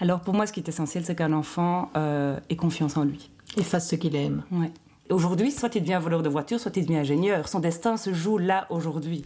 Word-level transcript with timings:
Alors 0.00 0.20
pour 0.20 0.34
moi, 0.34 0.46
ce 0.46 0.52
qui 0.52 0.60
est 0.60 0.68
essentiel, 0.68 1.04
c'est 1.04 1.14
qu'un 1.14 1.32
enfant 1.32 1.90
euh, 1.96 2.38
ait 2.48 2.56
confiance 2.56 2.96
en 2.96 3.04
lui. 3.04 3.30
Et 3.56 3.62
fasse 3.62 3.88
ce 3.88 3.96
qu'il 3.96 4.16
aime. 4.16 4.42
Ouais. 4.50 4.70
Aujourd'hui, 5.10 5.50
soit 5.50 5.74
il 5.74 5.82
devient 5.82 5.98
voleur 6.00 6.22
de 6.22 6.28
voiture, 6.28 6.58
soit 6.58 6.76
il 6.76 6.86
devient 6.86 6.98
ingénieur. 6.98 7.48
Son 7.48 7.60
destin 7.60 7.96
se 7.96 8.14
joue 8.14 8.38
là, 8.38 8.66
aujourd'hui. 8.70 9.24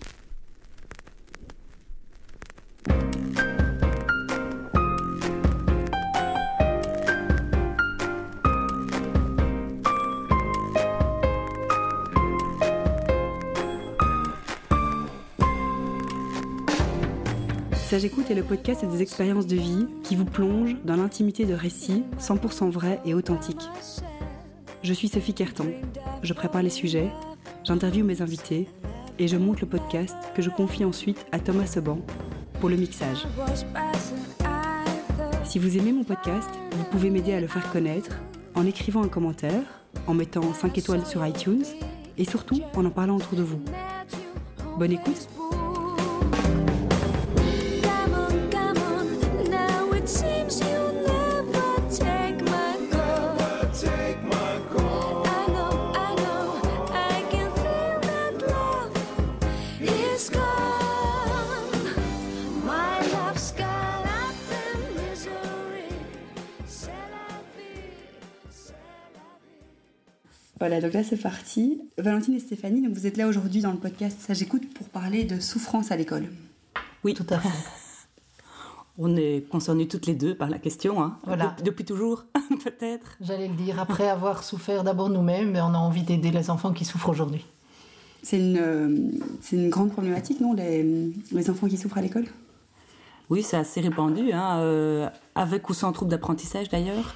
Sage 17.95 18.07
Écoute 18.07 18.29
est 18.29 18.35
le 18.35 18.43
podcast 18.43 18.85
des 18.85 19.03
expériences 19.03 19.47
de 19.47 19.55
vie 19.55 19.87
qui 20.03 20.17
vous 20.17 20.25
plongent 20.25 20.75
dans 20.85 20.97
l'intimité 20.97 21.45
de 21.45 21.55
récits 21.55 22.03
100% 22.19 22.69
vrais 22.69 23.01
et 23.05 23.15
authentiques. 23.15 23.69
Je 24.83 24.93
suis 24.93 25.07
Sophie 25.07 25.33
Kerton, 25.33 25.69
je 26.25 26.33
prépare 26.33 26.65
les 26.65 26.71
sujets, 26.71 27.09
j'interviewe 27.63 28.05
mes 28.05 28.21
invités 28.21 28.67
et 29.21 29.29
je 29.29 29.37
monte 29.37 29.61
le 29.61 29.69
podcast 29.69 30.17
que 30.35 30.43
je 30.43 30.51
confie 30.51 30.85
ensuite 30.85 31.25
à 31.31 31.39
Thomas 31.39 31.67
Seban 31.67 32.01
pour 32.59 32.69
le 32.69 32.75
mixage. 32.75 33.29
Si 35.45 35.61
vous 35.61 35.79
aimez 35.79 35.93
mon 35.93 36.03
podcast, 36.03 36.51
vous 36.73 36.85
pouvez 36.91 37.11
m'aider 37.11 37.33
à 37.33 37.41
le 37.41 37.47
faire 37.47 37.71
connaître 37.71 38.19
en 38.57 38.67
écrivant 38.67 39.05
un 39.05 39.09
commentaire, 39.09 39.63
en 40.09 40.15
mettant 40.15 40.53
5 40.53 40.77
étoiles 40.79 41.07
sur 41.07 41.25
iTunes 41.25 41.65
et 42.19 42.25
surtout 42.25 42.61
en 42.75 42.87
en 42.87 42.91
parlant 42.91 43.19
autour 43.19 43.39
de 43.39 43.45
vous. 43.45 43.61
Bonne 44.81 44.91
écoute 44.91 45.29
Voilà, 70.67 70.81
donc 70.81 70.95
là 70.95 71.05
c'est 71.05 71.19
parti. 71.19 71.79
Valentine 71.99 72.33
et 72.33 72.41
Stéphanie, 72.41 72.81
donc 72.81 72.95
vous 72.95 73.07
êtes 73.07 73.19
là 73.19 73.29
aujourd'hui 73.29 73.61
dans 73.61 73.71
le 73.71 73.77
podcast 73.77 74.19
Ça 74.27 74.33
j'écoute 74.33 74.73
pour 74.73 74.89
parler 74.89 75.25
de 75.25 75.39
souffrance 75.39 75.93
à 75.93 75.97
l'école. 75.97 76.25
Oui, 77.05 77.13
tout 77.13 77.27
à 77.29 77.39
fait. 77.39 77.51
On 78.99 79.15
est 79.15 79.47
concernées 79.51 79.87
toutes 79.87 80.07
les 80.07 80.15
deux 80.15 80.35
par 80.35 80.49
la 80.49 80.59
question, 80.59 81.03
hein. 81.03 81.19
Voilà. 81.25 81.55
depuis 81.63 81.85
toujours, 81.85 82.25
peut-être. 82.65 83.19
J'allais 83.21 83.49
le 83.49 83.55
dire, 83.57 83.79
après 83.79 84.09
avoir 84.09 84.43
souffert 84.43 84.85
d'abord 84.85 85.11
nous-mêmes, 85.11 85.51
mais 85.51 85.61
on 85.61 85.75
a 85.75 85.77
envie 85.77 86.03
d'aider 86.03 86.31
les 86.31 86.49
enfants 86.49 86.73
qui 86.73 86.87
souffrent 86.87 87.11
aujourd'hui. 87.11 87.45
C'est 88.23 88.39
une, 88.39 88.57
euh, 88.57 89.11
c'est 89.43 89.57
une 89.57 89.69
grande 89.69 89.93
problématique, 89.93 90.41
non, 90.41 90.55
les, 90.55 91.13
les 91.31 91.51
enfants 91.51 91.69
qui 91.69 91.77
souffrent 91.77 91.99
à 91.99 92.01
l'école? 92.01 92.25
Oui, 93.31 93.43
c'est 93.43 93.57
assez 93.57 93.81
répandu, 93.81 94.33
hein, 94.33 94.59
euh, 94.59 95.09
avec 95.35 95.71
ou 95.71 95.75
sans 95.75 95.93
trouble 95.93 96.11
d'apprentissage 96.11 96.69
d'ailleurs, 96.69 97.15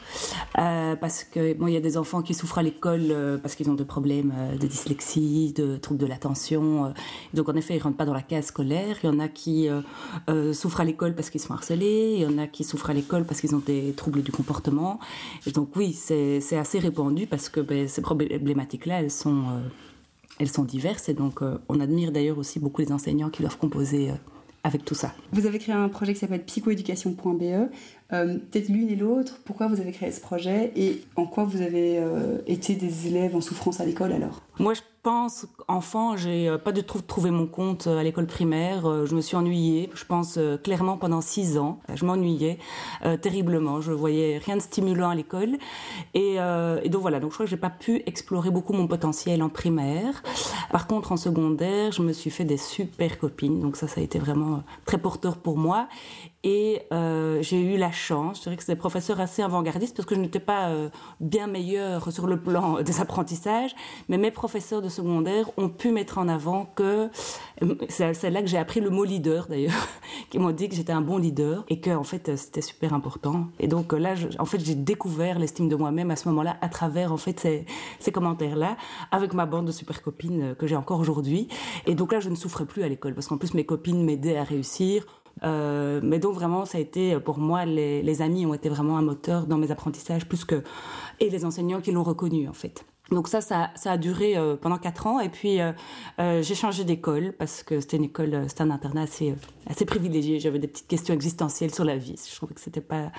euh, 0.58 0.96
parce 0.96 1.22
que 1.22 1.52
bon, 1.52 1.66
y 1.66 1.76
a 1.76 1.80
des 1.80 1.98
enfants 1.98 2.22
qui 2.22 2.32
souffrent 2.32 2.56
à 2.56 2.62
l'école 2.62 3.08
euh, 3.10 3.36
parce 3.36 3.54
qu'ils 3.54 3.68
ont 3.68 3.74
des 3.74 3.84
problèmes 3.84 4.32
de 4.58 4.66
dyslexie, 4.66 5.52
de 5.52 5.76
troubles 5.76 6.00
de 6.00 6.06
l'attention. 6.06 6.94
donc 7.34 7.50
en 7.50 7.54
effet, 7.56 7.76
ils 7.76 7.82
rentrent 7.82 7.98
pas 7.98 8.06
dans 8.06 8.14
la 8.14 8.22
case 8.22 8.46
scolaire. 8.46 8.96
Il 9.02 9.06
y 9.06 9.10
en 9.10 9.18
a 9.18 9.28
qui 9.28 9.68
souffrent 10.54 10.80
à 10.80 10.84
l'école 10.84 11.14
parce 11.14 11.28
qu'ils 11.28 11.42
sont 11.42 11.52
harcelés. 11.52 12.14
Il 12.16 12.22
y 12.22 12.26
en 12.26 12.38
a 12.38 12.46
qui 12.46 12.64
souffrent 12.64 12.88
à 12.88 12.94
l'école 12.94 13.24
parce 13.24 13.42
qu'ils 13.42 13.54
ont 13.54 13.62
des 13.64 13.92
troubles 13.92 14.22
du 14.22 14.32
comportement. 14.32 15.00
Et 15.46 15.50
donc 15.50 15.76
oui, 15.76 15.92
c'est 15.92 16.56
assez 16.56 16.78
répandu 16.78 17.26
parce 17.26 17.50
que 17.50 17.60
ben, 17.60 17.86
ces 17.86 18.00
problématiques-là, 18.00 19.00
elles 19.02 19.10
sont 19.10 19.44
elles 20.40 20.50
sont 20.50 20.64
diverses 20.64 21.08
et 21.10 21.14
donc 21.14 21.40
on 21.68 21.80
admire 21.80 22.12
d'ailleurs 22.12 22.38
aussi 22.38 22.60
beaucoup 22.60 22.80
les 22.80 22.92
enseignants 22.92 23.28
qui 23.28 23.42
doivent 23.42 23.58
composer 23.58 24.12
avec 24.64 24.84
tout 24.84 24.94
ça. 24.94 25.12
Vous 25.32 25.46
avez 25.46 25.58
créé 25.58 25.74
un 25.74 25.88
projet 25.88 26.14
qui 26.14 26.20
s'appelle 26.20 26.44
psychoéducation.be. 26.44 27.70
Euh, 28.12 28.38
Peut-être 28.50 28.70
l'une 28.70 28.88
et 28.88 28.96
l'autre, 28.96 29.38
pourquoi 29.44 29.68
vous 29.68 29.80
avez 29.80 29.92
créé 29.92 30.10
ce 30.10 30.20
projet 30.20 30.72
et 30.76 31.02
en 31.16 31.26
quoi 31.26 31.44
vous 31.44 31.60
avez 31.60 31.98
euh, 31.98 32.38
été 32.46 32.74
des 32.74 33.06
élèves 33.06 33.36
en 33.36 33.42
souffrance 33.42 33.80
à 33.80 33.84
l'école 33.84 34.12
alors 34.12 34.40
Moi, 34.58 34.72
je 34.72 34.80
pense 35.02 35.46
qu'enfant, 35.58 36.16
j'ai 36.16 36.48
euh, 36.48 36.56
pas 36.56 36.72
du 36.72 36.82
tout 36.84 37.02
trouvé 37.02 37.30
mon 37.30 37.46
compte 37.46 37.86
à 37.86 38.02
l'école 38.02 38.26
primaire. 38.26 39.04
Je 39.04 39.14
me 39.14 39.20
suis 39.20 39.36
ennuyée, 39.36 39.90
je 39.92 40.06
pense 40.06 40.38
clairement 40.64 40.96
pendant 40.96 41.20
six 41.20 41.58
ans. 41.58 41.80
Je 41.94 42.06
m'ennuyais 42.06 42.58
terriblement. 43.20 43.82
Je 43.82 43.92
voyais 43.92 44.38
rien 44.38 44.56
de 44.56 44.62
stimulant 44.62 45.10
à 45.10 45.14
l'école. 45.14 45.58
Et, 46.14 46.36
et 46.36 46.88
donc 46.88 47.02
voilà, 47.02 47.20
donc 47.20 47.30
je 47.30 47.34
crois 47.34 47.46
que 47.46 47.50
j'ai 47.50 47.56
pas 47.56 47.70
pu 47.70 48.02
explorer 48.06 48.50
beaucoup 48.50 48.72
mon 48.72 48.86
potentiel 48.86 49.42
en 49.42 49.48
primaire. 49.48 50.22
Par 50.70 50.86
contre, 50.86 51.12
en 51.12 51.16
secondaire, 51.16 51.92
je 51.92 52.02
me 52.02 52.12
suis 52.12 52.30
fait 52.30 52.44
des 52.44 52.56
super 52.56 53.18
copines. 53.18 53.60
Donc 53.60 53.76
ça, 53.76 53.86
ça 53.88 54.00
a 54.00 54.04
été 54.04 54.18
vraiment 54.18 54.62
très 54.84 54.98
porteur 54.98 55.36
pour 55.36 55.56
moi. 55.58 55.88
Et 56.44 56.82
euh, 56.92 57.42
j'ai 57.42 57.60
eu 57.60 57.76
la 57.78 57.90
chance, 57.90 58.38
je 58.38 58.42
dirais 58.44 58.56
que 58.56 58.62
c'est 58.62 58.72
des 58.72 58.78
professeurs 58.78 59.18
assez 59.18 59.42
avant-gardistes 59.42 59.96
parce 59.96 60.06
que 60.06 60.14
je 60.14 60.20
n'étais 60.20 60.38
pas 60.38 60.68
euh, 60.68 60.88
bien 61.18 61.48
meilleure 61.48 62.12
sur 62.12 62.28
le 62.28 62.40
plan 62.40 62.80
des 62.80 63.00
apprentissages, 63.00 63.74
mais 64.08 64.18
mes 64.18 64.30
professeurs 64.30 64.80
de 64.80 64.88
secondaire 64.88 65.50
ont 65.56 65.68
pu 65.68 65.90
mettre 65.90 66.16
en 66.18 66.28
avant 66.28 66.66
que 66.76 67.10
euh, 67.62 67.74
c'est 67.88 68.14
c'est 68.14 68.30
là 68.30 68.40
que 68.40 68.46
j'ai 68.46 68.56
appris 68.56 68.80
le 68.80 68.88
mot 68.88 69.02
leader 69.02 69.48
d'ailleurs, 69.48 69.88
qui 70.30 70.38
m'ont 70.38 70.52
dit 70.52 70.68
que 70.68 70.76
j'étais 70.76 70.92
un 70.92 71.00
bon 71.00 71.18
leader 71.18 71.64
et 71.68 71.80
que 71.80 71.90
en 71.90 72.04
fait 72.04 72.36
c'était 72.36 72.62
super 72.62 72.94
important. 72.94 73.48
Et 73.58 73.66
donc 73.66 73.92
là, 73.92 74.14
en 74.38 74.44
fait, 74.44 74.64
j'ai 74.64 74.76
découvert 74.76 75.40
l'estime 75.40 75.68
de 75.68 75.74
moi-même 75.74 76.12
à 76.12 76.16
ce 76.16 76.28
moment-là 76.28 76.56
à 76.60 76.68
travers 76.68 77.12
en 77.12 77.16
fait 77.16 77.40
ces, 77.40 77.66
ces 77.98 78.12
commentaires-là, 78.12 78.76
avec 79.10 79.34
ma 79.34 79.46
bande 79.46 79.66
de 79.66 79.72
super 79.72 80.02
copines 80.02 80.54
que 80.56 80.68
j'ai 80.68 80.76
encore 80.76 81.00
aujourd'hui. 81.00 81.48
Et 81.86 81.96
donc 81.96 82.12
là, 82.12 82.20
je 82.20 82.28
ne 82.28 82.36
souffrais 82.36 82.64
plus 82.64 82.84
à 82.84 82.88
l'école 82.88 83.14
parce 83.14 83.26
qu'en 83.26 83.38
plus 83.38 83.54
mes 83.54 83.66
copines 83.66 84.04
m'aidaient 84.04 84.36
à 84.36 84.44
réussir. 84.44 85.04
Euh, 85.42 86.00
mais 86.02 86.18
donc 86.18 86.34
vraiment, 86.34 86.64
ça 86.64 86.78
a 86.78 86.80
été 86.80 87.14
euh, 87.14 87.20
pour 87.20 87.38
moi, 87.38 87.64
les, 87.64 88.02
les 88.02 88.22
amis 88.22 88.46
ont 88.46 88.54
été 88.54 88.68
vraiment 88.68 88.98
un 88.98 89.02
moteur 89.02 89.46
dans 89.46 89.58
mes 89.58 89.70
apprentissages 89.70 90.26
plus 90.26 90.44
que 90.44 90.62
et 91.20 91.30
les 91.30 91.44
enseignants 91.44 91.80
qui 91.80 91.92
l'ont 91.92 92.02
reconnu 92.02 92.48
en 92.48 92.52
fait. 92.52 92.84
Donc 93.10 93.28
ça, 93.28 93.40
ça, 93.40 93.70
a 93.84 93.96
duré 93.96 94.36
euh, 94.36 94.56
pendant 94.56 94.76
quatre 94.76 95.06
ans 95.06 95.18
et 95.18 95.30
puis 95.30 95.60
euh, 95.60 95.72
euh, 96.18 96.42
j'ai 96.42 96.54
changé 96.54 96.84
d'école 96.84 97.32
parce 97.38 97.62
que 97.62 97.80
c'était 97.80 97.96
une 97.96 98.04
école, 98.04 98.44
c'était 98.48 98.62
un 98.62 98.70
internat 98.70 99.02
assez, 99.02 99.34
assez 99.66 99.86
privilégié. 99.86 100.40
J'avais 100.40 100.58
des 100.58 100.68
petites 100.68 100.88
questions 100.88 101.14
existentielles 101.14 101.74
sur 101.74 101.84
la 101.84 101.96
vie. 101.96 102.16
Je 102.30 102.36
trouvais 102.36 102.54
que 102.54 102.60
c'était 102.60 102.82
pas, 102.82 103.10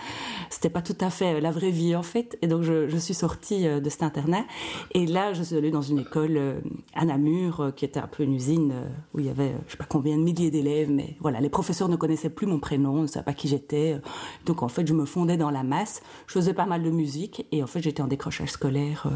c'était 0.51 0.69
pas 0.69 0.83
tout 0.83 0.97
à 1.01 1.09
fait 1.09 1.41
la 1.41 1.50
vraie 1.50 1.72
vie 1.72 1.95
en 1.95 2.03
fait. 2.03 2.38
Et 2.44 2.47
donc 2.47 2.61
je, 2.61 2.88
je 2.88 2.97
suis 2.97 3.16
sortie 3.16 3.66
de 3.66 3.89
cet 3.89 4.03
internat 4.03 4.45
et 4.91 5.07
là 5.07 5.33
je 5.33 5.41
suis 5.41 5.55
allée 5.55 5.72
dans 5.72 5.81
une 5.81 6.00
école 6.00 6.61
à 6.94 7.06
Namur 7.06 7.71
qui 7.75 7.83
était 7.83 8.00
un 8.00 8.07
peu 8.07 8.21
une 8.21 8.33
usine 8.33 8.73
où 9.16 9.19
il 9.19 9.25
y 9.25 9.29
avait 9.29 9.56
je 9.66 9.71
sais 9.71 9.77
pas 9.77 9.88
combien 9.89 10.17
de 10.17 10.21
milliers 10.21 10.51
d'élèves, 10.51 10.91
mais 10.91 11.16
voilà 11.19 11.41
les 11.41 11.50
professeurs 11.50 11.89
ne 11.89 11.95
connaissaient 11.95 12.29
plus 12.29 12.45
mon 12.45 12.59
prénom, 12.59 13.01
ne 13.01 13.07
savaient 13.07 13.25
pas 13.25 13.33
qui 13.33 13.47
j'étais. 13.47 14.00
Donc 14.45 14.61
en 14.61 14.69
fait 14.69 14.85
je 14.85 14.94
me 14.94 15.06
fondais 15.06 15.38
dans 15.38 15.50
la 15.50 15.63
masse. 15.63 16.03
Je 16.27 16.33
faisais 16.33 16.53
pas 16.53 16.67
mal 16.67 16.83
de 16.83 16.91
musique 16.91 17.47
et 17.51 17.63
en 17.63 17.67
fait 17.67 17.81
j'étais 17.81 18.03
en 18.03 18.07
décrochage 18.07 18.51
scolaire. 18.51 19.09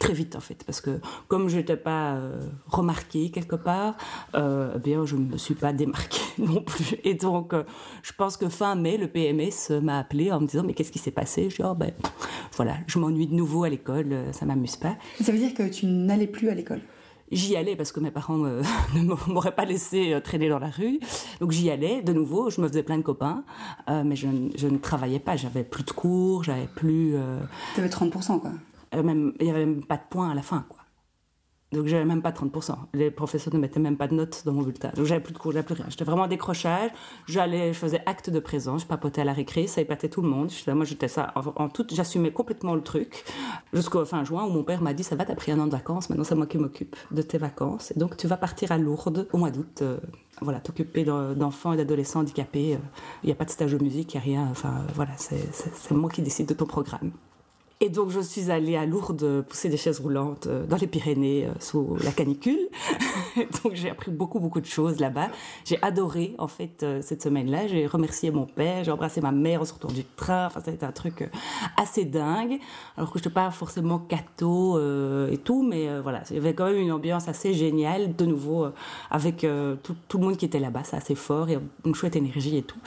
Très 0.00 0.12
vite 0.14 0.34
en 0.34 0.40
fait 0.40 0.64
parce 0.64 0.80
que 0.80 0.98
comme 1.28 1.48
je 1.48 1.58
n'étais 1.58 1.76
pas 1.76 2.14
euh, 2.14 2.40
remarquée 2.66 3.30
quelque 3.30 3.54
part 3.54 3.94
euh, 4.34 4.72
eh 4.74 4.78
bien 4.80 5.04
je 5.06 5.14
me 5.14 5.36
suis 5.36 5.54
pas 5.54 5.72
démarquée 5.72 6.20
non 6.38 6.62
plus. 6.62 6.96
Et 7.04 7.14
donc 7.14 7.52
euh, 7.54 7.62
je 8.02 8.12
pense 8.14 8.36
que 8.36 8.48
fin 8.48 8.74
mai 8.74 8.96
le 8.96 9.06
PMS 9.06 9.78
m'a 9.82 9.98
appelé 9.98 10.32
en 10.32 10.40
me 10.40 10.46
disant 10.46 10.64
mais 10.66 10.74
qu'est-ce 10.74 10.90
qui 10.90 10.98
s'est 10.98 11.10
passé? 11.12 11.50
Je 11.50 11.56
dis 11.56 11.62
oh 11.64 11.74
ben 11.74 11.92
voilà 12.56 12.76
je 12.88 12.98
m'ennuie 12.98 13.26
de 13.28 13.34
nouveau 13.34 13.62
à 13.64 13.68
l'école 13.68 14.08
euh, 14.12 14.32
ça 14.32 14.44
m'amuse 14.46 14.76
pas. 14.76 14.96
Ça 15.20 15.30
veut 15.32 15.38
dire 15.38 15.54
que 15.54 15.68
tu 15.68 15.86
n'allais 15.86 16.26
plus 16.26 16.48
à 16.48 16.54
l'école? 16.54 16.80
J'y 17.32 17.54
allais 17.56 17.76
parce 17.76 17.92
que 17.92 18.00
mes 18.00 18.10
parents 18.10 18.42
euh, 18.44 18.62
ne 18.96 19.02
m'auraient 19.32 19.54
pas 19.54 19.64
laissé 19.64 20.14
euh, 20.14 20.20
traîner 20.20 20.48
dans 20.48 20.58
la 20.58 20.70
rue. 20.70 20.98
Donc 21.40 21.52
j'y 21.52 21.70
allais 21.70 22.02
de 22.02 22.12
nouveau, 22.12 22.50
je 22.50 22.60
me 22.60 22.66
faisais 22.66 22.82
plein 22.82 22.96
de 22.98 23.02
copains, 23.04 23.44
euh, 23.88 24.02
mais 24.04 24.16
je, 24.16 24.26
ne- 24.26 24.50
je 24.56 24.66
ne 24.66 24.78
travaillais 24.78 25.20
pas, 25.20 25.36
j'avais 25.36 25.62
plus 25.62 25.84
de 25.84 25.92
cours, 25.92 26.42
j'avais 26.42 26.66
plus... 26.74 27.14
euh, 27.14 27.38
Tu 27.74 27.80
avais 27.82 27.88
30% 27.90 28.40
quoi. 28.40 28.50
Euh, 28.94 29.32
il 29.40 29.44
n'y 29.44 29.50
avait 29.50 29.66
même 29.66 29.84
pas 29.84 29.96
de 29.96 30.02
points 30.10 30.30
à 30.30 30.34
la 30.34 30.42
fin, 30.42 30.64
quoi. 30.68 30.78
Donc 31.72 31.86
j'avais 31.86 32.04
même 32.04 32.20
pas 32.20 32.32
30%. 32.32 32.74
Les 32.94 33.12
professeurs 33.12 33.54
ne 33.54 33.60
mettaient 33.60 33.78
même 33.78 33.96
pas 33.96 34.08
de 34.08 34.14
notes 34.16 34.42
dans 34.44 34.52
mon 34.52 34.62
bulletin. 34.62 34.90
Donc 34.96 35.04
j'avais 35.06 35.20
plus 35.20 35.32
de 35.32 35.38
cours, 35.38 35.52
j'avais 35.52 35.62
plus 35.64 35.76
rien. 35.76 35.86
J'étais 35.88 36.02
vraiment 36.02 36.24
en 36.24 36.26
décrochage. 36.26 36.90
J'allais, 37.28 37.72
je 37.72 37.78
faisais 37.78 38.02
acte 38.06 38.28
de 38.28 38.40
présence, 38.40 38.82
je 38.82 38.86
papotais 38.88 39.20
à 39.20 39.24
la 39.24 39.32
récré, 39.32 39.68
ça 39.68 39.80
épatait 39.80 40.08
tout 40.08 40.20
le 40.20 40.28
monde. 40.28 40.50
J'étais- 40.50 40.74
moi 40.74 40.84
j'étais 40.84 41.06
ça 41.06 41.32
en, 41.36 41.68
tout, 41.68 41.86
j'assumais 41.92 42.32
complètement 42.32 42.74
le 42.74 42.80
truc. 42.82 43.24
Jusqu'au 43.72 44.04
fin 44.04 44.24
juin 44.24 44.46
où 44.46 44.50
mon 44.50 44.64
père 44.64 44.82
m'a 44.82 44.94
dit 44.94 45.04
ça 45.04 45.14
va, 45.14 45.24
t'as 45.24 45.36
pris 45.36 45.52
un 45.52 45.60
an 45.60 45.66
de 45.66 45.70
vacances, 45.70 46.10
maintenant 46.10 46.24
c'est 46.24 46.34
moi 46.34 46.48
qui 46.48 46.58
m'occupe 46.58 46.96
de 47.12 47.22
tes 47.22 47.38
vacances. 47.38 47.92
Et 47.92 47.98
donc 48.00 48.16
tu 48.16 48.26
vas 48.26 48.36
partir 48.36 48.72
à 48.72 48.76
Lourdes 48.76 49.28
au 49.32 49.38
mois 49.38 49.52
d'août. 49.52 49.78
euh, 49.82 49.98
voilà, 50.42 50.58
t'occuper 50.58 51.04
d'en- 51.04 51.34
d'enfants 51.34 51.72
et 51.72 51.76
d'adolescents 51.76 52.18
handicapés. 52.18 52.74
euh, 52.74 52.78
Il 53.22 53.26
n'y 53.26 53.32
a 53.32 53.36
pas 53.36 53.44
de 53.44 53.50
stage 53.50 53.70
de 53.74 53.78
musique, 53.80 54.14
il 54.14 54.16
n'y 54.16 54.22
a 54.22 54.40
rien. 54.40 54.48
Enfin 54.50 54.70
euh, 54.88 54.92
voilà, 54.96 55.12
c'est 55.16 55.92
moi 55.92 56.10
qui 56.10 56.20
décide 56.20 56.48
de 56.48 56.54
ton 56.54 56.66
programme. 56.66 57.12
Et 57.82 57.88
donc, 57.88 58.10
je 58.10 58.20
suis 58.20 58.50
allée 58.50 58.76
à 58.76 58.84
Lourdes 58.84 59.42
pousser 59.48 59.70
des 59.70 59.78
chaises 59.78 60.00
roulantes 60.00 60.46
euh, 60.46 60.66
dans 60.66 60.76
les 60.76 60.86
Pyrénées 60.86 61.46
euh, 61.46 61.52
sous 61.60 61.96
la 62.04 62.12
canicule. 62.12 62.68
donc, 63.64 63.72
j'ai 63.72 63.88
appris 63.88 64.10
beaucoup, 64.10 64.38
beaucoup 64.38 64.60
de 64.60 64.66
choses 64.66 65.00
là-bas. 65.00 65.28
J'ai 65.64 65.78
adoré, 65.80 66.34
en 66.36 66.46
fait, 66.46 66.82
euh, 66.82 67.00
cette 67.02 67.22
semaine-là. 67.22 67.68
J'ai 67.68 67.86
remercié 67.86 68.30
mon 68.32 68.44
père, 68.44 68.84
j'ai 68.84 68.90
embrassé 68.90 69.22
ma 69.22 69.32
mère 69.32 69.62
en 69.62 69.64
sortant 69.64 69.88
du 69.88 70.04
train. 70.04 70.48
Enfin, 70.48 70.60
ça 70.60 70.70
a 70.70 70.74
été 70.74 70.84
un 70.84 70.92
truc 70.92 71.30
assez 71.78 72.04
dingue. 72.04 72.58
Alors 72.98 73.10
que 73.10 73.18
je 73.18 73.24
n'étais 73.24 73.34
pas 73.34 73.50
forcément 73.50 73.98
catho 73.98 74.78
et 75.28 75.38
tout, 75.38 75.62
mais 75.62 76.00
voilà, 76.00 76.22
il 76.28 76.36
y 76.36 76.38
avait 76.38 76.52
quand 76.52 76.66
même 76.66 76.76
une 76.76 76.92
ambiance 76.92 77.28
assez 77.28 77.54
géniale, 77.54 78.14
de 78.14 78.26
nouveau, 78.26 78.66
avec 79.10 79.46
tout, 79.82 79.96
tout, 80.06 80.18
le 80.18 80.24
monde 80.24 80.36
qui 80.36 80.44
était 80.44 80.58
là-bas. 80.58 80.82
C'est 80.84 80.96
assez 80.96 81.14
fort, 81.14 81.48
a 81.48 81.86
une 81.86 81.94
chouette 81.94 82.16
énergie 82.16 82.58
et 82.58 82.62
tout. 82.62 82.78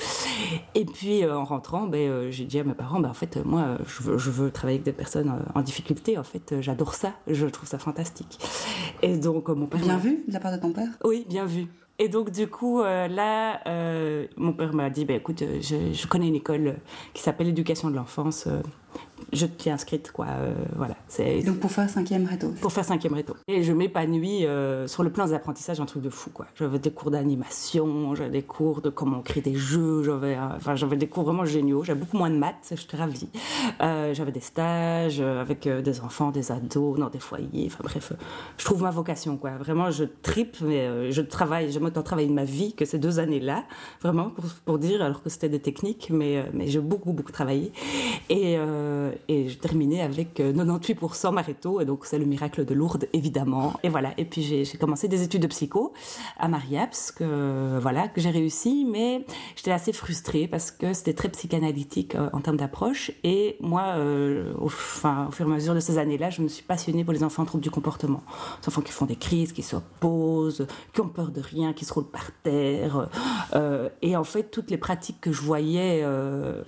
Et 0.75 0.85
puis, 0.85 1.25
en 1.25 1.45
rentrant, 1.45 1.87
ben, 1.87 2.29
j'ai 2.29 2.45
dit 2.45 2.59
à 2.59 2.63
mes 2.63 2.73
parents, 2.73 2.99
ben, 2.99 3.09
en 3.09 3.15
fait, 3.15 3.43
moi, 3.43 3.77
je 3.87 4.29
veux 4.29 4.51
travailler 4.51 4.82
des 4.83 4.93
personnes 4.93 5.29
euh, 5.29 5.59
en 5.59 5.61
difficulté. 5.61 6.17
En 6.17 6.23
fait, 6.23 6.51
euh, 6.51 6.61
j'adore 6.61 6.93
ça. 6.93 7.13
Je 7.27 7.45
trouve 7.47 7.67
ça 7.67 7.79
fantastique. 7.79 8.39
Et 9.01 9.17
donc, 9.17 9.49
euh, 9.49 9.55
mon 9.55 9.67
père. 9.67 9.81
Bien 9.81 9.97
vu 9.97 10.23
de 10.27 10.33
la 10.33 10.39
part 10.39 10.51
de 10.51 10.57
ton 10.57 10.71
père? 10.71 10.89
Oui, 11.03 11.25
bien 11.29 11.45
vu. 11.45 11.67
Et 11.99 12.09
donc, 12.09 12.31
du 12.31 12.47
coup, 12.47 12.81
là, 12.81 13.61
mon 14.35 14.53
père 14.53 14.73
m'a 14.73 14.89
dit, 14.89 15.05
bah, 15.05 15.13
écoute, 15.13 15.43
je, 15.61 15.93
je, 15.93 16.07
connais 16.07 16.27
une 16.27 16.35
école 16.35 16.77
qui 17.13 17.21
s'appelle 17.21 17.45
l'éducation 17.45 17.91
de 17.91 17.95
l'enfance 17.95 18.47
je 19.31 19.45
t'y 19.45 19.69
inscrite, 19.69 20.11
quoi. 20.11 20.27
Euh, 20.29 20.53
voilà. 20.75 20.95
C'est 21.07 21.41
donc 21.43 21.59
pour 21.59 21.71
faire 21.71 21.89
cinquième 21.89 22.25
réto. 22.25 22.53
Pour 22.61 22.71
faire 22.71 22.85
cinquième 22.85 23.13
réto. 23.13 23.35
Et 23.47 23.63
je 23.63 23.73
m'épanouis 23.73 24.45
euh, 24.45 24.87
sur 24.87 25.03
le 25.03 25.11
plan 25.11 25.25
des 25.27 25.33
apprentissages, 25.33 25.79
un 25.79 25.85
truc 25.85 26.03
de 26.03 26.09
fou, 26.09 26.29
quoi. 26.31 26.47
J'avais 26.55 26.79
des 26.79 26.91
cours 26.91 27.11
d'animation, 27.11 28.15
j'avais 28.15 28.29
des 28.29 28.41
cours 28.41 28.81
de 28.81 28.89
comment 28.89 29.17
on 29.17 29.21
crée 29.21 29.41
des 29.41 29.55
jeux, 29.55 30.03
j'avais, 30.03 30.35
euh, 30.35 30.55
enfin, 30.55 30.75
j'avais 30.75 30.97
des 30.97 31.07
cours 31.07 31.23
vraiment 31.23 31.45
géniaux. 31.45 31.83
J'avais 31.83 31.99
beaucoup 31.99 32.17
moins 32.17 32.29
de 32.29 32.37
maths, 32.37 32.73
j'étais 32.75 32.97
ravie. 32.97 33.29
j'avais 33.79 34.31
des 34.31 34.41
stages 34.41 35.21
avec 35.21 35.67
des 35.67 36.01
enfants, 36.01 36.31
des 36.31 36.51
ados, 36.51 36.99
dans 36.99 37.09
des 37.09 37.19
foyers. 37.19 37.67
Enfin 37.67 37.83
bref, 37.83 38.13
je 38.57 38.65
trouve 38.65 38.83
ma 38.83 38.91
vocation, 38.91 39.37
quoi. 39.37 39.51
Vraiment, 39.51 39.91
je 39.91 40.05
tripe, 40.21 40.57
mais 40.61 41.11
je 41.11 41.21
travaille, 41.21 41.71
j'ai 41.71 41.79
autant 41.79 42.03
travaillé 42.03 42.27
de 42.27 42.33
ma 42.33 42.45
vie 42.45 42.73
que 42.73 42.85
ces 42.85 42.97
deux 42.97 43.19
années-là, 43.19 43.63
vraiment 44.01 44.29
pour, 44.29 44.45
pour 44.65 44.79
dire, 44.79 45.01
alors 45.01 45.21
que 45.21 45.29
c'était 45.29 45.49
des 45.49 45.59
techniques, 45.59 46.09
mais 46.09 46.45
mais 46.53 46.67
j'ai 46.67 46.79
beaucoup 46.79 47.13
beaucoup 47.13 47.31
travaillé. 47.31 47.71
Et 48.29 48.57
et 49.27 49.49
j'ai 49.49 49.57
terminé 49.57 50.01
avec 50.01 50.39
98% 50.39 51.27
euh, 51.27 51.31
Maréto, 51.31 51.81
et 51.81 51.85
donc 51.85 52.05
c'est 52.05 52.17
le 52.17 52.25
miracle 52.25 52.65
de 52.65 52.73
Lourdes, 52.73 53.07
évidemment. 53.13 53.73
Et 53.83 53.89
voilà, 53.89 54.13
et 54.17 54.25
puis 54.25 54.41
j'ai 54.41 54.77
commencé 54.77 55.07
des 55.07 55.23
études 55.23 55.41
de 55.41 55.47
psycho 55.47 55.93
à 56.37 56.47
Mariaps, 56.47 57.11
que, 57.11 57.79
voilà, 57.79 58.07
que 58.07 58.21
j'ai 58.21 58.29
réussi, 58.29 58.85
mais 58.89 59.25
j'étais 59.55 59.71
assez 59.71 59.93
frustrée 59.93 60.47
parce 60.47 60.71
que 60.71 60.93
c'était 60.93 61.13
très 61.13 61.29
psychanalytique 61.29 62.15
euh, 62.15 62.29
en 62.33 62.41
termes 62.41 62.57
d'approche, 62.57 63.11
et 63.23 63.57
moi, 63.61 63.93
euh, 63.97 64.53
au, 64.59 64.65
enfin, 64.65 65.27
au 65.29 65.31
fur 65.31 65.47
et 65.47 65.51
à 65.51 65.55
mesure 65.55 65.75
de 65.75 65.79
ces 65.79 65.97
années-là, 65.97 66.29
je 66.29 66.41
me 66.41 66.47
suis 66.47 66.63
passionnée 66.63 67.03
pour 67.03 67.13
les 67.13 67.23
enfants 67.23 67.43
en 67.43 67.45
troubles 67.45 67.63
du 67.63 67.71
comportement. 67.71 68.23
Les 68.61 68.69
enfants 68.69 68.81
qui 68.81 68.91
font 68.91 69.05
des 69.05 69.15
crises, 69.15 69.53
qui 69.53 69.63
s'opposent, 69.63 70.67
qui 70.93 71.01
ont 71.01 71.09
peur 71.09 71.31
de 71.31 71.41
rien, 71.41 71.73
qui 71.73 71.85
se 71.85 71.93
roulent 71.93 72.03
par 72.05 72.31
terre. 72.43 73.09
et 74.01 74.15
en 74.15 74.23
fait, 74.23 74.43
toutes 74.51 74.71
les 74.71 74.77
pratiques 74.77 75.21
que 75.21 75.31
je 75.31 75.41
voyais 75.41 76.03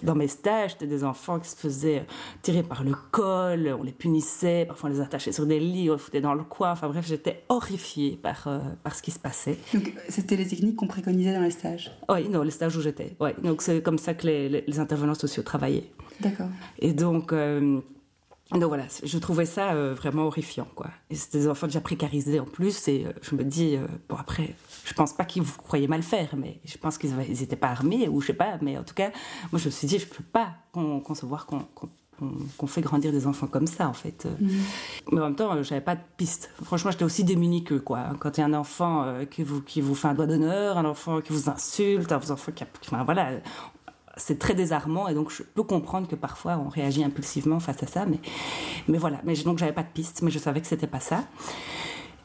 dans 0.03 0.15
mes 0.15 0.27
stages, 0.27 0.71
c'était 0.71 0.87
des 0.87 1.03
enfants 1.03 1.39
qui 1.39 1.49
se 1.49 1.55
faisaient 1.55 2.05
tirés 2.41 2.63
par 2.63 2.83
le 2.83 2.93
col, 3.11 3.75
on 3.79 3.83
les 3.83 3.91
punissait, 3.91 4.65
parfois 4.65 4.89
on 4.89 4.93
les 4.93 5.01
attachait 5.01 5.31
sur 5.31 5.45
des 5.45 5.59
lits, 5.59 5.89
on 5.89 5.93
les 5.93 5.99
foutait 5.99 6.21
dans 6.21 6.33
le 6.33 6.43
coin. 6.43 6.71
Enfin 6.71 6.87
bref, 6.87 7.05
j'étais 7.07 7.43
horrifiée 7.49 8.19
par, 8.21 8.47
euh, 8.47 8.59
par 8.83 8.95
ce 8.95 9.01
qui 9.01 9.11
se 9.11 9.19
passait. 9.19 9.57
Donc 9.73 9.93
c'était 10.09 10.35
les 10.35 10.47
techniques 10.47 10.75
qu'on 10.75 10.87
préconisait 10.87 11.33
dans 11.33 11.41
les 11.41 11.51
stages 11.51 11.91
Oui, 12.09 12.27
dans 12.29 12.43
les 12.43 12.51
stages 12.51 12.75
où 12.75 12.81
j'étais. 12.81 13.15
Ouais. 13.19 13.35
Donc 13.43 13.61
c'est 13.61 13.81
comme 13.81 13.97
ça 13.97 14.13
que 14.13 14.27
les, 14.27 14.63
les, 14.65 14.79
intervenants 14.79 15.15
sociaux 15.15 15.43
travaillaient. 15.43 15.91
D'accord. 16.19 16.49
Et 16.79 16.93
donc. 16.93 17.33
Euh, 17.33 17.79
donc 18.51 18.65
voilà, 18.65 18.85
je 19.03 19.17
trouvais 19.17 19.47
ça 19.47 19.73
euh, 19.73 19.95
vraiment 19.95 20.25
horrifiant, 20.25 20.67
quoi. 20.75 20.91
Et 21.09 21.15
c'était 21.15 21.39
des 21.39 21.47
enfants 21.47 21.65
déjà 21.65 21.81
précarisés 21.81 22.39
en 22.39 22.45
plus, 22.45 22.87
et 22.87 23.07
je 23.23 23.33
me 23.33 23.43
dis, 23.43 23.75
bon 24.07 24.17
après, 24.17 24.53
je 24.83 24.93
pense 24.93 25.13
pas 25.13 25.25
qu'ils 25.25 25.41
vous 25.41 25.57
croyaient 25.57 25.87
mal 25.87 26.03
faire, 26.03 26.35
mais 26.37 26.59
je 26.63 26.77
pense 26.77 26.99
qu'ils 26.99 27.15
n'étaient 27.15 27.55
pas 27.55 27.69
armés, 27.69 28.07
ou 28.07 28.21
je 28.21 28.27
sais 28.27 28.33
pas, 28.33 28.59
mais 28.61 28.77
en 28.77 28.83
tout 28.83 28.93
cas, 28.93 29.09
moi 29.51 29.59
je 29.59 29.65
me 29.65 29.71
suis 29.71 29.87
dit, 29.87 29.97
je 29.97 30.05
peux 30.05 30.23
pas 30.23 30.53
concevoir 30.73 31.47
qu'on 31.47 31.65
qu'on 32.57 32.67
fait 32.67 32.81
grandir 32.81 33.11
des 33.11 33.27
enfants 33.27 33.47
comme 33.47 33.67
ça 33.67 33.87
en 33.87 33.93
fait. 33.93 34.25
Mhm. 34.39 34.49
Mais 35.11 35.21
en 35.21 35.25
même 35.25 35.35
temps, 35.35 35.61
j'avais 35.63 35.81
pas 35.81 35.95
de 35.95 36.01
piste. 36.17 36.49
Franchement, 36.63 36.91
j'étais 36.91 37.05
aussi 37.05 37.23
démunie 37.23 37.63
que 37.63 37.75
quoi. 37.75 38.09
Quand 38.19 38.37
il 38.37 38.41
y 38.41 38.43
a 38.43 38.47
un 38.47 38.53
enfant 38.53 39.03
euh, 39.03 39.25
qui, 39.25 39.43
vous, 39.43 39.61
qui 39.61 39.81
vous 39.81 39.95
fait 39.95 40.07
un 40.07 40.13
doigt 40.13 40.27
d'honneur, 40.27 40.77
un 40.77 40.85
enfant 40.85 41.21
qui 41.21 41.33
vous 41.33 41.49
insulte, 41.49 42.11
un 42.11 42.17
enfant 42.17 42.51
qui, 42.53 42.63
enfin 42.83 43.03
voilà, 43.03 43.31
c'est 44.17 44.39
très 44.39 44.53
désarmant 44.53 45.07
et 45.07 45.13
donc 45.13 45.31
je 45.31 45.43
peux 45.43 45.63
comprendre 45.63 46.07
que 46.07 46.15
parfois 46.15 46.57
on 46.57 46.69
réagit 46.69 47.03
impulsivement 47.03 47.59
face 47.59 47.83
à 47.83 47.87
ça. 47.87 48.05
Mais, 48.05 48.19
mais 48.87 48.97
voilà. 48.97 49.19
Mais 49.23 49.35
donc 49.35 49.57
j'avais 49.57 49.73
pas 49.73 49.83
de 49.83 49.91
piste, 49.93 50.21
mais 50.21 50.31
je 50.31 50.39
savais 50.39 50.61
que 50.61 50.67
c'était 50.67 50.87
pas 50.87 50.99
ça. 50.99 51.23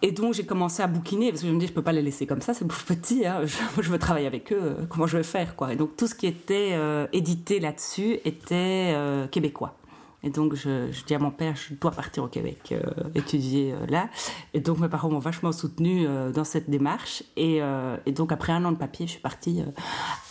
Et 0.03 0.13
donc 0.13 0.33
j'ai 0.33 0.47
commencé 0.47 0.83
à 0.83 0.87
bouquiner 0.87 1.31
parce 1.31 1.43
que 1.43 1.49
je 1.49 1.53
me 1.53 1.61
dis 1.61 1.67
je 1.67 1.73
peux 1.73 1.83
pas 1.83 1.93
les 1.93 2.01
laisser 2.01 2.27
comme 2.27 2.41
ça, 2.41 2.55
c'est 2.55 2.67
petit, 2.67 3.27
hein. 3.27 3.43
je, 3.45 3.83
je, 3.83 3.91
veux 3.91 3.99
travailler 3.99 4.27
avec 4.27 4.51
eux, 4.51 4.59
euh, 4.63 4.87
comment 4.89 5.07
je 5.07 5.19
vais 5.19 5.23
faire 5.23 5.57
quoi. 5.57 5.75
Et 5.75 5.77
donc 5.77 5.95
tout 5.97 6.07
ce 6.07 6.15
qui 6.15 6.27
était 6.27 6.71
euh, 6.73 7.07
édité 7.13 7.61
là-dessus 7.61 8.19
était 8.25 8.97
québécois. 9.31 9.77
Et 10.23 10.31
donc, 10.31 10.55
je, 10.55 10.91
dis 11.07 11.15
à 11.15 11.19
mon 11.19 11.31
père, 11.31 11.57
je 11.57 11.75
dois 11.75 11.91
partir 11.91 12.25
au 12.25 12.29
Québec, 12.29 12.73
euh, 12.73 12.81
étudier 13.15 13.73
euh, 13.73 13.87
là. 13.87 14.09
Et 14.53 14.61
donc, 14.61 14.79
mes 14.79 14.89
parents 14.89 15.09
m'ont 15.09 15.19
vachement 15.19 15.53
soutenu 15.53 16.07
euh, 16.07 16.31
dans 16.31 16.45
cette 16.45 16.69
démarche. 16.69 17.23
Et, 17.37 17.61
et, 18.07 18.13
donc, 18.13 18.33
après 18.33 18.53
un 18.53 18.65
an 18.65 18.73
de 18.73 18.77
papier, 18.77 19.07
je 19.07 19.13
suis 19.13 19.21
partie 19.21 19.63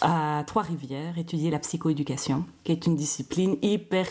à 0.02 0.44
Trois-Rivières 0.46 1.18
étudier 1.18 1.50
la 1.50 1.60
psychoéducation, 1.60 2.46
qui 2.64 2.72
est 2.72 2.86
une 2.86 2.96
discipline 2.96 3.58
hyper 3.62 4.08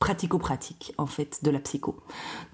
pratico-pratique 0.00 0.94
en 0.98 1.06
fait 1.06 1.44
de 1.44 1.50
la 1.50 1.60
psycho. 1.60 1.94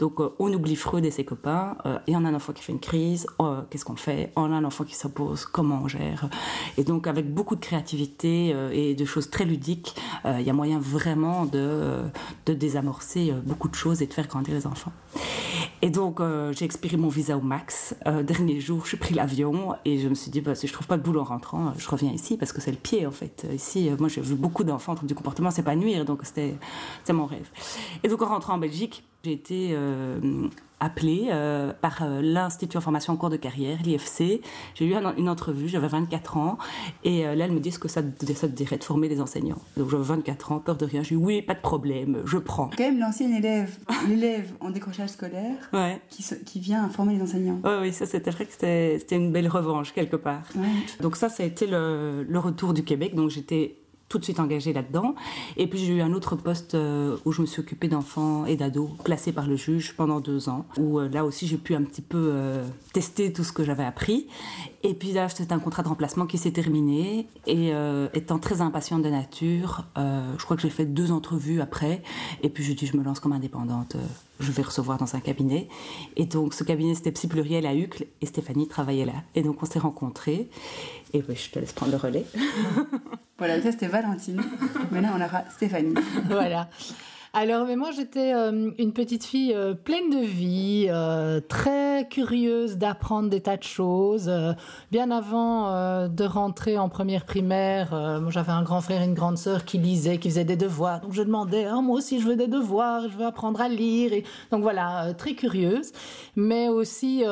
Donc 0.01 0.21
euh, 0.21 0.35
on 0.41 0.53
oublie 0.53 0.77
Freud 0.77 1.05
et 1.05 1.13
ses 1.13 1.25
copains, 1.25 1.77
euh, 1.87 1.99
et 2.07 2.17
on 2.17 2.25
a 2.25 2.29
un 2.29 2.35
enfant 2.35 2.53
qui 2.53 2.63
fait 2.63 2.73
une 2.73 2.81
crise, 2.81 3.27
euh, 3.41 3.63
qu'est-ce 3.71 3.85
qu'on 3.85 3.97
fait? 3.97 4.33
On 4.37 4.53
a 4.53 4.57
un 4.57 4.65
enfant 4.65 4.85
qui 4.85 4.97
s'oppose, 4.97 5.47
comment 5.47 5.81
on 5.85 5.89
gère? 5.89 6.29
Et 6.77 6.85
donc 6.85 7.07
avec 7.07 7.33
beaucoup 7.33 7.55
de 7.55 7.61
créativité 7.61 8.55
et 8.73 8.95
de 8.95 9.05
choses 9.05 9.31
très 9.31 9.45
ludiques, 9.45 9.95
il 10.25 10.43
y 10.43 10.51
a 10.51 10.53
moyen 10.53 10.81
vraiment 10.81 11.47
de, 11.47 12.03
de 12.47 12.53
désamorcer 12.53 13.33
beaucoup 13.45 13.69
de 13.69 13.75
choses 13.75 14.03
et 14.03 14.07
de 14.07 14.13
faire 14.13 14.27
grandir 14.27 14.55
les 14.55 14.67
enfants. 14.67 14.93
Et 15.83 15.91
donc, 15.91 16.21
euh, 16.21 16.53
j'ai 16.53 16.65
expiré 16.65 16.97
mon 16.97 17.09
visa 17.09 17.37
au 17.37 17.43
max. 17.43 17.95
Euh, 18.07 18.23
dernier 18.23 18.61
jour, 18.61 18.81
je 18.85 18.89
suis 18.89 18.97
pris 18.97 19.15
l'avion 19.15 19.75
et 19.85 19.99
je 19.99 20.09
me 20.09 20.15
suis 20.15 20.31
dit, 20.31 20.41
bah, 20.41 20.55
si 20.55 20.67
je 20.67 20.73
trouve 20.73 20.87
pas 20.87 20.97
de 20.97 21.03
boulot 21.03 21.21
en 21.21 21.25
rentrant, 21.25 21.75
je 21.77 21.89
reviens 21.89 22.11
ici 22.13 22.37
parce 22.39 22.53
que 22.53 22.61
c'est 22.61 22.71
le 22.71 22.79
pied, 22.79 23.07
en 23.07 23.11
fait. 23.11 23.47
Ici, 23.53 23.91
euh, 23.91 23.97
moi, 23.99 24.09
j'ai 24.09 24.23
vu 24.23 24.35
beaucoup 24.35 24.65
d'enfants 24.65 24.95
du 25.03 25.15
comportement 25.15 25.51
s'épanouir, 25.51 26.05
donc 26.05 26.21
c'était 26.25 26.57
mon 27.11 27.27
rêve. 27.27 27.36
Et 28.03 28.09
donc, 28.09 28.23
en 28.23 28.27
rentrant 28.27 28.55
en 28.55 28.59
Belgique, 28.59 29.05
j'ai 29.27 29.33
été 29.33 29.69
euh, 29.73 30.47
appelée 30.79 31.31
euh, 31.31 31.73
par 31.73 32.03
euh, 32.03 32.21
l'Institut 32.23 32.77
en 32.77 32.81
formation 32.81 33.13
en 33.13 33.17
cours 33.17 33.29
de 33.29 33.37
carrière, 33.37 33.83
l'IFC. 33.83 34.41
J'ai 34.77 34.85
eu 34.87 34.95
une 34.95 35.29
entrevue, 35.29 35.67
j'avais 35.67 35.89
24 35.89 36.37
ans, 36.37 36.59
et 37.03 37.25
là, 37.25 37.47
elle 37.47 37.51
me 37.51 37.59
dit 37.59 37.73
ce 37.73 37.81
que 37.81 37.89
ça, 37.89 38.03
ça 38.03 38.47
te 38.49 38.53
dirait 38.53 38.79
de 38.79 38.85
former 38.85 39.09
des 39.09 39.21
enseignants. 39.21 39.59
Donc 39.77 39.91
j'avais 39.91 40.05
24 40.05 40.53
ans, 40.53 40.59
peur 40.61 40.77
de 40.77 40.85
rien. 40.85 41.03
J'ai 41.03 41.17
dit 41.17 41.21
oui, 41.21 41.43
pas 41.43 41.55
de 41.55 41.61
problème, 41.61 42.23
je 42.25 42.39
prends. 42.39 42.71
Quand 42.77 42.85
même 42.85 43.01
l'ancien 43.01 43.35
élève, 43.35 43.77
l'élève 44.09 44.53
en 44.61 44.71
décrochage 44.71 45.11
scolaire, 45.11 45.71
qui, 46.09 46.25
qui, 46.45 46.61
vient 46.61 46.89
former 46.89 47.17
les 47.17 47.23
enseignants. 47.23 47.61
Oui, 47.65 47.73
oui, 47.81 47.93
ça 47.93 48.07
c'était 48.07 48.31
vrai 48.31 48.47
que 48.47 48.53
c'était 48.53 49.17
une 49.17 49.33
belle 49.33 49.49
revanche 49.49 49.93
quelque 49.93 50.17
part. 50.17 50.45
Donc 51.01 51.17
ça, 51.17 51.29
ça 51.29 51.43
a 51.43 51.47
été 51.47 51.67
le, 51.67 52.23
le 52.23 52.39
retour 52.39 52.75
du 52.75 52.85
Québec. 52.85 53.17
Donc 53.17 53.31
j'étais 53.31 53.77
tout 54.09 54.19
de 54.19 54.25
suite 54.25 54.39
engagée 54.39 54.73
là-dedans. 54.73 55.15
Et 55.57 55.67
puis 55.67 55.79
j'ai 55.79 55.95
eu 55.95 56.01
un 56.01 56.13
autre 56.13 56.37
poste 56.37 56.75
euh, 56.75 57.17
où 57.25 57.33
je 57.33 57.41
me 57.41 57.47
suis 57.47 57.61
occupée 57.61 57.89
d'enfants 57.89 58.47
et 58.47 58.57
d'ados 58.57 58.91
placés 59.05 59.33
par 59.33 59.47
le 59.47 59.57
juge 59.57 59.95
pendant 59.97 60.21
deux 60.21 60.49
ans, 60.49 60.65
où 60.79 60.99
euh, 60.99 61.09
là 61.09 61.25
aussi 61.25 61.47
j'ai 61.47 61.57
pu 61.57 61.75
un 61.75 61.83
petit 61.83 62.03
peu 62.03 62.31
euh, 62.33 62.65
tester 62.93 63.33
tout 63.33 63.43
ce 63.43 63.53
que 63.53 63.65
j'avais 63.65 63.85
appris. 63.85 64.29
Et 64.85 64.95
puis 64.95 65.13
là, 65.13 65.29
c'était 65.29 65.53
un 65.53 65.59
contrat 65.59 65.83
de 65.83 65.89
remplacement 65.89 66.27
qui 66.27 66.39
s'est 66.39 66.53
terminé. 66.53 67.27
Et 67.49 67.73
étant 68.15 68.39
très 68.39 68.61
impatiente 68.61 69.03
de 69.03 69.09
nature, 69.09 69.85
je 69.97 70.45
crois 70.45 70.55
que 70.55 70.63
j'ai 70.63 70.71
fait 70.71 70.85
deux 70.85 71.11
entrevues 71.11 71.61
après. 71.61 72.03
Et 72.45 72.49
puis 72.49 72.63
je 72.63 72.73
dis, 72.73 72.87
je 72.87 72.97
me 72.97 73.03
lance 73.03 73.19
comme 73.19 73.33
indépendante. 73.33 73.97
Je 74.41 74.53
vais 74.53 74.63
recevoir 74.63 74.99
dans 74.99 75.17
un 75.17 75.21
cabinet. 75.21 75.69
Et 76.17 76.27
donc 76.27 76.55
ce 76.55 76.65
cabinet, 76.65 76.95
c'était 76.95 77.13
Psy 77.13 77.29
Pluriel 77.29 77.67
à 77.67 77.75
Uccle. 77.75 78.07
Et 78.21 78.27
Stéphanie 78.27 78.69
travaillait 78.69 79.07
là. 79.07 79.15
Et 79.35 79.43
donc 79.43 79.63
on 79.63 79.67
s'est 79.67 79.79
rencontrés. 79.79 80.49
Et 81.13 81.23
oui, 81.29 81.37
je 81.37 81.51
te 81.51 81.59
laisse 81.59 81.73
prendre 81.73 81.93
le 81.93 81.99
relais. 81.99 82.25
voilà, 83.39 83.61
ça 83.63 83.73
c'était 83.73 83.89
Valentine. 83.89 84.43
Maintenant, 84.91 85.13
on 85.17 85.25
aura 85.25 85.45
Stéphanie. 85.55 85.95
voilà. 86.29 86.69
Alors, 87.39 87.67
mais 87.67 87.77
moi, 87.77 87.91
j'étais 87.91 88.33
euh, 88.33 88.71
une 88.79 88.95
petite 88.95 89.23
fille 89.23 89.53
euh, 89.53 89.75
pleine 89.75 90.09
de 90.09 90.25
vie, 90.25 90.87
euh, 90.89 91.39
très 91.47 92.09
curieuse 92.09 92.79
d'apprendre 92.79 93.29
des 93.29 93.43
tas 93.43 93.59
de 93.59 93.63
choses. 93.63 94.33
bien 94.91 95.11
avant 95.11 96.09
de 96.09 96.25
rentrer 96.25 96.79
en 96.79 96.89
première 96.89 97.27
primaire, 97.27 98.23
j'avais 98.31 98.53
un 98.53 98.63
grand 98.63 98.81
frère 98.81 99.03
et 99.03 99.05
une 99.05 99.13
grande 99.13 99.37
sœur 99.37 99.67
qui 99.67 99.77
lisaient, 99.77 100.17
qui 100.17 100.31
faisaient 100.31 100.47
des 100.47 100.57
devoirs. 100.57 101.03
Donc, 101.03 101.13
je 101.13 101.23
demandais, 101.23 101.67
oh, 101.71 101.83
moi 101.83 101.99
aussi, 101.99 102.21
je 102.21 102.27
veux 102.27 102.37
des 102.37 102.47
devoirs, 102.47 103.03
je 103.11 103.19
veux 103.19 103.27
apprendre 103.27 103.61
à 103.61 103.69
lire. 103.69 104.13
Donc, 104.51 104.63
voilà, 104.63 105.13
très 105.13 105.35
curieuse, 105.35 105.93
mais 106.37 106.71
aussi 106.71 107.23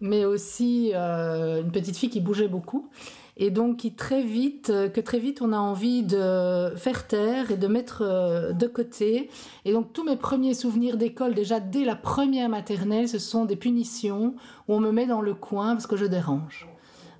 mais 0.00 0.24
aussi 0.24 0.92
une 0.92 1.70
petite 1.70 1.96
fille 1.96 2.10
qui 2.10 2.20
bougeait 2.20 2.48
beaucoup. 2.48 2.90
Et 3.36 3.50
donc 3.50 3.78
qui 3.78 3.94
très 3.94 4.22
vite, 4.22 4.70
euh, 4.70 4.88
que 4.88 5.00
très 5.00 5.18
vite 5.18 5.40
on 5.42 5.52
a 5.52 5.58
envie 5.58 6.02
de 6.02 6.72
faire 6.76 7.06
taire 7.06 7.50
et 7.50 7.56
de 7.56 7.66
mettre 7.66 8.02
euh, 8.02 8.52
de 8.52 8.66
côté. 8.66 9.30
Et 9.64 9.72
donc 9.72 9.92
tous 9.92 10.04
mes 10.04 10.16
premiers 10.16 10.54
souvenirs 10.54 10.96
d'école, 10.96 11.34
déjà 11.34 11.60
dès 11.60 11.84
la 11.84 11.96
première 11.96 12.48
maternelle, 12.48 13.08
ce 13.08 13.18
sont 13.18 13.44
des 13.44 13.56
punitions 13.56 14.34
où 14.68 14.74
on 14.74 14.80
me 14.80 14.92
met 14.92 15.06
dans 15.06 15.22
le 15.22 15.34
coin 15.34 15.74
parce 15.74 15.86
que 15.86 15.96
je 15.96 16.06
dérange. 16.06 16.71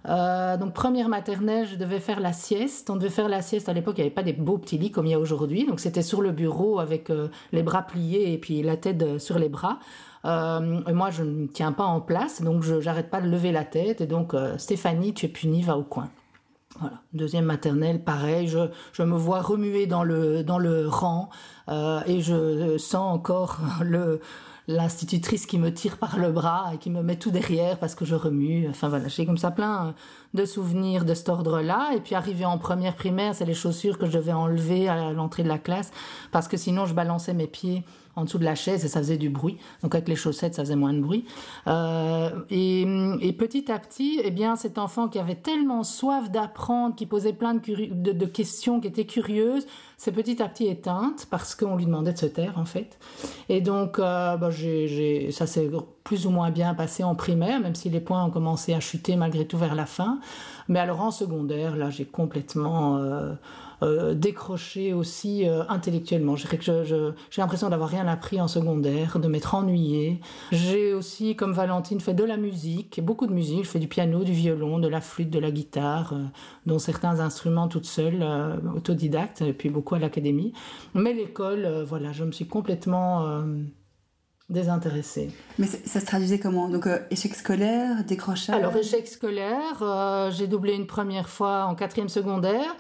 Euh, 0.09 0.57
donc 0.57 0.75
première 0.75 1.09
maternelle, 1.09 1.67
je 1.67 1.77
devais 1.77 2.01
faire 2.01 2.21
la 2.21 2.33
sieste. 2.33 2.91
On 2.91 2.97
devait 2.97 3.09
faire 3.09 3.29
la 3.29 3.43
sieste 3.43 3.69
à 3.69 3.73
l'époque, 3.73 3.95
il 3.99 4.01
n'y 4.01 4.07
avait 4.07 4.15
pas 4.15 4.23
des 4.23 4.33
beaux 4.33 4.59
petits 4.59 4.79
lits 4.79 4.91
comme 4.91 5.07
il 5.07 5.13
y 5.13 5.15
a 5.15 5.21
aujourd'hui. 5.21 5.67
Donc 5.67 5.81
c'était 5.81 6.03
sur 6.03 6.23
le 6.23 6.33
bureau 6.33 6.81
avec 6.81 7.11
les 7.53 7.63
bras 7.63 7.83
pliés 7.83 8.33
et 8.33 8.39
puis 8.39 8.63
la 8.63 8.77
tête 8.77 9.19
sur 9.19 9.39
les 9.39 9.49
bras. 9.49 9.79
Euh, 10.25 10.81
moi, 10.93 11.11
je 11.11 11.23
ne 11.23 11.47
tiens 11.47 11.73
pas 11.73 11.85
en 11.85 12.01
place, 12.01 12.43
donc 12.43 12.63
je 12.63 12.75
n'arrête 12.75 13.11
pas 13.11 13.21
de 13.21 13.29
lever 13.29 13.53
la 13.53 13.65
tête. 13.65 14.01
Et 14.01 14.07
donc, 14.07 14.35
euh, 14.35 14.57
Stéphanie, 14.59 15.15
tu 15.15 15.27
es 15.27 15.29
punie, 15.29 15.63
va 15.63 15.77
au 15.77 15.83
coin. 15.83 16.09
Deuxième 17.13 17.45
maternelle, 17.45 18.03
pareil, 18.03 18.49
je, 18.49 19.03
me 19.03 19.17
vois 19.17 19.43
remuer 19.43 19.87
dans 19.87 20.05
le, 20.05 20.43
dans 20.43 20.59
le 20.59 20.89
rang 20.89 21.29
euh, 21.69 22.01
et 22.07 22.21
je 22.21 22.79
sens 22.79 23.15
encore 23.15 23.59
le, 23.83 24.21
l'institutrice 24.69 25.47
qui 25.47 25.59
me 25.59 25.73
tire 25.73 25.99
par 25.99 26.19
le 26.19 26.31
bras 26.31 26.71
et 26.75 26.79
qui 26.79 26.91
me 26.91 27.03
met 27.03 27.17
tout 27.17 27.31
derrière 27.31 27.79
parce 27.79 27.95
que 27.95 28.05
je 28.05 28.15
remue. 28.15 28.69
Enfin 28.69 28.89
voilà, 28.89 29.09
j'ai 29.09 29.27
comme 29.27 29.39
ça 29.39 29.51
plein 29.51 29.95
de 30.35 30.45
souvenirs 30.45 31.05
de 31.05 31.15
cet 31.15 31.29
ordre-là. 31.29 31.91
Et 31.97 32.01
puis 32.01 32.15
arrivé 32.15 32.45
en 32.45 32.59
première 32.59 32.95
primaire, 32.95 33.35
c'est 33.35 33.45
les 33.45 33.55
chaussures 33.55 33.99
que 33.99 34.07
je 34.07 34.13
devais 34.13 34.33
enlever 34.33 34.89
à 34.89 35.13
l'entrée 35.13 35.43
de 35.43 35.49
la 35.49 35.59
classe 35.59 35.91
parce 36.31 36.49
que 36.49 36.57
sinon 36.57 36.87
je 36.87 36.95
balançais 36.95 37.35
mes 37.35 37.47
pieds 37.47 37.85
en 38.17 38.25
dessous 38.25 38.39
de 38.39 38.45
la 38.45 38.55
chaise 38.55 38.85
et 38.85 38.89
ça 38.89 39.01
faisait 39.01 39.17
du 39.17 39.31
bruit. 39.31 39.57
Donc 39.83 39.95
avec 39.95 40.09
les 40.09 40.17
chaussettes, 40.17 40.55
ça 40.55 40.63
faisait 40.63 40.77
moins 40.77 40.93
de 40.93 41.01
bruit. 41.01 41.25
Euh, 41.67 42.31
et, 42.51 42.83
et, 43.21 43.33
petit 43.33 43.71
à 43.71 43.79
petit, 43.79 44.21
eh 44.23 44.31
bien, 44.31 44.57
cet 44.57 44.79
enfant 44.79 45.09
qui 45.09 45.19
avait 45.19 45.37
tellement 45.37 45.83
soif 45.83 46.31
d'apprendre, 46.31 46.95
qui 46.95 47.07
posait 47.07 47.33
plein 47.33 47.55
de, 47.55 48.27
questions, 48.27 48.81
qui 48.81 48.89
était 48.89 49.07
curieuse, 49.07 49.67
s'est 49.97 50.13
petit 50.13 50.43
à 50.43 50.49
petit 50.49 50.67
éteinte 50.67 51.27
parce 51.31 51.55
qu'on 51.55 51.77
lui 51.77 51.87
demandait 51.87 52.13
de 52.13 52.19
se 52.19 52.27
taire 52.27 52.59
en 52.59 52.65
fait. 52.65 52.99
Et 53.49 53.61
donc, 53.61 53.99
euh, 53.99 54.37
bah, 54.37 54.51
ça 55.31 55.47
s'est 55.47 55.71
plus 56.05 56.27
ou 56.27 56.31
moins 56.31 56.51
bien 56.51 56.75
passé 56.75 57.05
en 57.05 57.15
primaire, 57.15 57.61
même 57.61 57.75
si 57.75 57.89
les 57.89 58.01
points 58.01 58.25
ont 58.25 58.31
commencé 58.31 58.75
à 58.75 58.81
chuter 58.81 59.17
malgré 59.17 59.47
tout 59.47 59.59
vers 59.59 59.75
la 59.75 59.87
fin. 59.87 60.19
Mais 60.69 60.79
alors 60.79 61.01
en 61.01 61.11
secondaire, 61.11 61.77
là, 61.77 61.91
j'ai 61.91 62.05
complètement 62.05 62.99
euh, 62.99 63.33
euh, 63.83 64.15
décroché 64.15 64.93
aussi 64.93 65.49
euh, 65.49 65.65
intellectuellement. 65.69 66.37
J'ai 66.37 66.47
l'impression 67.39 67.69
d'avoir 67.69 67.89
rien 67.89 68.07
appris 68.07 68.41
en 68.41 68.47
secondaire, 68.47 69.19
de 69.19 69.27
m'être 69.27 69.57
ennuyée. 69.57 70.21
J'ai 70.53 70.95
aussi, 70.95 71.35
comme 71.35 71.53
Valentine, 71.53 72.01
fait 72.01 72.15
de 72.15 72.23
la 72.23 72.37
musique, 72.37 73.01
beaucoup 73.03 73.27
de 73.27 73.33
musique. 73.33 73.65
Je 73.65 73.71
fais 73.71 73.81
du 73.81 73.89
piano, 73.89 74.23
du 74.23 74.33
violon, 74.33 74.79
de 74.79 74.87
la 74.87 75.01
flûte, 75.01 75.31
de 75.31 75.41
la 75.41 75.51
guitare, 75.51 76.13
euh, 76.13 76.25
dont 76.65 76.79
certains 76.79 77.19
instruments 77.19 77.67
toute 77.67 77.87
seule, 77.87 78.25
autodidacte, 78.77 79.43
et 79.43 79.53
puis 79.53 79.69
beaucoup 79.69 79.97
à 79.97 79.99
l'académie. 79.99 80.53
Mais 80.95 81.13
l'école, 81.13 81.85
voilà, 81.87 82.13
je 82.13 82.25
me 82.25 82.33
suis 82.33 82.47
complètement 82.47 83.43
désintéressée. 84.49 85.31
Mais 85.59 85.67
ça 85.67 86.01
se 86.01 86.07
traduisait 86.07 86.39
comment? 86.39 86.69
Donc 86.69 86.89
échec 87.11 87.35
scolaire, 87.35 88.05
décrochage? 88.05 88.55
Alors 88.55 88.77
échec 88.77 89.09
scolaire, 89.09 90.31
j'ai 90.31 90.47
doublé 90.47 90.75
une 90.75 90.87
première 90.87 91.29
fois 91.29 91.65
en 91.65 91.75
quatrième 91.75 92.09
secondaire. 92.09 92.77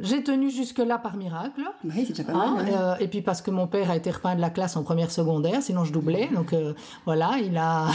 J'ai 0.00 0.24
tenu 0.24 0.50
jusque-là 0.50 0.98
par 0.98 1.16
miracle. 1.16 1.62
Oui, 1.84 2.04
c'est 2.06 2.08
déjà 2.08 2.24
pas 2.24 2.32
mal. 2.32 2.66
Hein, 2.66 2.72
euh, 2.72 2.94
et 2.98 3.06
puis 3.06 3.22
parce 3.22 3.42
que 3.42 3.50
mon 3.52 3.68
père 3.68 3.90
a 3.90 3.96
été 3.96 4.10
repeint 4.10 4.34
de 4.34 4.40
la 4.40 4.50
classe 4.50 4.76
en 4.76 4.82
première 4.82 5.12
secondaire, 5.12 5.62
sinon 5.62 5.84
je 5.84 5.92
doublais. 5.92 6.28
Donc 6.34 6.52
euh, 6.52 6.74
voilà, 7.04 7.38
il 7.42 7.56
a. 7.56 7.86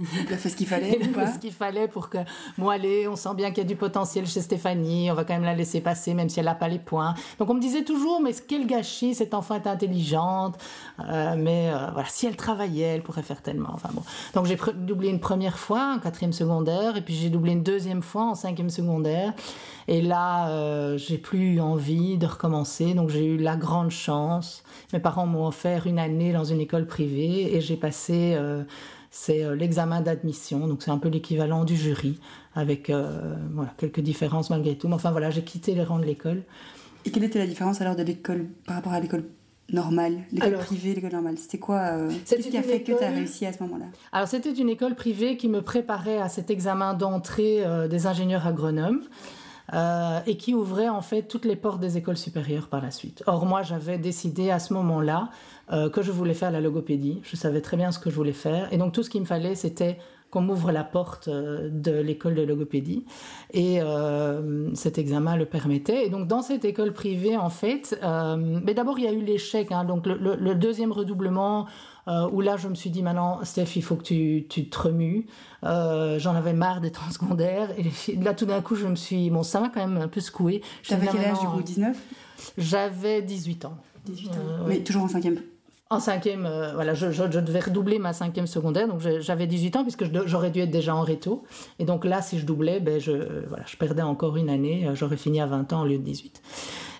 Il 0.00 0.32
a 0.32 0.36
fait 0.36 0.48
ce 0.48 0.56
qu'il 0.56 0.66
fallait 0.66 0.98
Il 1.00 1.18
a 1.18 1.26
fait 1.26 1.32
ce 1.34 1.38
qu'il 1.38 1.52
fallait 1.52 1.88
pour 1.88 2.08
que, 2.08 2.18
bon 2.58 2.68
allez, 2.68 3.06
on 3.06 3.16
sent 3.16 3.34
bien 3.36 3.50
qu'il 3.50 3.58
y 3.58 3.66
a 3.66 3.68
du 3.68 3.76
potentiel 3.76 4.26
chez 4.26 4.40
Stéphanie, 4.40 5.10
on 5.10 5.14
va 5.14 5.24
quand 5.24 5.34
même 5.34 5.44
la 5.44 5.54
laisser 5.54 5.80
passer 5.80 6.14
même 6.14 6.28
si 6.28 6.40
elle 6.40 6.46
n'a 6.46 6.54
pas 6.54 6.68
les 6.68 6.78
points. 6.78 7.14
Donc 7.38 7.50
on 7.50 7.54
me 7.54 7.60
disait 7.60 7.84
toujours, 7.84 8.20
mais 8.20 8.32
quel 8.48 8.66
gâchis, 8.66 9.14
cette 9.14 9.34
enfant 9.34 9.54
est 9.56 9.66
intelligente, 9.66 10.56
euh, 11.00 11.34
mais 11.36 11.70
voilà, 11.92 12.08
si 12.08 12.26
elle 12.26 12.36
travaillait, 12.36 12.94
elle 12.94 13.02
pourrait 13.02 13.22
faire 13.22 13.42
tellement. 13.42 13.70
Enfin 13.72 13.90
bon. 13.92 14.02
Donc 14.34 14.46
j'ai 14.46 14.58
doublé 14.74 15.08
une 15.08 15.20
première 15.20 15.58
fois 15.58 15.94
en 15.96 15.98
quatrième 15.98 16.32
secondaire, 16.32 16.96
et 16.96 17.02
puis 17.02 17.14
j'ai 17.14 17.30
doublé 17.30 17.52
une 17.52 17.62
deuxième 17.62 18.02
fois 18.02 18.24
en 18.24 18.34
cinquième 18.34 18.70
secondaire. 18.70 19.32
Et 19.88 20.00
là, 20.00 20.48
euh, 20.50 20.96
j'ai 20.98 21.18
plus 21.18 21.54
eu 21.54 21.60
envie 21.60 22.16
de 22.16 22.26
recommencer, 22.26 22.94
donc 22.94 23.10
j'ai 23.10 23.24
eu 23.24 23.36
la 23.36 23.56
grande 23.56 23.90
chance. 23.90 24.62
Mes 24.92 25.00
parents 25.00 25.26
m'ont 25.26 25.46
offert 25.46 25.86
une 25.86 25.98
année 25.98 26.32
dans 26.32 26.44
une 26.44 26.60
école 26.60 26.86
privée 26.86 27.56
et 27.56 27.60
j'ai 27.60 27.76
passé 27.76 28.34
euh, 28.36 28.62
c'est 29.10 29.44
euh, 29.44 29.54
l'examen 29.54 30.00
d'admission, 30.00 30.66
donc 30.66 30.82
c'est 30.82 30.90
un 30.90 30.98
peu 30.98 31.08
l'équivalent 31.08 31.64
du 31.64 31.76
jury, 31.76 32.18
avec 32.54 32.90
voilà, 32.90 33.72
quelques 33.76 34.00
différences 34.00 34.50
malgré 34.50 34.76
tout. 34.76 34.88
Mais 34.88 34.94
enfin 34.94 35.10
voilà, 35.10 35.30
j'ai 35.30 35.42
quitté 35.42 35.74
les 35.74 35.84
rangs 35.84 35.98
de 35.98 36.04
l'école. 36.04 36.42
Et 37.04 37.10
quelle 37.10 37.24
était 37.24 37.38
la 37.38 37.46
différence 37.46 37.80
alors 37.80 37.96
de 37.96 38.02
l'école 38.02 38.46
par 38.66 38.76
rapport 38.76 38.92
à 38.92 39.00
l'école 39.00 39.24
normale, 39.72 40.18
l'école 40.32 40.54
privée, 40.54 40.94
l'école 40.94 41.12
normale? 41.12 41.38
C'était 41.38 41.58
quoi 41.58 41.92
Qu'est-ce 42.26 42.48
qui 42.48 42.56
a 42.56 42.62
fait 42.62 42.82
que 42.82 42.92
tu 42.92 43.04
as 43.04 43.10
réussi 43.10 43.46
à 43.46 43.52
ce 43.52 43.62
moment-là? 43.62 43.86
Alors 44.12 44.26
c'était 44.26 44.52
une 44.52 44.68
école 44.68 44.96
privée 44.96 45.36
qui 45.36 45.48
me 45.48 45.62
préparait 45.62 46.18
à 46.18 46.28
cet 46.28 46.50
examen 46.50 46.94
d'entrée 46.94 47.64
des 47.88 48.06
ingénieurs 48.06 48.46
agronomes. 48.46 49.02
Euh, 49.72 50.18
et 50.26 50.36
qui 50.36 50.52
ouvrait 50.52 50.88
en 50.88 51.00
fait 51.00 51.22
toutes 51.22 51.44
les 51.44 51.54
portes 51.54 51.78
des 51.78 51.96
écoles 51.96 52.16
supérieures 52.16 52.66
par 52.66 52.82
la 52.82 52.90
suite. 52.90 53.22
Or 53.26 53.46
moi 53.46 53.62
j'avais 53.62 53.98
décidé 53.98 54.50
à 54.50 54.58
ce 54.58 54.72
moment-là 54.74 55.28
euh, 55.72 55.88
que 55.88 56.02
je 56.02 56.12
voulais 56.12 56.34
faire 56.34 56.50
la 56.50 56.60
logopédie, 56.60 57.20
je 57.22 57.36
savais 57.36 57.60
très 57.60 57.76
bien 57.76 57.92
ce 57.92 57.98
que 57.98 58.10
je 58.10 58.16
voulais 58.16 58.32
faire. 58.32 58.72
Et 58.72 58.78
donc 58.78 58.92
tout 58.92 59.02
ce 59.02 59.10
qu'il 59.10 59.20
me 59.20 59.26
fallait 59.26 59.54
c'était 59.54 59.98
qu'on 60.30 60.42
m'ouvre 60.42 60.70
la 60.70 60.84
porte 60.84 61.26
euh, 61.26 61.68
de 61.72 61.92
l'école 61.92 62.34
de 62.36 62.42
logopédie. 62.42 63.04
Et 63.52 63.80
cet 64.74 64.98
examen 64.98 65.36
le 65.36 65.44
permettait. 65.44 66.06
Et 66.06 66.08
donc, 66.08 66.28
dans 66.28 66.40
cette 66.40 66.64
école 66.64 66.92
privée, 66.92 67.36
en 67.36 67.50
fait, 67.50 67.98
mais 68.36 68.74
d'abord, 68.74 68.96
il 69.00 69.04
y 69.04 69.08
a 69.08 69.12
eu 69.12 69.22
l'échec. 69.22 69.72
Hein, 69.72 69.82
donc, 69.82 70.06
le, 70.06 70.54
deuxième 70.54 70.92
redoublement, 70.92 71.66
euh, 72.08 72.28
où 72.32 72.40
là 72.40 72.56
je 72.56 72.66
me 72.68 72.74
suis 72.74 72.90
dit 72.90 73.02
maintenant 73.02 73.44
Steph 73.44 73.76
il 73.76 73.82
faut 73.82 73.94
que 73.94 74.02
tu, 74.02 74.46
tu 74.48 74.68
te 74.68 74.78
remues. 74.78 75.26
Euh, 75.64 76.18
j'en 76.18 76.34
avais 76.34 76.52
marre 76.52 76.80
d'être 76.80 77.06
en 77.06 77.12
secondaire. 77.12 77.70
Et 77.78 78.16
là 78.22 78.34
tout 78.34 78.46
d'un 78.46 78.60
coup 78.62 78.74
je 78.74 78.86
me 78.86 78.96
suis 78.96 79.30
bon 79.30 79.42
ça 79.42 79.60
m'a 79.60 79.68
quand 79.68 79.86
même 79.86 79.98
un 79.98 80.08
peu 80.08 80.20
secoué 80.20 80.62
j'avais 80.82 81.06
quel 81.06 81.24
âge 81.24 81.40
du 81.40 81.46
coup 81.46 81.62
19 81.62 81.96
j'avais 82.56 83.22
18 83.22 83.66
ans. 83.66 83.76
18 84.06 84.28
ans. 84.30 84.32
Mais 84.66 84.82
toujours 84.82 85.04
en 85.04 85.08
cinquième? 85.08 85.40
En 85.90 86.00
cinquième, 86.00 86.46
euh, 86.46 86.72
voilà, 86.74 86.94
je, 86.94 87.10
je, 87.10 87.24
devais 87.24 87.60
redoubler 87.60 87.98
ma 87.98 88.12
cinquième 88.12 88.46
secondaire, 88.46 88.88
donc 88.88 89.00
j'avais 89.20 89.46
18 89.46 89.76
ans 89.76 89.82
puisque 89.82 90.04
j'aurais 90.26 90.50
dû 90.50 90.60
être 90.60 90.70
déjà 90.70 90.94
en 90.94 91.02
réto. 91.02 91.44
Et 91.78 91.84
donc 91.84 92.04
là, 92.04 92.22
si 92.22 92.38
je 92.38 92.46
doublais, 92.46 92.80
ben 92.80 93.00
je, 93.00 93.46
voilà, 93.48 93.64
je 93.66 93.76
perdais 93.76 94.02
encore 94.02 94.36
une 94.36 94.50
année, 94.50 94.88
j'aurais 94.94 95.16
fini 95.16 95.40
à 95.40 95.46
20 95.46 95.72
ans 95.72 95.82
au 95.82 95.86
lieu 95.86 95.98
de 95.98 96.04
18. 96.04 96.40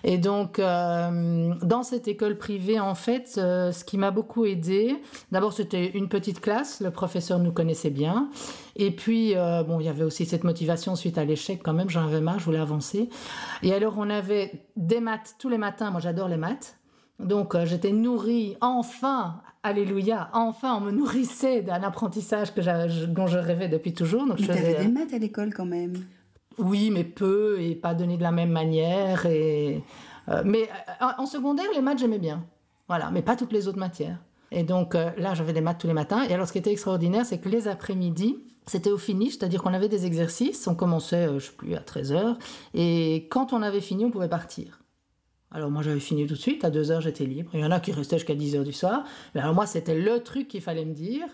Et 0.03 0.17
donc, 0.17 0.59
euh, 0.59 1.53
dans 1.61 1.83
cette 1.83 2.07
école 2.07 2.37
privée, 2.37 2.79
en 2.79 2.95
fait, 2.95 3.35
euh, 3.37 3.71
ce 3.71 3.83
qui 3.83 3.97
m'a 3.97 4.11
beaucoup 4.11 4.45
aidé, 4.45 4.95
d'abord, 5.31 5.53
c'était 5.53 5.91
une 5.91 6.09
petite 6.09 6.41
classe, 6.41 6.81
le 6.81 6.91
professeur 6.91 7.39
nous 7.39 7.51
connaissait 7.51 7.91
bien. 7.91 8.29
Et 8.75 8.91
puis, 8.91 9.35
euh, 9.35 9.63
bon, 9.63 9.79
il 9.79 9.85
y 9.85 9.89
avait 9.89 10.03
aussi 10.03 10.25
cette 10.25 10.43
motivation 10.43 10.95
suite 10.95 11.17
à 11.17 11.25
l'échec, 11.25 11.61
quand 11.63 11.73
même, 11.73 11.89
j'en 11.89 12.03
avais 12.03 12.21
marre, 12.21 12.39
je 12.39 12.45
voulais 12.45 12.59
avancer. 12.59 13.09
Et 13.61 13.73
alors, 13.73 13.95
on 13.97 14.09
avait 14.09 14.65
des 14.75 14.99
maths 14.99 15.35
tous 15.37 15.49
les 15.49 15.59
matins, 15.59 15.91
moi 15.91 15.99
j'adore 15.99 16.27
les 16.27 16.37
maths. 16.37 16.80
Donc, 17.23 17.55
j'étais 17.65 17.91
nourrie, 17.91 18.57
enfin, 18.61 19.41
Alléluia, 19.63 20.29
enfin, 20.33 20.75
on 20.77 20.81
me 20.81 20.91
nourrissait 20.91 21.61
d'un 21.61 21.83
apprentissage 21.83 22.53
que 22.53 23.05
dont 23.05 23.27
je 23.27 23.37
rêvais 23.37 23.67
depuis 23.67 23.93
toujours. 23.93 24.25
Donc, 24.25 24.39
Mais 24.39 24.49
avais 24.49 24.73
des 24.73 24.87
maths 24.87 25.13
à 25.13 25.19
l'école 25.19 25.53
quand 25.53 25.67
même 25.67 25.93
oui, 26.57 26.91
mais 26.91 27.03
peu 27.03 27.59
et 27.59 27.75
pas 27.75 27.93
donné 27.93 28.17
de 28.17 28.23
la 28.23 28.31
même 28.31 28.51
manière. 28.51 29.25
Et, 29.25 29.83
euh, 30.29 30.41
mais 30.45 30.69
euh, 31.01 31.05
en 31.17 31.25
secondaire, 31.25 31.65
les 31.73 31.81
maths, 31.81 31.99
j'aimais 31.99 32.19
bien. 32.19 32.45
Voilà, 32.87 33.09
mais 33.11 33.21
pas 33.21 33.35
toutes 33.35 33.53
les 33.53 33.67
autres 33.67 33.79
matières. 33.79 34.17
Et 34.51 34.63
donc 34.63 34.95
euh, 34.95 35.11
là, 35.17 35.33
j'avais 35.33 35.53
des 35.53 35.61
maths 35.61 35.79
tous 35.79 35.87
les 35.87 35.93
matins. 35.93 36.23
Et 36.23 36.33
alors, 36.33 36.47
ce 36.47 36.51
qui 36.51 36.59
était 36.59 36.71
extraordinaire, 36.71 37.25
c'est 37.25 37.37
que 37.37 37.49
les 37.49 37.67
après-midi, 37.67 38.37
c'était 38.67 38.91
au 38.91 38.97
finish, 38.97 39.37
c'est-à-dire 39.37 39.63
qu'on 39.63 39.73
avait 39.73 39.89
des 39.89 40.05
exercices. 40.05 40.67
On 40.67 40.75
commençait, 40.75 41.27
je 41.39 41.45
sais 41.45 41.53
plus, 41.53 41.75
à 41.75 41.79
13h. 41.79 42.37
Et 42.73 43.27
quand 43.29 43.53
on 43.53 43.61
avait 43.61 43.81
fini, 43.81 44.05
on 44.05 44.11
pouvait 44.11 44.29
partir. 44.29 44.80
Alors 45.51 45.69
moi 45.69 45.81
j'avais 45.81 45.99
fini 45.99 46.25
tout 46.25 46.33
de 46.33 46.39
suite, 46.39 46.63
à 46.63 46.69
2h 46.69 47.01
j'étais 47.01 47.25
libre. 47.25 47.51
Il 47.53 47.59
y 47.59 47.65
en 47.65 47.71
a 47.71 47.79
qui 47.79 47.91
restaient 47.91 48.17
jusqu'à 48.17 48.35
10h 48.35 48.63
du 48.63 48.73
soir. 48.73 49.03
Mais 49.35 49.41
alors 49.41 49.53
moi 49.53 49.65
c'était 49.65 49.99
le 49.99 50.21
truc 50.23 50.47
qu'il 50.47 50.61
fallait 50.61 50.85
me 50.85 50.93
dire. 50.93 51.27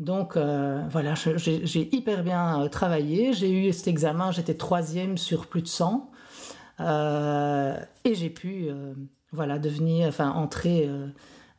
Donc 0.00 0.36
euh, 0.36 0.82
voilà, 0.90 1.14
j'ai 1.14 1.94
hyper 1.94 2.24
bien 2.24 2.62
euh, 2.62 2.68
travaillé. 2.68 3.32
J'ai 3.32 3.50
eu 3.50 3.72
cet 3.72 3.88
examen, 3.88 4.32
j'étais 4.32 4.54
troisième 4.54 5.16
sur 5.16 5.46
plus 5.46 5.62
de 5.62 5.68
100. 5.68 6.10
Euh, 6.80 7.76
et 8.04 8.14
j'ai 8.14 8.30
pu 8.30 8.68
voilà, 9.32 9.58
devenir, 9.58 10.08
enfin, 10.08 10.30
entrer 10.30 10.90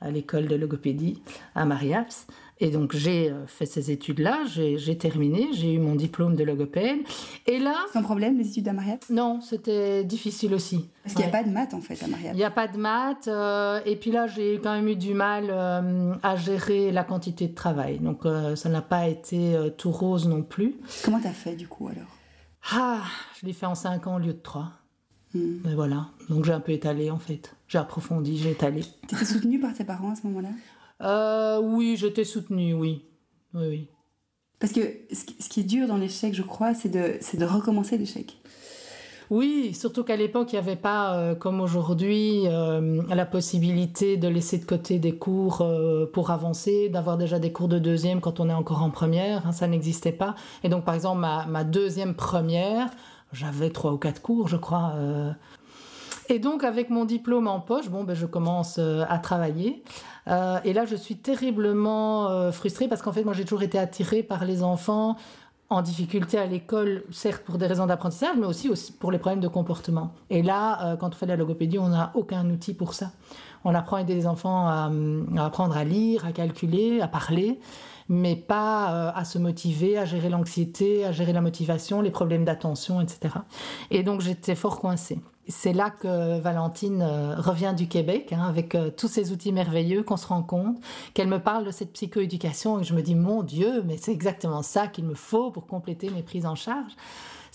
à 0.01 0.11
l'école 0.11 0.47
de 0.47 0.55
logopédie 0.55 1.21
à 1.55 1.65
Mariaps. 1.65 2.27
Et 2.59 2.69
donc 2.69 2.95
j'ai 2.95 3.29
euh, 3.29 3.45
fait 3.47 3.65
ces 3.65 3.91
études-là, 3.91 4.43
j'ai 4.45 4.97
terminé, 4.97 5.49
j'ai 5.51 5.73
eu 5.73 5.79
mon 5.79 5.95
diplôme 5.95 6.35
de 6.35 6.43
logopède. 6.43 6.99
Et 7.47 7.59
là... 7.59 7.75
Sans 7.91 8.01
problème, 8.01 8.37
les 8.37 8.47
études 8.47 8.67
à 8.69 8.73
Mariette? 8.73 9.07
Non, 9.09 9.41
c'était 9.41 10.03
difficile 10.05 10.53
aussi. 10.53 10.89
Parce 11.03 11.15
qu'il 11.15 11.25
n'y 11.25 11.29
a 11.29 11.31
pas 11.31 11.43
de 11.43 11.49
maths 11.49 11.73
en 11.73 11.81
fait 11.81 12.01
à 12.01 12.07
Mariette 12.07 12.31
Il 12.33 12.37
n'y 12.37 12.43
a 12.43 12.51
pas 12.51 12.67
de 12.67 12.77
maths. 12.77 13.27
Euh, 13.27 13.81
et 13.85 13.97
puis 13.97 14.11
là, 14.11 14.27
j'ai 14.27 14.59
quand 14.63 14.73
même 14.73 14.87
eu 14.87 14.95
du 14.95 15.13
mal 15.13 15.47
euh, 15.49 16.13
à 16.23 16.35
gérer 16.37 16.91
la 16.91 17.03
quantité 17.03 17.47
de 17.47 17.55
travail. 17.55 17.99
Donc 17.99 18.23
ça 18.55 18.69
n'a 18.69 18.81
pas 18.81 19.07
été 19.07 19.55
tout 19.77 19.91
rose 19.91 20.27
non 20.27 20.41
plus. 20.41 20.75
Comment 21.03 21.19
tu 21.19 21.27
as 21.27 21.31
fait 21.31 21.55
du 21.55 21.67
coup 21.67 21.87
alors? 21.87 22.07
Ah, 22.71 23.03
je 23.39 23.45
l'ai 23.45 23.53
fait 23.53 23.67
en 23.67 23.75
5 23.75 24.07
ans 24.07 24.15
au 24.15 24.19
lieu 24.19 24.33
de 24.33 24.41
3. 24.41 24.71
Hmm. 25.35 25.59
Mais 25.65 25.75
voilà, 25.75 26.07
donc 26.29 26.45
j'ai 26.45 26.53
un 26.53 26.59
peu 26.59 26.71
étalé 26.71 27.11
en 27.11 27.19
fait. 27.19 27.55
J'ai 27.67 27.77
approfondi, 27.77 28.37
j'ai 28.37 28.51
étalé. 28.51 28.81
Tu 29.07 29.15
étais 29.15 29.25
soutenue 29.25 29.59
par 29.59 29.73
tes 29.73 29.83
parents 29.83 30.11
à 30.11 30.15
ce 30.15 30.25
moment-là? 30.27 30.49
Euh, 31.05 31.59
oui, 31.61 31.95
j'étais 31.97 32.23
soutenue, 32.23 32.73
oui. 32.73 33.05
Oui, 33.53 33.67
oui. 33.67 33.87
Parce 34.59 34.73
que 34.73 34.81
ce 35.13 35.49
qui- 35.49 35.59
est 35.59 35.63
dur 35.63 35.87
dans 35.87 35.97
l'échec, 35.97 36.33
je 36.33 36.41
crois, 36.41 36.73
c'est 36.73 36.89
de, 36.89 37.19
de 37.37 37.45
recommencer 37.45 37.97
l'échec. 37.97 38.37
Oui, 39.31 39.73
surtout 39.73 40.03
qu'à 40.03 40.15
l'époque, 40.15 40.53
il 40.53 40.55
n'y 40.55 40.59
avait 40.59 40.75
pas, 40.75 41.15
euh, 41.17 41.35
comme 41.35 41.59
aujourd'hui, 41.59 42.43
euh, 42.47 43.01
la 43.09 43.25
possibilité 43.25 44.17
de 44.17 44.27
laisser 44.27 44.59
de 44.59 44.65
côté 44.65 44.99
des 44.99 45.15
cours 45.17 45.61
euh, 45.61 46.05
pour 46.05 46.29
avancer, 46.29 46.89
d'avoir 46.89 47.17
déjà 47.17 47.39
des 47.39 47.51
cours 47.51 47.67
de 47.67 47.79
deuxième 47.79 48.21
quand 48.21 48.39
on 48.39 48.49
est 48.49 48.53
encore 48.53 48.83
en 48.83 48.91
première. 48.91 49.45
hein, 49.47 49.51
ça 49.51 49.67
n'existait 49.67 50.11
pas. 50.11 50.35
Et 50.63 50.69
donc, 50.69 50.85
par 50.85 50.93
exemple, 50.95 51.19
ma, 51.21 51.45
ma 51.47 51.63
deuxième 51.63 52.13
première, 52.13 52.89
j'avais 53.33 53.71
trois 53.71 53.93
ou 53.93 53.97
quatre 53.97 54.21
cours, 54.21 54.47
je 54.47 54.57
crois. 54.57 54.93
Et 56.29 56.39
donc, 56.39 56.63
avec 56.63 56.89
mon 56.89 57.05
diplôme 57.05 57.47
en 57.47 57.59
poche, 57.59 57.89
bon, 57.89 58.03
ben, 58.03 58.13
je 58.15 58.25
commence 58.27 58.79
à 58.79 59.17
travailler. 59.19 59.83
Euh, 60.27 60.59
et 60.63 60.73
là, 60.73 60.85
je 60.85 60.95
suis 60.95 61.15
terriblement 61.15 62.29
euh, 62.29 62.51
frustrée 62.51 62.87
parce 62.87 63.01
qu'en 63.01 63.13
fait, 63.13 63.23
moi, 63.23 63.33
j'ai 63.33 63.43
toujours 63.43 63.63
été 63.63 63.77
attirée 63.77 64.23
par 64.23 64.45
les 64.45 64.63
enfants 64.63 65.15
en 65.69 65.81
difficulté 65.81 66.37
à 66.37 66.45
l'école, 66.45 67.03
certes 67.11 67.43
pour 67.43 67.57
des 67.57 67.65
raisons 67.65 67.87
d'apprentissage, 67.87 68.35
mais 68.37 68.45
aussi, 68.45 68.69
pour 68.99 69.11
les 69.11 69.17
problèmes 69.17 69.39
de 69.39 69.47
comportement. 69.47 70.13
Et 70.29 70.43
là, 70.43 70.93
euh, 70.93 70.95
quand 70.95 71.09
on 71.09 71.15
fait 71.17 71.25
de 71.25 71.31
la 71.31 71.37
logopédie, 71.37 71.79
on 71.79 71.89
n'a 71.89 72.11
aucun 72.13 72.47
outil 72.49 72.73
pour 72.73 72.93
ça. 72.93 73.11
On 73.63 73.73
apprend 73.73 73.97
à 73.97 74.01
aider 74.01 74.13
les 74.13 74.27
enfants 74.27 74.67
à, 74.67 74.91
apprendre 75.43 75.75
à 75.75 75.83
lire, 75.83 76.23
à 76.23 76.31
calculer, 76.31 77.01
à 77.01 77.07
parler, 77.07 77.59
mais 78.09 78.35
pas 78.35 79.09
à 79.09 79.25
se 79.25 79.39
motiver, 79.39 79.97
à 79.97 80.05
gérer 80.05 80.29
l'anxiété, 80.29 81.03
à 81.03 81.11
gérer 81.11 81.33
la 81.33 81.41
motivation, 81.41 82.01
les 82.01 82.11
problèmes 82.11 82.45
d'attention, 82.45 83.01
etc. 83.01 83.33
Et 83.89 84.03
donc 84.03 84.21
j'étais 84.21 84.53
fort 84.53 84.79
coincée. 84.79 85.17
C'est 85.47 85.73
là 85.73 85.91
que 85.91 86.39
Valentine 86.39 87.01
euh, 87.01 87.35
revient 87.35 87.73
du 87.75 87.87
Québec, 87.87 88.33
hein, 88.33 88.45
avec 88.47 88.73
euh, 88.73 88.89
tous 88.89 89.07
ces 89.07 89.31
outils 89.31 89.51
merveilleux, 89.51 90.03
qu'on 90.03 90.17
se 90.17 90.27
rend 90.27 90.41
compte, 90.41 90.77
qu'elle 91.13 91.27
me 91.27 91.39
parle 91.39 91.65
de 91.65 91.71
cette 91.71 91.93
psychoéducation, 91.93 92.79
et 92.79 92.83
je 92.83 92.95
me 92.95 93.01
dis, 93.01 93.15
mon 93.15 93.43
Dieu, 93.43 93.83
mais 93.85 93.97
c'est 93.97 94.11
exactement 94.11 94.63
ça 94.63 94.87
qu'il 94.87 95.05
me 95.05 95.13
faut 95.13 95.51
pour 95.51 95.67
compléter 95.67 96.09
mes 96.09 96.23
prises 96.23 96.45
en 96.45 96.55
charge. 96.55 96.93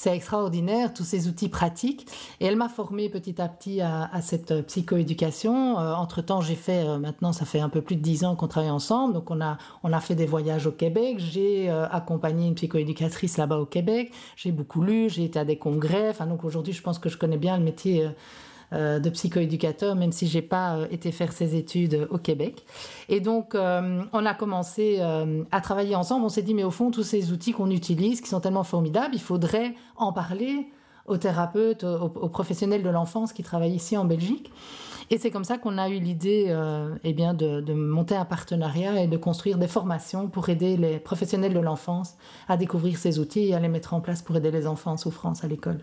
C'est 0.01 0.17
extraordinaire, 0.17 0.95
tous 0.95 1.05
ces 1.05 1.29
outils 1.29 1.51
pratiques. 1.51 2.07
Et 2.41 2.47
elle 2.47 2.57
m'a 2.57 2.71
formée 2.71 3.11
petit 3.11 3.39
à 3.39 3.51
petit 3.51 3.83
à, 3.83 4.09
cette 4.23 4.51
euh, 4.51 4.63
psychoéducation. 4.63 5.79
Euh, 5.79 5.93
entre-temps, 5.93 6.41
j'ai 6.41 6.55
fait, 6.55 6.87
euh, 6.87 6.97
maintenant, 6.97 7.35
ça 7.35 7.45
fait 7.45 7.61
un 7.61 7.69
peu 7.69 7.83
plus 7.83 7.97
de 7.97 8.01
dix 8.01 8.25
ans 8.25 8.35
qu'on 8.35 8.49
travaille 8.49 8.71
ensemble. 8.71 9.13
Donc, 9.13 9.31
on 9.31 9.43
a, 9.43 9.59
on 9.83 9.93
a 9.93 10.01
fait 10.01 10.15
des 10.15 10.25
voyages 10.25 10.67
au 10.67 10.73
Québec. 10.73 11.19
J'ai 11.19 11.69
accompagné 11.69 12.47
une 12.47 12.55
psychoéducatrice 12.55 13.37
là-bas 13.37 13.59
au 13.59 13.67
Québec. 13.67 14.11
J'ai 14.37 14.53
beaucoup 14.53 14.81
lu, 14.81 15.11
j'ai 15.11 15.25
été 15.25 15.39
à 15.39 15.45
des 15.45 15.59
congrès. 15.59 16.09
Enfin, 16.09 16.25
donc 16.25 16.45
aujourd'hui, 16.45 16.73
je 16.73 16.81
pense 16.81 16.99
que 16.99 17.11
je 17.11 17.19
connais 17.19 17.37
bien 17.37 17.59
le 17.59 17.65
métier. 17.65 18.09
Euh, 18.73 19.01
de 19.01 19.11
psychoéducateur, 19.11 19.97
même 19.97 20.13
si 20.13 20.29
j'ai 20.29 20.43
pas 20.43 20.77
euh, 20.77 20.87
été 20.93 21.11
faire 21.11 21.33
ces 21.33 21.57
études 21.57 21.95
euh, 21.95 22.07
au 22.11 22.19
Québec. 22.19 22.65
Et 23.09 23.19
donc, 23.19 23.57
on 23.57 24.27
a 24.27 24.35
commencé 24.35 25.01
à 25.01 25.61
travailler 25.61 25.97
ensemble. 25.97 26.25
On 26.25 26.29
s'est 26.29 26.43
dit, 26.43 26.55
mais 26.55 26.63
au 26.63 26.71
fond, 26.71 26.93
tous 26.93 27.03
ces 27.03 27.33
outils 27.33 27.53
qu'on 27.53 27.71
utilise, 27.71 28.21
qui 28.21 28.29
sont 28.29 28.39
tellement 28.39 28.63
formidables, 28.63 29.15
il 29.15 29.21
faudrait 29.21 29.75
en 29.97 30.13
parler 30.13 30.69
aux 31.07 31.17
thérapeutes, 31.17 31.83
aux, 31.83 32.29
professionnels 32.29 32.85
de 32.85 32.89
l'enfance 32.89 33.33
qui 33.33 33.43
travaillent 33.43 33.75
ici 33.75 33.97
en 33.97 34.05
Belgique. 34.05 34.53
Et 35.11 35.19
c'est 35.19 35.33
comme 35.33 35.43
ça 35.43 35.59
qu'on 35.59 35.77
a 35.77 35.89
eu 35.89 35.99
l'idée 35.99 36.57
eh 37.03 37.13
bien 37.13 37.35
de, 37.35 37.61
de 37.61 37.75
monter 37.75 38.15
un 38.15 38.25
partenariat 38.25 39.03
et 39.03 39.09
de 39.09 39.17
construire 39.17 39.59
des 39.59 39.69
formations 39.69 40.29
pour 40.29 40.49
aider 40.49 40.77
les 40.77 41.01
professionnels 41.01 41.55
de 41.55 41.61
l'enfance 41.61 42.15
à 42.49 42.57
découvrir 42.57 42.97
ces 42.97 43.19
outils 43.19 43.49
et 43.49 43.55
à 43.55 43.59
les 43.59 43.69
mettre 43.69 43.95
en 43.95 44.01
place 44.01 44.23
pour 44.23 44.37
aider 44.37 44.53
les 44.53 44.69
enfants 44.69 44.93
en 44.93 44.97
souffrance 44.97 45.43
à 45.43 45.49
l'école. 45.49 45.81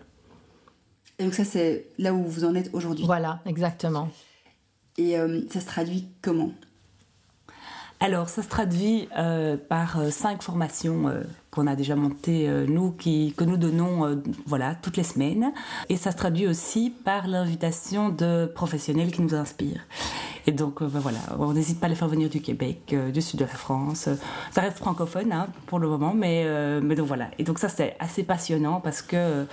Et 1.18 1.24
donc 1.24 1.34
ça, 1.34 1.44
c'est 1.44 1.86
là 1.98 2.14
où 2.14 2.22
vous 2.24 2.44
en 2.44 2.54
êtes 2.54 2.70
aujourd'hui. 2.72 3.04
Voilà, 3.04 3.40
exactement. 3.44 4.08
Et 4.96 5.18
euh, 5.18 5.40
ça 5.50 5.60
se 5.60 5.66
traduit 5.66 6.08
comment? 6.22 6.52
Alors, 8.00 8.28
ça 8.28 8.42
se 8.42 8.48
traduit 8.48 9.08
euh, 9.18 9.56
par 9.56 9.98
euh, 9.98 10.10
cinq 10.10 10.42
formations 10.42 11.08
euh, 11.08 11.22
qu'on 11.50 11.66
a 11.66 11.74
déjà 11.74 11.96
montées, 11.96 12.48
euh, 12.48 12.66
nous, 12.68 12.92
qui, 12.92 13.32
que 13.36 13.44
nous 13.44 13.56
donnons 13.56 14.04
euh, 14.04 14.16
voilà, 14.46 14.74
toutes 14.74 14.96
les 14.96 15.02
semaines. 15.02 15.52
Et 15.88 15.96
ça 15.96 16.12
se 16.12 16.16
traduit 16.16 16.46
aussi 16.46 16.90
par 16.90 17.26
l'invitation 17.26 18.10
de 18.10 18.46
professionnels 18.54 19.10
qui 19.10 19.22
nous 19.22 19.34
inspirent. 19.34 19.86
Et 20.46 20.52
donc, 20.52 20.82
euh, 20.82 20.88
ben 20.88 21.00
voilà, 21.00 21.18
on 21.38 21.52
n'hésite 21.52 21.80
pas 21.80 21.86
à 21.86 21.88
les 21.88 21.94
faire 21.94 22.08
venir 22.08 22.28
du 22.28 22.40
Québec, 22.40 22.94
du 23.12 23.20
sud 23.22 23.38
de 23.38 23.44
la 23.44 23.50
France. 23.50 24.08
Ça 24.50 24.60
reste 24.60 24.78
francophone 24.78 25.32
hein, 25.32 25.48
pour 25.66 25.78
le 25.78 25.88
moment, 25.88 26.14
mais, 26.14 26.46
mais 26.80 26.94
donc 26.94 27.06
voilà. 27.06 27.28
Et 27.38 27.44
donc 27.44 27.58
ça, 27.58 27.68
c'est 27.68 27.96
assez 27.98 28.22
passionnant 28.22 28.80
parce 28.80 29.02
que 29.02 29.44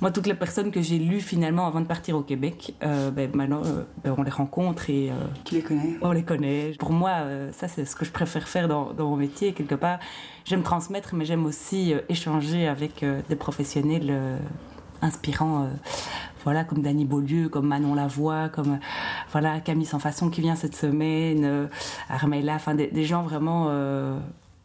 moi, 0.00 0.10
toutes 0.10 0.26
les 0.26 0.34
personnes 0.34 0.70
que 0.70 0.82
j'ai 0.82 0.98
lues 0.98 1.20
finalement 1.20 1.66
avant 1.66 1.80
de 1.80 1.86
partir 1.86 2.16
au 2.16 2.22
Québec, 2.22 2.74
ben, 2.80 3.30
maintenant, 3.34 3.62
ben, 4.04 4.14
on 4.16 4.22
les 4.22 4.30
rencontre 4.30 4.90
et... 4.90 5.10
Tu 5.44 5.54
les 5.54 5.62
connais? 5.62 5.96
on 6.02 6.12
les 6.12 6.22
connaît. 6.22 6.74
Pour 6.78 6.92
moi, 6.92 7.16
ça, 7.52 7.68
c'est 7.68 7.86
ce 7.86 7.96
que 7.96 8.04
je 8.04 8.12
préfère 8.12 8.46
faire 8.46 8.68
dans, 8.68 8.92
dans 8.92 9.08
mon 9.08 9.16
métier. 9.16 9.54
Quelque 9.54 9.74
part, 9.74 10.00
j'aime 10.44 10.62
transmettre, 10.62 11.14
mais 11.14 11.24
j'aime 11.24 11.41
aussi 11.46 11.92
euh, 11.92 12.00
échanger 12.08 12.66
avec 12.66 13.02
euh, 13.02 13.20
des 13.28 13.36
professionnels 13.36 14.08
euh, 14.10 14.38
inspirants. 15.00 15.68
voilà, 16.44 16.64
comme 16.64 16.82
Dany 16.82 17.04
Beaulieu, 17.04 17.48
comme 17.48 17.66
Manon 17.66 17.94
Lavoie, 17.94 18.48
comme 18.48 18.78
voilà 19.32 19.60
Camille 19.60 19.86
Sans 19.86 19.98
Façon 19.98 20.30
qui 20.30 20.40
vient 20.40 20.56
cette 20.56 20.76
semaine, 20.76 21.44
euh, 21.44 21.66
Armella, 22.08 22.54
enfin 22.54 22.74
des, 22.74 23.04
gens 23.04 23.22
vraiment 23.22 23.68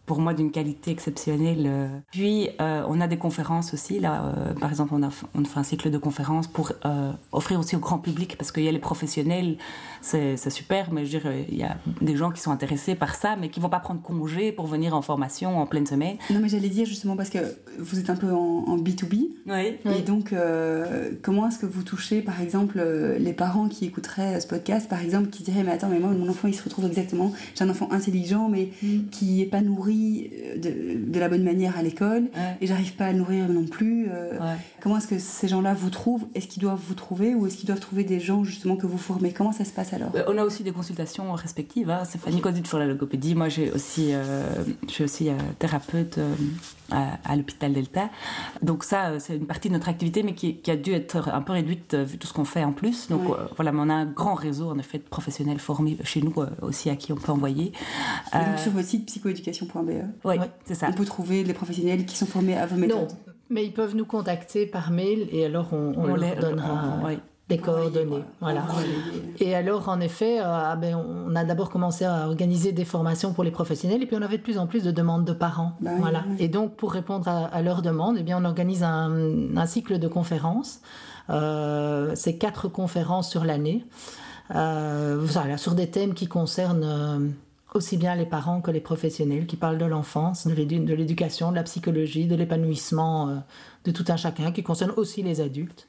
pour 0.08 0.20
moi 0.20 0.34
d'une 0.34 0.50
qualité 0.52 0.90
exceptionnelle. 0.90 1.66
euh. 1.68 1.88
Puis 2.12 2.50
euh, 2.60 2.84
on 2.88 3.00
a 3.00 3.08
des 3.08 3.18
conférences 3.18 3.74
aussi 3.76 4.00
là, 4.00 4.34
euh, 4.36 4.54
par 4.56 4.70
exemple 4.72 4.94
on 4.96 5.04
a 5.04 5.10
on 5.36 5.44
fait 5.46 5.60
un 5.60 5.64
cycle 5.64 5.92
de 5.92 5.98
conférences 6.00 6.48
pour 6.48 6.72
euh, 6.86 7.12
offrir 7.32 7.60
aussi 7.60 7.76
au 7.76 7.80
grand 7.80 8.00
public 8.00 8.36
parce 8.38 8.52
qu'il 8.52 8.64
y 8.64 8.68
a 8.68 8.72
les 8.72 8.80
professionnels, 8.80 9.58
c'est 10.02 10.36
c'est 10.38 10.50
super, 10.50 10.92
mais 10.92 11.06
je 11.06 11.18
veux 11.18 11.20
dire 11.20 11.32
il 11.50 11.58
y 11.58 11.64
a 11.64 11.78
des 12.02 12.16
gens 12.16 12.32
qui 12.32 12.42
sont 12.42 12.52
intéressés 12.52 12.96
par 12.96 13.14
ça, 13.16 13.36
mais 13.40 13.50
qui 13.50 13.60
vont 13.60 13.70
pas 13.70 13.80
prendre 13.82 14.02
congé 14.02 14.52
pour 14.52 14.66
venir 14.66 14.96
en 14.96 15.02
formation 15.02 15.60
en 15.60 15.66
pleine 15.66 15.86
semaine. 15.86 16.18
Non, 16.32 16.40
mais 16.42 16.50
j'allais 16.50 16.70
dire 16.70 16.86
justement 16.86 17.16
parce 17.16 17.30
que 17.30 17.40
vous 17.78 18.00
êtes 18.00 18.10
un 18.10 18.16
peu 18.16 18.32
en, 18.32 18.64
en 18.68 18.78
B2B. 18.78 19.28
Oui. 19.48 19.78
Et 19.98 20.02
donc, 20.02 20.32
euh, 20.34 21.12
comment 21.22 21.48
est-ce 21.48 21.60
que 21.60 21.66
vous 21.66 21.84
touchez, 21.84 22.22
par 22.22 22.42
exemple, 22.42 22.82
les 23.20 23.34
parents 23.34 23.68
qui 23.68 23.86
écouteraient 23.86 24.40
ce 24.40 24.48
podcast, 24.48 24.90
par 24.90 25.02
exemple, 25.02 25.30
qui 25.30 25.44
diraient 25.44 25.64
Mais 25.64 25.72
attends, 25.74 25.90
mais 25.90 26.00
moi, 26.00 26.10
mon 26.12 26.30
enfant, 26.30 26.48
il 26.48 26.56
se 26.56 26.64
retrouve 26.64 26.86
exactement. 26.86 27.32
J'ai 27.56 27.64
un 27.66 27.70
enfant 27.70 27.90
intelligent, 27.92 28.50
mais 28.50 28.70
qui 29.12 29.38
n'est 29.38 29.46
pas 29.46 29.62
nourri 29.62 29.97
euh, 29.98 30.58
de, 30.58 31.12
de 31.12 31.20
la 31.20 31.30
bonne 31.30 31.44
manière 31.44 31.78
à 31.78 31.82
l'école, 31.84 32.24
Ouais. 32.36 32.58
et 32.62 32.68
j'arrive 32.68 32.94
pas 32.96 33.06
à 33.06 33.14
nourrir 33.14 33.48
non 33.50 33.66
plus. 33.66 34.08
euh, 34.10 34.32
Ouais. 34.40 34.56
Comment 34.82 34.98
est-ce 34.98 35.08
que 35.08 35.20
ces 35.20 35.48
gens-là 35.48 35.74
vous 35.74 35.90
trouvent? 35.90 36.26
Est-ce 36.36 36.48
qu'ils 36.48 36.62
doivent 36.62 36.82
vous 36.88 36.94
trouver 36.94 37.34
ou 37.36 37.48
est-ce 37.48 37.58
qu'ils 37.58 37.68
doivent 37.68 37.80
trouver 37.80 38.04
des 38.04 38.20
gens 38.20 38.44
justement 38.44 38.76
que 38.78 38.86
vous 38.88 38.98
formez? 38.98 39.32
Comment 39.34 39.52
ça 39.52 39.66
se 39.66 39.72
passe 39.72 39.94
alors? 39.94 40.12
Euh, 40.16 40.24
On 40.28 40.38
a 40.38 40.44
aussi 40.44 40.64
des 40.64 40.72
consultations 40.72 41.32
respectives. 41.34 41.90
Hein. 41.90 42.04
Stéphanie 42.06 42.42
Codit 42.42 42.62
pour 42.62 42.80
la 42.80 42.86
logopédie. 42.88 43.36
Moi, 43.36 43.50
j'ai 43.50 43.72
aussi, 43.72 44.10
euh, 44.14 44.44
je 44.88 44.92
suis 44.94 45.04
aussi 45.04 45.30
euh, 45.30 45.34
thérapeute 45.60 46.20
à, 46.92 47.18
à 47.26 47.36
l'hôpital 47.36 47.74
Delta. 47.74 48.10
Donc 48.62 48.84
ça, 48.84 49.20
c'est 49.20 49.36
une 49.36 49.46
partie 49.48 49.68
de 49.70 49.74
notre 49.74 49.90
activité, 49.90 50.24
mais 50.24 50.34
qui, 50.34 50.56
qui 50.58 50.72
a 50.72 50.76
dû 50.78 50.92
être 50.94 51.30
un 51.30 51.42
peu 51.42 51.54
réduite 51.54 51.96
vu 51.96 52.18
tout 52.18 52.28
ce 52.28 52.34
qu'on 52.34 52.46
fait 52.46 52.64
en 52.64 52.72
plus. 52.72 53.10
Donc 53.10 53.28
Ouais. 53.30 53.36
euh, 53.40 53.46
voilà, 53.56 53.72
mais 53.72 53.80
on 53.82 53.90
a 53.90 53.94
un 53.94 54.06
grand 54.06 54.36
réseau 54.36 54.70
en 54.70 54.78
effet 54.80 55.00
de 55.00 55.04
professionnels 55.04 55.60
formés 55.60 55.98
chez 56.04 56.22
nous 56.22 56.34
euh, 56.38 56.48
aussi 56.62 56.90
à 56.90 56.96
qui 56.96 57.12
on 57.12 57.16
peut 57.16 57.32
envoyer. 57.32 57.72
Et 58.34 58.38
donc, 58.38 58.60
sur 58.60 58.72
votre 58.72 58.88
site 58.88 59.06
psychoéducation.be, 59.08 59.87
oui, 59.88 60.38
Ouais. 60.38 60.40
c'est 60.66 60.76
ça. 60.76 60.88
on 60.90 60.94
peut 60.94 61.06
trouver 61.06 61.44
des 61.44 61.54
professionnels 61.54 62.06
qui 62.06 62.16
sont 62.18 62.26
formés 62.26 62.56
à 62.58 62.66
vos 62.66 62.76
Non, 62.76 62.82
méthodes. 62.82 63.12
mais 63.50 63.66
ils 63.66 63.74
peuvent 63.74 63.96
nous 63.96 64.06
contacter 64.06 64.66
par 64.66 64.92
mail 64.92 65.28
et 65.32 65.46
alors 65.46 65.68
on, 65.72 65.94
on 65.98 66.06
leur 66.08 66.18
les- 66.18 66.36
donnera 66.36 67.00
on- 67.02 67.06
oui. 67.08 67.20
des 67.50 67.58
coordonnées. 67.60 68.24
Voilà. 68.42 68.66
Et 69.40 69.56
alors, 69.56 69.88
en 69.88 70.02
effet, 70.02 70.40
euh, 70.42 70.44
ah 70.46 70.76
ben, 70.76 70.96
on 70.98 71.34
a 71.34 71.46
d'abord 71.46 71.70
commencé 71.70 72.04
à 72.04 72.28
organiser 72.28 72.74
des 72.74 72.84
formations 72.84 73.32
pour 73.32 73.46
les 73.46 73.52
professionnels 73.52 74.04
et 74.04 74.06
puis 74.06 74.18
on 74.18 74.22
avait 74.22 74.38
de 74.38 74.44
plus 74.44 74.58
en 74.58 74.68
plus 74.68 74.84
de 74.84 74.92
demandes 74.92 75.24
de 75.24 75.32
parents. 75.32 75.74
Bah 75.80 75.92
oui, 75.94 76.02
voilà. 76.02 76.24
oui. 76.30 76.36
Et 76.40 76.50
donc, 76.50 76.76
pour 76.76 76.92
répondre 76.92 77.26
à, 77.30 77.46
à 77.46 77.62
leurs 77.62 77.82
demandes, 77.82 78.18
eh 78.20 78.24
bien, 78.24 78.38
on 78.42 78.44
organise 78.44 78.84
un, 78.84 79.56
un 79.56 79.66
cycle 79.66 79.98
de 79.98 80.08
conférences. 80.10 80.82
Euh, 81.30 82.12
C'est 82.16 82.36
quatre 82.38 82.68
conférences 82.68 83.30
sur 83.30 83.46
l'année, 83.46 83.86
euh, 84.56 85.18
voilà, 85.20 85.58
sur 85.58 85.74
des 85.74 85.88
thèmes 85.88 86.14
qui 86.14 86.28
concernent 86.28 86.84
euh, 86.84 87.20
aussi 87.74 87.98
bien 87.98 88.16
les 88.16 88.26
parents 88.26 88.62
que 88.62 88.72
les 88.72 88.80
professionnels, 88.80 89.46
qui 89.46 89.56
parlent 89.56 89.78
de 89.78 89.86
l'enfance, 89.86 90.48
de 90.48 90.54
l'édu- 90.54 90.80
de 90.80 90.94
l'éducation, 90.94 91.52
de 91.52 91.56
la 91.56 91.64
psychologie, 91.64 92.26
de 92.26 92.36
l'épanouissement 92.36 93.30
euh, 93.30 93.36
de 93.84 93.92
tout 93.92 94.06
un 94.08 94.18
chacun, 94.18 94.52
qui 94.52 94.64
concernent 94.64 94.94
aussi 94.98 95.22
les 95.22 95.42
adultes. 95.42 95.88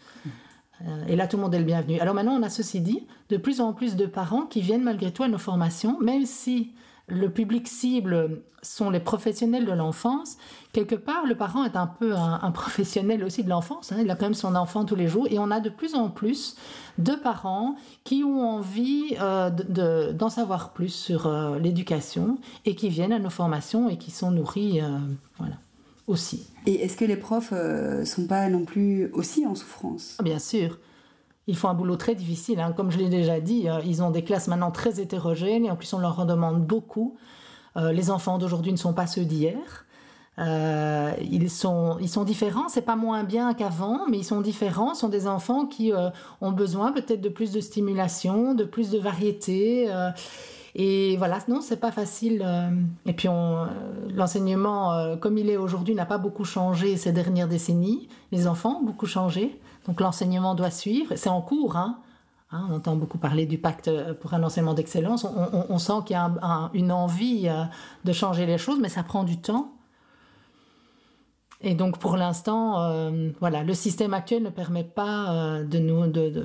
Euh, 0.82 1.06
Et 1.08 1.16
là, 1.16 1.26
tout 1.26 1.36
le 1.36 1.42
monde 1.42 1.54
est 1.54 1.58
le 1.58 1.64
bienvenu. 1.64 1.98
Alors 2.00 2.14
maintenant, 2.14 2.36
on 2.38 2.42
a 2.42 2.50
ceci 2.50 2.80
dit, 2.80 3.06
de 3.30 3.36
plus 3.36 3.60
en 3.60 3.72
plus 3.72 3.96
de 3.96 4.06
parents 4.06 4.42
qui 4.42 4.60
viennent 4.60 4.84
malgré 4.84 5.10
tout 5.12 5.22
à 5.22 5.28
nos 5.28 5.38
formations, 5.38 5.98
même 6.00 6.26
si 6.26 6.72
le 7.08 7.30
public 7.30 7.66
cible 7.68 8.42
sont 8.62 8.90
les 8.90 9.00
professionnels 9.00 9.64
de 9.66 9.72
l'enfance. 9.72 10.36
Quelque 10.72 10.94
part, 10.96 11.24
le 11.26 11.34
parent 11.36 11.64
est 11.64 11.76
un 11.76 11.86
peu 11.86 12.14
un, 12.14 12.40
un 12.42 12.50
professionnel 12.50 13.22
aussi 13.24 13.44
de 13.44 13.48
l'enfance. 13.48 13.92
hein. 13.92 13.96
Il 14.00 14.10
a 14.10 14.16
quand 14.16 14.26
même 14.26 14.34
son 14.34 14.54
enfant 14.56 14.84
tous 14.84 14.96
les 14.96 15.06
jours. 15.08 15.26
Et 15.30 15.38
on 15.38 15.50
a 15.50 15.60
de 15.60 15.70
plus 15.70 15.94
en 15.94 16.08
plus 16.10 16.56
de 16.98 17.12
parents 17.12 17.76
qui 18.04 18.24
ont 18.24 18.42
envie 18.42 19.16
euh, 19.20 19.48
de- 19.50 19.62
de- 20.08 20.12
d'en 20.12 20.28
savoir 20.28 20.70
plus 20.72 20.88
sur 20.90 21.26
euh, 21.26 21.58
l'éducation 21.58 22.38
et 22.64 22.74
qui 22.74 22.88
viennent 22.88 23.12
à 23.12 23.18
nos 23.20 23.30
formations 23.30 23.88
et 23.88 23.96
qui 23.96 24.10
sont 24.10 24.30
nourris. 24.32 24.80
euh, 24.80 24.98
voilà. 25.38 25.54
aussi. 26.08 26.46
Et 26.66 26.82
est-ce 26.84 26.96
que 26.96 27.04
les 27.04 27.16
profs 27.16 27.52
ne 27.52 28.04
sont 28.04 28.26
pas 28.26 28.48
non 28.48 28.64
plus 28.64 29.10
aussi 29.12 29.46
en 29.46 29.54
souffrance? 29.54 30.16
Bien 30.22 30.38
sûr. 30.40 30.78
Ils 31.48 31.56
font 31.56 31.68
un 31.68 31.74
boulot 31.74 31.96
très 31.96 32.14
difficile. 32.14 32.60
Hein. 32.60 32.72
Comme 32.76 32.92
je 32.92 32.98
l'ai 32.98 33.08
déjà 33.08 33.40
dit, 33.40 33.66
ils 33.84 34.02
ont 34.02 34.10
des 34.10 34.22
classes 34.22 34.46
maintenant 34.46 34.70
très 34.70 35.00
hétérogènes 35.00 35.64
et 35.64 35.70
en 35.70 35.76
plus 35.76 35.92
on 35.94 35.98
leur 35.98 36.20
en 36.20 36.24
demande 36.24 36.64
beaucoup. 36.64 37.16
les 37.76 38.10
enfants 38.10 38.38
d'aujourd'hui 38.38 38.70
ne 38.70 38.76
sont 38.76 38.92
pas 38.92 39.06
ceux 39.06 39.24
d'hier. 39.24 39.86
Euh, 40.38 41.12
ils, 41.20 41.50
sont, 41.50 41.98
différents, 42.24 42.68
c'est 42.68 42.82
pas 42.82 42.94
moins 42.94 43.24
bien 43.24 43.54
qu'avant, 43.54 44.06
mais 44.08 44.18
ils 44.18 44.24
sont 44.24 44.40
différents. 44.40 44.94
Ce 44.94 45.00
sont 45.00 45.08
des 45.08 45.26
enfants 45.26 45.66
qui 45.66 45.92
euh, 45.92 46.10
ont 46.40 46.52
besoin 46.52 46.92
peut-être 46.92 47.20
de 47.20 47.28
plus 47.28 47.50
de 47.50 47.60
stimulation, 47.60 48.54
de 48.54 48.64
plus 48.64 48.90
de 48.90 48.98
variété. 48.98 49.86
Euh, 49.88 50.10
et 50.74 51.16
voilà, 51.16 51.38
non, 51.48 51.60
c'est 51.60 51.80
pas 51.80 51.90
facile. 51.90 52.44
et 53.04 53.12
puis 53.12 53.28
l'enseignement, 54.14 55.16
comme 55.16 55.36
il 55.38 55.50
est 55.50 55.56
aujourd'hui, 55.56 55.94
n'a 55.94 56.06
pas 56.06 56.18
beaucoup 56.18 56.44
changé 56.44 56.96
ces 56.96 57.10
dernières 57.10 57.48
décennies. 57.48 58.06
Les 58.30 58.46
enfants 58.46 58.78
ont 58.80 58.84
beaucoup 58.84 59.06
changé, 59.06 59.58
donc 59.88 60.00
l'enseignement 60.00 60.54
doit 60.54 60.70
suivre. 60.70 61.16
C'est 61.16 61.30
en 61.30 61.40
cours, 61.40 61.76
hein. 61.76 61.98
Hein, 62.50 62.66
on 62.70 62.76
entend 62.76 62.96
beaucoup 62.96 63.18
parler 63.18 63.44
du 63.44 63.58
pacte 63.58 63.90
pour 64.20 64.32
un 64.32 64.42
enseignement 64.42 64.72
d'excellence. 64.72 65.24
On, 65.24 65.78
sent 65.78 66.00
qu'il 66.06 66.14
y 66.14 66.18
a 66.18 66.70
une 66.72 66.92
envie 66.92 67.46
de 68.04 68.12
changer 68.12 68.46
les 68.46 68.56
choses, 68.56 68.78
mais 68.80 68.88
ça 68.88 69.02
prend 69.02 69.22
du 69.22 69.36
temps. 69.36 69.72
Et 71.60 71.74
donc 71.74 71.98
pour 71.98 72.16
l'instant, 72.16 72.80
euh, 72.82 73.30
voilà, 73.40 73.64
le 73.64 73.74
système 73.74 74.14
actuel 74.14 74.44
ne 74.44 74.50
permet 74.50 74.84
pas 74.84 75.32
euh, 75.32 75.64
de, 75.64 75.78
nous, 75.80 76.06
de, 76.06 76.28
de, 76.28 76.44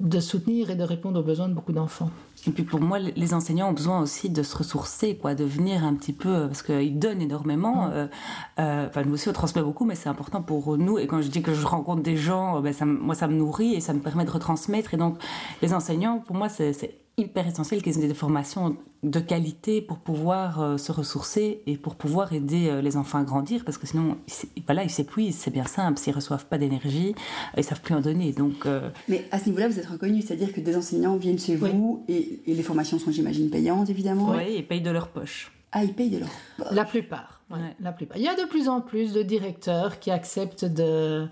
de, 0.00 0.20
soutenir 0.20 0.68
et 0.68 0.74
de 0.74 0.82
répondre 0.82 1.20
aux 1.20 1.22
besoins 1.22 1.48
de 1.48 1.54
beaucoup 1.54 1.72
d'enfants. 1.72 2.10
Et 2.48 2.50
puis 2.50 2.64
pour 2.64 2.80
moi, 2.80 2.98
les 2.98 3.34
enseignants 3.34 3.68
ont 3.68 3.72
besoin 3.72 4.00
aussi 4.00 4.30
de 4.30 4.42
se 4.42 4.56
ressourcer, 4.56 5.16
quoi, 5.16 5.36
de 5.36 5.44
venir 5.44 5.84
un 5.84 5.94
petit 5.94 6.12
peu, 6.12 6.48
parce 6.48 6.64
qu'ils 6.64 6.98
donnent 6.98 7.22
énormément. 7.22 7.90
Euh, 7.92 8.08
enfin, 8.56 9.04
nous 9.04 9.12
aussi, 9.12 9.28
on 9.28 9.32
transmet 9.32 9.62
beaucoup, 9.62 9.84
mais 9.84 9.94
c'est 9.94 10.08
important 10.08 10.42
pour 10.42 10.76
nous. 10.76 10.98
Et 10.98 11.06
quand 11.06 11.22
je 11.22 11.28
dis 11.28 11.42
que 11.42 11.54
je 11.54 11.64
rencontre 11.64 12.02
des 12.02 12.16
gens, 12.16 12.60
ben, 12.60 12.72
ça, 12.72 12.84
moi, 12.84 13.14
ça 13.14 13.28
me 13.28 13.34
nourrit 13.34 13.74
et 13.74 13.80
ça 13.80 13.92
me 13.92 14.00
permet 14.00 14.24
de 14.24 14.30
retransmettre. 14.32 14.92
Et 14.92 14.96
donc, 14.96 15.18
les 15.62 15.72
enseignants, 15.72 16.18
pour 16.18 16.34
moi, 16.34 16.48
c'est 16.48 17.01
hyper 17.18 17.46
essentiel 17.46 17.82
qu'ils 17.82 18.02
aient 18.02 18.08
des 18.08 18.14
formations 18.14 18.76
de 19.02 19.20
qualité 19.20 19.82
pour 19.82 19.98
pouvoir 19.98 20.60
euh, 20.60 20.76
se 20.78 20.92
ressourcer 20.92 21.60
et 21.66 21.76
pour 21.76 21.96
pouvoir 21.96 22.32
aider 22.32 22.68
euh, 22.68 22.80
les 22.80 22.96
enfants 22.96 23.18
à 23.18 23.24
grandir 23.24 23.64
parce 23.64 23.76
que 23.76 23.86
sinon 23.86 24.16
voilà 24.64 24.84
ils 24.84 24.90
s'épuisent 24.90 25.36
c'est 25.36 25.50
bien 25.50 25.64
simple 25.64 25.98
s'ils 25.98 26.14
reçoivent 26.14 26.46
pas 26.46 26.56
d'énergie 26.56 27.14
euh, 27.16 27.58
ils 27.58 27.64
savent 27.64 27.80
plus 27.80 27.94
en 27.94 28.00
donner 28.00 28.32
donc 28.32 28.66
mais 29.08 29.26
à 29.32 29.40
ce 29.40 29.46
niveau-là 29.46 29.68
vous 29.68 29.78
êtes 29.78 29.86
reconnu 29.86 30.22
c'est-à-dire 30.22 30.52
que 30.52 30.60
des 30.60 30.76
enseignants 30.76 31.16
viennent 31.16 31.38
chez 31.38 31.56
vous 31.56 32.04
et, 32.08 32.40
les 32.46 32.62
formations 32.62 32.98
sont 32.98 33.10
j'imagine 33.10 33.50
payantes 33.50 33.90
évidemment? 33.90 34.30
Oui 34.30 34.54
ils 34.58 34.66
payent 34.66 34.80
de 34.80 34.90
leur 34.90 35.08
poche. 35.08 35.52
Ah 35.72 35.82
ils 35.82 35.94
payent 35.94 36.10
de 36.10 36.20
leur 36.20 36.28
poche 36.56 36.68
la 36.70 36.84
plupart 36.84 37.42
la 37.80 37.92
plupart. 37.92 38.16
Il 38.16 38.22
y 38.22 38.28
a 38.28 38.34
de 38.34 38.48
plus 38.48 38.68
en 38.68 38.80
plus 38.80 39.12
de 39.12 39.22
directeurs 39.22 39.98
qui 39.98 40.10
acceptent 40.10 40.64
de 40.64 41.26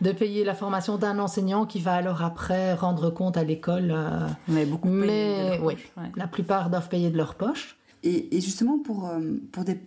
de 0.00 0.12
payer 0.12 0.44
la 0.44 0.54
formation 0.54 0.96
d'un 0.96 1.18
enseignant 1.18 1.66
qui 1.66 1.80
va 1.80 1.94
alors 1.94 2.22
après 2.22 2.74
rendre 2.74 3.10
compte 3.10 3.36
à 3.36 3.44
l'école. 3.44 3.90
Euh, 3.90 4.26
mais 4.46 4.64
beaucoup 4.64 4.88
mais 4.88 5.58
oui, 5.62 5.74
la 6.16 6.26
plupart 6.26 6.70
doivent 6.70 6.88
payer 6.88 7.10
de 7.10 7.16
leur 7.16 7.34
poche. 7.34 7.76
Et, 8.04 8.28
justement 8.40 8.78
pour, 8.78 9.08
euh, 9.08 9.18
pour 9.50 9.64
des 9.64 9.78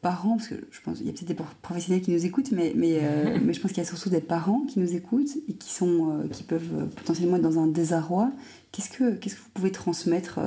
parents, 0.00 0.36
parce 0.36 0.48
que 0.48 0.54
je 0.70 0.80
pense 0.82 0.98
qu'il 0.98 1.06
y 1.06 1.10
a 1.10 1.12
peut-être 1.12 1.28
des 1.28 1.44
professionnels 1.62 2.00
qui 2.00 2.12
nous 2.12 2.24
écoutent, 2.24 2.52
mais, 2.52 2.72
mais, 2.76 3.00
euh, 3.02 3.38
mais 3.42 3.52
je 3.52 3.60
pense 3.60 3.72
qu'il 3.72 3.82
y 3.82 3.86
a 3.86 3.88
surtout 3.88 4.08
des 4.08 4.20
parents 4.20 4.60
qui 4.68 4.78
nous 4.78 4.94
écoutent 4.94 5.36
et 5.48 5.54
qui, 5.54 5.72
sont, 5.72 6.28
qui 6.32 6.44
peuvent 6.44 6.88
potentiellement 6.94 7.36
être 7.36 7.42
dans 7.42 7.58
un 7.58 7.66
désarroi. 7.66 8.30
Qu'est-ce 8.70 8.90
que, 8.90 9.14
qu'est-ce 9.16 9.34
que 9.34 9.40
vous 9.40 9.50
pouvez 9.54 9.72
transmettre 9.72 10.38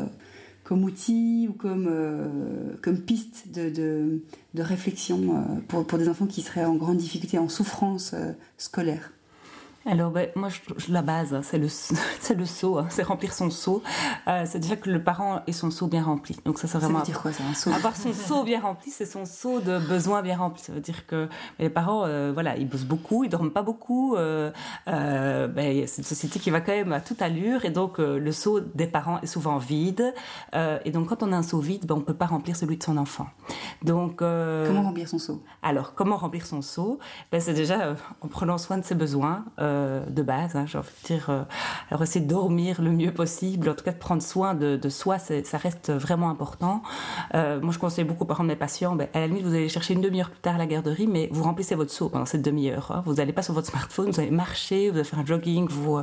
comme 0.69 0.83
outil 0.83 1.47
ou 1.49 1.53
comme, 1.53 1.89
comme 2.83 2.99
piste 2.99 3.47
de, 3.51 4.21
réflexion 4.55 5.43
pour, 5.67 5.83
pour, 5.87 5.97
des 5.97 6.07
enfants 6.07 6.27
qui 6.27 6.43
seraient 6.43 6.63
en 6.63 6.75
grande 6.75 6.97
difficulté, 6.97 7.39
en 7.39 7.49
souffrance 7.49 8.13
scolaire 8.59 9.11
alors, 9.89 10.11
ben, 10.11 10.29
moi, 10.35 10.49
je, 10.49 10.91
la 10.91 11.01
base, 11.01 11.33
hein, 11.33 11.41
c'est 11.41 11.57
le, 11.57 11.67
c'est 12.19 12.35
le 12.35 12.45
seau, 12.45 12.77
hein, 12.77 12.87
c'est 12.89 13.03
remplir 13.03 13.33
son 13.33 13.49
seau. 13.49 13.81
Euh, 14.27 14.43
c'est 14.45 14.59
déjà 14.59 14.75
que 14.75 14.89
le 14.89 15.03
parent 15.03 15.41
ait 15.47 15.51
son 15.51 15.71
seau 15.71 15.87
bien 15.87 16.03
rempli. 16.03 16.37
Donc, 16.45 16.59
ça, 16.59 16.67
c'est 16.67 16.77
vraiment. 16.77 16.99
Ça 16.99 17.05
veut 17.05 17.11
dire 17.11 17.21
quoi, 17.21 17.31
ça, 17.31 17.43
un 17.49 17.53
seau? 17.55 17.71
Avoir 17.71 17.95
son 17.95 18.13
seau 18.13 18.43
bien 18.43 18.59
rempli, 18.59 18.91
c'est 18.91 19.05
son 19.05 19.25
seau 19.25 19.59
de 19.61 19.79
besoins 19.79 20.21
bien 20.21 20.37
rempli. 20.37 20.61
Ça 20.61 20.73
veut 20.73 20.79
dire 20.79 21.07
que 21.07 21.27
les 21.57 21.69
parents, 21.69 22.03
euh, 22.05 22.31
voilà, 22.33 22.55
ils 22.57 22.67
bossent 22.67 22.85
beaucoup, 22.85 23.23
ils 23.23 23.29
dorment 23.29 23.51
pas 23.51 23.63
beaucoup. 23.63 24.15
Euh, 24.15 24.51
euh 24.87 25.47
ben, 25.47 25.87
c'est 25.87 25.99
une 25.99 26.03
société 26.07 26.39
qui 26.39 26.51
va 26.51 26.61
quand 26.61 26.73
même 26.73 26.93
à 26.93 27.01
toute 27.01 27.21
allure. 27.21 27.65
Et 27.65 27.71
donc, 27.71 27.97
le 27.97 28.31
seau 28.31 28.59
des 28.59 28.87
parents 28.87 29.19
est 29.21 29.27
souvent 29.27 29.57
vide. 29.57 30.13
et 30.53 30.91
donc, 30.91 31.07
quand 31.07 31.23
on 31.23 31.31
a 31.31 31.37
un 31.37 31.43
seau 31.43 31.59
vide, 31.59 31.85
ben, 31.87 31.95
on 31.95 32.01
peut 32.01 32.13
pas 32.13 32.27
remplir 32.27 32.55
celui 32.55 32.77
de 32.77 32.83
son 32.83 32.97
enfant. 32.97 33.27
Donc. 33.81 34.17
comment 34.17 34.83
remplir 34.83 35.07
son 35.09 35.17
seau? 35.17 35.43
Alors, 35.63 35.95
comment 35.95 36.17
remplir 36.17 36.45
son 36.45 36.61
seau? 36.61 36.99
Ben, 37.31 37.41
C'est 37.41 37.53
déjà 37.53 37.95
en 38.21 38.27
prenant 38.27 38.59
soin 38.59 38.77
de 38.77 38.85
ses 38.85 38.95
besoins. 38.95 39.45
Euh, 39.59 39.78
de 40.07 40.23
base. 40.23 40.55
Hein, 40.55 40.65
j'ai 40.67 40.77
envie 40.77 40.89
de 41.03 41.07
dire, 41.07 41.29
euh, 41.29 41.43
alors 41.89 42.03
essayer 42.03 42.23
de 42.23 42.29
dormir 42.29 42.81
le 42.81 42.91
mieux 42.91 43.13
possible, 43.13 43.69
en 43.69 43.73
tout 43.73 43.83
cas 43.83 43.91
de 43.91 43.97
prendre 43.97 44.21
soin 44.21 44.53
de, 44.53 44.89
soi, 44.89 45.17
ça 45.19 45.57
reste 45.57 45.91
vraiment 45.91 46.29
important. 46.29 46.81
Euh, 47.35 47.59
moi, 47.61 47.71
je 47.73 47.79
conseille 47.79 48.05
beaucoup 48.05 48.25
par 48.25 48.37
exemple 48.37 48.49
mes 48.49 48.55
patients, 48.55 48.95
ben, 48.95 49.07
à 49.13 49.19
la 49.19 49.27
nuit, 49.27 49.41
vous 49.41 49.53
allez 49.53 49.69
chercher 49.69 49.93
une 49.93 50.01
demi-heure 50.01 50.29
plus 50.29 50.39
tard 50.41 50.55
à 50.55 50.57
la 50.57 50.65
garderie, 50.65 51.07
mais 51.07 51.29
vous 51.31 51.43
remplissez 51.43 51.75
votre 51.75 51.91
seau 51.91 52.09
pendant 52.09 52.25
cette 52.25 52.41
demi-heure. 52.41 52.91
Hein. 52.91 53.03
Vous 53.05 53.15
n'allez 53.15 53.33
pas 53.33 53.43
sur 53.43 53.53
votre 53.53 53.67
smartphone, 53.67 54.11
vous 54.11 54.19
allez 54.19 54.31
marcher, 54.31 54.89
vous 54.89 54.97
allez 54.97 55.03
faire 55.03 55.19
un 55.19 55.25
jogging, 55.25 55.67
vous, 55.69 55.99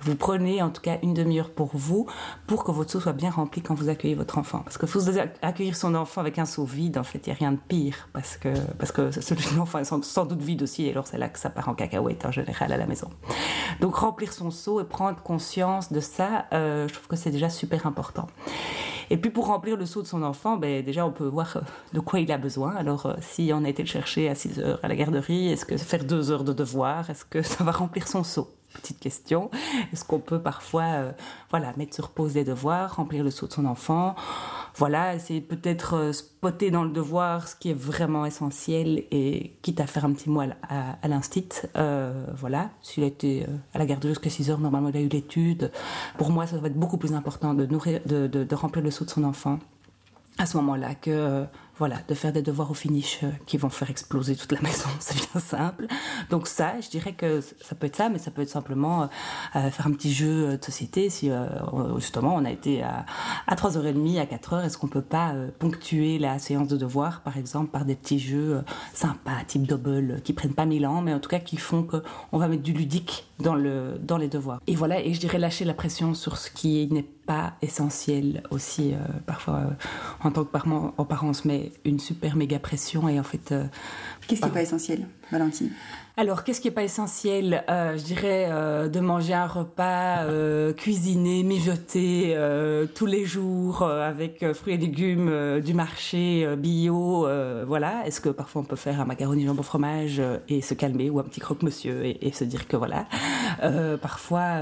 vous 0.00 0.14
prenez 0.16 0.62
en 0.62 0.70
tout 0.70 0.82
cas 0.82 0.98
une 1.02 1.14
demi-heure 1.14 1.50
pour 1.50 1.70
vous, 1.74 2.06
pour 2.46 2.64
que 2.64 2.70
votre 2.70 2.90
seau 2.90 3.00
soit 3.00 3.12
bien 3.12 3.30
rempli 3.30 3.62
quand 3.62 3.74
vous 3.74 3.88
accueillez 3.88 4.14
votre 4.14 4.38
enfant. 4.38 4.60
Parce 4.60 4.78
que 4.78 4.86
faut 4.86 5.00
accueillir 5.42 5.76
son 5.76 5.94
enfant 5.94 6.20
avec 6.20 6.38
un 6.38 6.46
seau 6.46 6.64
vide, 6.64 6.98
en 6.98 7.04
fait, 7.04 7.26
il 7.26 7.30
n'y 7.30 7.36
a 7.36 7.38
rien 7.38 7.52
de 7.52 7.58
pire, 7.68 8.08
parce 8.12 8.36
que, 8.36 8.48
parce 8.78 8.92
que 8.92 9.10
celui 9.10 9.50
de 9.50 9.56
l'enfant 9.56 9.78
est 9.78 9.84
sans, 9.84 10.02
sans, 10.04 10.24
doute 10.24 10.42
vide 10.42 10.62
aussi, 10.62 10.86
et 10.86 10.90
alors 10.90 11.06
c'est 11.06 11.18
là 11.18 11.28
que 11.28 11.38
ça 11.38 11.50
part 11.50 11.68
en 11.68 11.74
cacahuète 11.74 12.24
en 12.24 12.32
général 12.32 12.72
à 12.72 12.76
la 12.76 12.86
maison. 12.86 13.09
Donc 13.80 13.96
remplir 13.96 14.32
son 14.32 14.50
seau 14.50 14.80
et 14.80 14.84
prendre 14.84 15.22
conscience 15.22 15.92
de 15.92 16.00
ça, 16.00 16.46
euh, 16.52 16.88
je 16.88 16.94
trouve 16.94 17.08
que 17.08 17.16
c'est 17.16 17.30
déjà 17.30 17.48
super 17.48 17.86
important. 17.86 18.26
Et 19.08 19.16
puis 19.16 19.30
pour 19.30 19.46
remplir 19.46 19.76
le 19.76 19.86
seau 19.86 20.02
de 20.02 20.06
son 20.06 20.22
enfant, 20.22 20.56
ben, 20.56 20.84
déjà 20.84 21.04
on 21.04 21.10
peut 21.10 21.26
voir 21.26 21.56
euh, 21.56 21.60
de 21.92 22.00
quoi 22.00 22.20
il 22.20 22.30
a 22.30 22.38
besoin. 22.38 22.74
Alors 22.76 23.16
si 23.20 23.50
on 23.54 23.64
a 23.64 23.68
été 23.68 23.82
le 23.82 23.88
chercher 23.88 24.28
à 24.28 24.34
6 24.34 24.60
heures 24.60 24.80
à 24.82 24.88
la 24.88 24.96
garderie, 24.96 25.48
est-ce 25.48 25.64
que 25.64 25.76
faire 25.76 26.04
2 26.04 26.30
heures 26.30 26.44
de 26.44 26.52
devoir, 26.52 27.10
est-ce 27.10 27.24
que 27.24 27.42
ça 27.42 27.64
va 27.64 27.72
remplir 27.72 28.06
son 28.06 28.22
seau? 28.24 28.50
Petite 28.72 29.00
question. 29.00 29.50
Est-ce 29.92 30.04
qu'on 30.04 30.20
peut 30.20 30.40
parfois, 30.40 30.84
euh, 30.84 31.12
voilà, 31.50 31.72
mettre 31.76 31.94
sur 31.94 32.10
pause 32.10 32.34
les 32.34 32.44
devoirs, 32.44 32.96
remplir 32.96 33.24
le 33.24 33.30
saut 33.30 33.48
de 33.48 33.52
son 33.52 33.64
enfant, 33.64 34.14
voilà, 34.76 35.14
essayer 35.14 35.40
peut-être 35.40 35.94
euh, 35.94 36.12
spotter 36.12 36.70
dans 36.70 36.84
le 36.84 36.90
devoir 36.90 37.48
ce 37.48 37.56
qui 37.56 37.70
est 37.70 37.74
vraiment 37.74 38.24
essentiel 38.26 39.04
et 39.10 39.52
quitte 39.62 39.80
à 39.80 39.86
faire 39.86 40.04
un 40.04 40.12
petit 40.12 40.30
mot 40.30 40.40
à, 40.40 40.96
à, 41.02 41.08
l'instit, 41.08 41.48
euh, 41.76 42.26
voilà. 42.36 42.70
S'il 42.82 43.04
a 43.04 43.06
été 43.06 43.46
à 43.74 43.78
la 43.78 43.86
garderie 43.86 44.12
jusqu'à 44.12 44.30
6 44.30 44.50
heures, 44.50 44.60
normalement 44.60 44.88
il 44.88 44.96
a 44.96 45.00
eu 45.00 45.08
l'étude. 45.08 45.70
Pour 46.18 46.30
moi, 46.30 46.46
ça 46.46 46.58
va 46.58 46.68
être 46.68 46.78
beaucoup 46.78 46.98
plus 46.98 47.14
important 47.14 47.54
de 47.54 47.66
nourrir, 47.66 48.00
de, 48.06 48.26
de, 48.26 48.44
de 48.44 48.54
remplir 48.54 48.82
le 48.82 48.90
saut 48.90 49.04
de 49.04 49.10
son 49.10 49.24
enfant 49.24 49.58
à 50.38 50.46
ce 50.46 50.56
moment-là 50.56 50.94
que 50.94 51.44
voilà, 51.80 51.96
de 52.06 52.14
faire 52.14 52.30
des 52.30 52.42
devoirs 52.42 52.70
au 52.70 52.74
finish 52.74 53.20
euh, 53.22 53.30
qui 53.46 53.56
vont 53.56 53.70
faire 53.70 53.88
exploser 53.88 54.36
toute 54.36 54.52
la 54.52 54.60
maison, 54.68 54.90
c'est 55.00 55.16
bien 55.16 55.40
simple. 55.40 55.86
Donc 56.28 56.46
ça, 56.46 56.78
je 56.78 56.90
dirais 56.90 57.14
que 57.14 57.40
ça 57.40 57.74
peut 57.74 57.86
être 57.86 57.96
ça, 57.96 58.10
mais 58.10 58.18
ça 58.18 58.30
peut 58.30 58.42
être 58.42 58.50
simplement 58.50 59.04
euh, 59.04 59.06
euh, 59.56 59.70
faire 59.70 59.86
un 59.86 59.92
petit 59.92 60.12
jeu 60.12 60.58
de 60.58 60.64
société. 60.64 61.08
Si 61.08 61.30
justement 61.96 62.34
on 62.34 62.44
a 62.44 62.50
été 62.50 62.82
à, 62.82 63.06
à 63.46 63.54
3h30, 63.54 64.20
à 64.20 64.26
4h, 64.26 64.66
est-ce 64.66 64.76
qu'on 64.76 64.88
peut 64.88 65.00
pas 65.00 65.34
ponctuer 65.58 66.18
la 66.18 66.38
séance 66.38 66.68
de 66.68 66.76
devoirs, 66.76 67.22
par 67.22 67.38
exemple, 67.38 67.70
par 67.70 67.86
des 67.86 67.94
petits 67.94 68.18
jeux 68.18 68.62
sympas, 68.92 69.42
type 69.46 69.66
double, 69.66 70.20
qui 70.22 70.34
prennent 70.34 70.52
pas 70.52 70.66
mille 70.66 70.86
ans, 70.86 71.00
mais 71.00 71.14
en 71.14 71.18
tout 71.18 71.30
cas 71.30 71.38
qui 71.38 71.56
font 71.56 71.82
qu'on 71.82 72.38
va 72.38 72.48
mettre 72.48 72.62
du 72.62 72.74
ludique 72.74 73.26
dans, 73.38 73.54
le, 73.54 73.98
dans 74.02 74.18
les 74.18 74.28
devoirs. 74.28 74.60
Et 74.66 74.74
voilà, 74.74 75.00
et 75.00 75.14
je 75.14 75.20
dirais 75.20 75.38
lâcher 75.38 75.64
la 75.64 75.74
pression 75.74 76.12
sur 76.12 76.36
ce 76.36 76.50
qui 76.50 76.86
n'est 76.88 77.02
pas 77.26 77.54
essentiel 77.62 78.42
aussi. 78.50 78.92
parfois, 79.24 79.62
en 80.22 80.30
tant 80.30 80.44
que 80.44 80.50
parent, 80.50 80.92
parents, 81.08 81.28
on 81.28 81.32
se 81.32 81.48
met 81.48 81.69
une 81.84 81.98
super 81.98 82.36
méga 82.36 82.58
pression 82.58 83.08
et 83.08 83.18
en 83.18 83.24
fait. 83.24 83.52
Euh, 83.52 83.64
Qu'est-ce 84.26 84.40
qui 84.40 84.46
n'est 84.46 84.52
pas 84.52 84.62
essentiel, 84.62 85.06
Valentine? 85.30 85.70
Alors, 86.20 86.44
qu'est-ce 86.44 86.60
qui 86.60 86.68
n'est 86.68 86.74
pas 86.74 86.82
essentiel 86.82 87.64
euh, 87.70 87.96
Je 87.96 88.02
dirais 88.02 88.48
euh, 88.50 88.88
de 88.88 89.00
manger 89.00 89.32
un 89.32 89.46
repas 89.46 90.24
euh, 90.24 90.74
cuisiné, 90.74 91.42
mijoté 91.42 92.36
tous 92.94 93.06
les 93.06 93.24
jours 93.24 93.82
avec 93.82 94.44
fruits 94.52 94.74
et 94.74 94.76
légumes 94.76 95.60
du 95.60 95.72
marché 95.72 96.46
bio. 96.58 97.26
voilà. 97.66 98.06
Est-ce 98.06 98.20
que 98.20 98.28
parfois 98.28 98.60
on 98.60 98.64
peut 98.66 98.76
faire 98.76 99.00
un 99.00 99.06
macaroni 99.06 99.46
jambon 99.46 99.62
fromage 99.62 100.20
et 100.50 100.60
se 100.60 100.74
calmer 100.74 101.08
ou 101.08 101.20
un 101.20 101.22
petit 101.22 101.40
croque-monsieur 101.40 102.04
et, 102.04 102.32
se 102.32 102.44
dire 102.44 102.68
que 102.68 102.76
voilà. 102.76 103.06
parfois, 104.02 104.60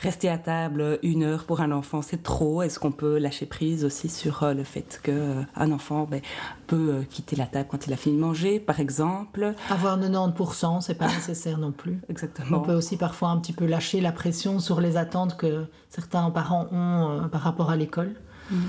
rester 0.00 0.28
à 0.28 0.38
table 0.38 0.98
une 1.04 1.22
heure 1.22 1.44
pour 1.44 1.60
un 1.60 1.70
enfant, 1.70 2.02
c'est 2.02 2.24
trop. 2.24 2.62
Est-ce 2.62 2.80
qu'on 2.80 2.92
peut 2.92 3.18
lâcher 3.18 3.46
prise 3.46 3.84
aussi 3.84 4.08
sur 4.08 4.44
le 4.52 4.64
fait 4.64 5.00
que 5.02 5.34
un 5.54 5.70
enfant 5.70 6.08
ben, 6.10 6.20
peut 6.66 7.04
quitter 7.08 7.36
la 7.36 7.46
table 7.46 7.68
quand 7.70 7.86
il 7.86 7.92
a 7.92 7.96
fini 7.96 8.16
de 8.16 8.20
manger, 8.20 8.58
par 8.58 8.80
exemple? 8.80 9.54
Avoir 9.70 9.98
90% 9.98 10.87
c'est 10.88 10.94
pas 10.94 11.08
nécessaire 11.08 11.58
non 11.58 11.70
plus. 11.70 11.98
Exactement. 12.08 12.58
On 12.58 12.60
peut 12.62 12.72
aussi 12.72 12.96
parfois 12.96 13.28
un 13.28 13.38
petit 13.38 13.52
peu 13.52 13.66
lâcher 13.66 14.00
la 14.00 14.10
pression 14.10 14.58
sur 14.58 14.80
les 14.80 14.96
attentes 14.96 15.36
que 15.36 15.66
certains 15.90 16.30
parents 16.30 16.66
ont 16.72 17.10
euh, 17.10 17.28
par 17.28 17.42
rapport 17.42 17.70
à 17.70 17.76
l'école. 17.76 18.14
Mhm. 18.50 18.60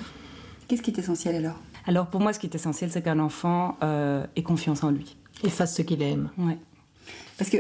Qu'est-ce 0.67 0.82
qui 0.82 0.91
est 0.91 0.99
essentiel 0.99 1.36
alors? 1.36 1.55
Alors 1.88 2.08
pour 2.08 2.19
moi, 2.19 2.34
ce 2.34 2.39
qui 2.39 2.47
est 2.47 2.55
essentiel, 2.55 2.91
c'est 2.91 3.01
qu'un 3.01 3.19
enfant 3.19 3.77
euh, 3.84 4.25
ait 4.36 4.43
confiance 4.43 4.84
en 4.84 4.91
lui. 4.91 5.15
Et 5.43 5.49
fasse 5.49 5.77
ce 5.77 5.82
qu'il 5.82 6.01
aime. 6.01 6.29
Ouais. 6.38 6.58
Parce 7.38 7.49
que 7.49 7.58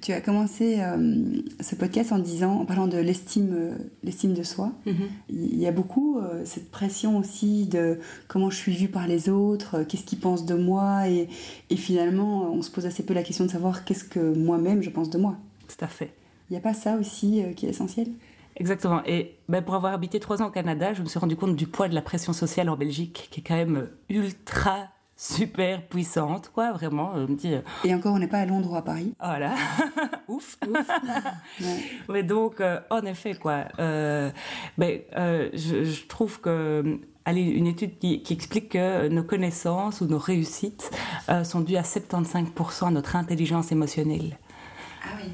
tu 0.00 0.12
as 0.12 0.20
commencé 0.20 0.80
euh, 0.80 1.24
ce 1.60 1.74
podcast 1.74 2.12
en 2.12 2.18
disant, 2.18 2.60
en 2.60 2.64
parlant 2.64 2.86
de 2.86 2.98
l'estime, 2.98 3.52
euh, 3.52 3.74
l'estime 4.02 4.34
de 4.34 4.42
soi. 4.42 4.72
Mhm. 4.86 4.94
Il 5.30 5.58
y 5.58 5.66
a 5.66 5.72
beaucoup 5.72 6.18
euh, 6.18 6.42
cette 6.44 6.70
pression 6.70 7.18
aussi 7.18 7.66
de 7.66 7.98
comment 8.28 8.50
je 8.50 8.56
suis 8.56 8.72
vue 8.72 8.88
par 8.88 9.06
les 9.06 9.28
autres, 9.28 9.82
qu'est-ce 9.84 10.04
qu'ils 10.04 10.18
pensent 10.18 10.46
de 10.46 10.54
moi, 10.54 11.08
et, 11.08 11.28
et 11.70 11.76
finalement, 11.76 12.50
on 12.52 12.62
se 12.62 12.70
pose 12.70 12.86
assez 12.86 13.04
peu 13.04 13.14
la 13.14 13.22
question 13.22 13.44
de 13.44 13.50
savoir 13.50 13.84
qu'est-ce 13.84 14.04
que 14.04 14.34
moi-même 14.36 14.82
je 14.82 14.90
pense 14.90 15.10
de 15.10 15.18
moi. 15.18 15.36
Tout 15.68 15.84
à 15.84 15.88
fait. 15.88 16.12
Il 16.48 16.52
n'y 16.52 16.58
a 16.58 16.62
pas 16.62 16.74
ça 16.74 16.96
aussi 16.96 17.42
qui 17.56 17.66
est 17.66 17.70
essentiel? 17.70 18.08
Exactement. 18.56 19.02
Et 19.04 19.34
ben, 19.48 19.62
pour 19.62 19.74
avoir 19.74 19.92
habité 19.92 20.20
trois 20.20 20.40
ans 20.42 20.46
au 20.46 20.50
Canada, 20.50 20.94
je 20.94 21.02
me 21.02 21.06
suis 21.06 21.18
rendu 21.18 21.36
compte 21.36 21.56
du 21.56 21.66
poids 21.66 21.88
de 21.88 21.94
la 21.94 22.02
pression 22.02 22.32
sociale 22.32 22.68
en 22.70 22.76
Belgique, 22.76 23.28
qui 23.30 23.40
est 23.40 23.42
quand 23.42 23.56
même 23.56 23.88
ultra 24.08 24.88
super 25.16 25.82
puissante, 25.88 26.50
quoi, 26.54 26.72
vraiment. 26.72 27.12
Je 27.16 27.20
me 27.32 27.36
dis, 27.36 27.54
euh, 27.54 27.60
Et 27.84 27.94
encore, 27.94 28.14
on 28.14 28.18
n'est 28.18 28.26
pas 28.28 28.38
à 28.40 28.46
Londres 28.46 28.70
ou 28.72 28.76
à 28.76 28.82
Paris. 28.82 29.14
voilà, 29.20 29.54
ouf. 30.28 30.58
Ouais. 31.60 31.66
Mais 32.10 32.22
donc, 32.22 32.60
euh, 32.60 32.80
en 32.90 33.00
effet, 33.02 33.34
quoi, 33.34 33.64
euh, 33.78 34.30
ben, 34.76 35.00
euh, 35.16 35.48
je, 35.54 35.84
je 35.84 36.06
trouve 36.06 36.40
que, 36.40 36.98
allez, 37.24 37.40
une 37.42 37.66
étude 37.66 37.98
qui, 37.98 38.22
qui 38.22 38.34
explique 38.34 38.70
que 38.70 39.08
nos 39.08 39.22
connaissances 39.24 40.00
ou 40.02 40.06
nos 40.06 40.18
réussites 40.18 40.90
euh, 41.30 41.44
sont 41.44 41.60
dues 41.62 41.76
à 41.76 41.82
75% 41.82 42.88
à 42.88 42.90
notre 42.90 43.16
intelligence 43.16 43.72
émotionnelle. 43.72 44.38
Ah 45.02 45.16
oui. 45.22 45.30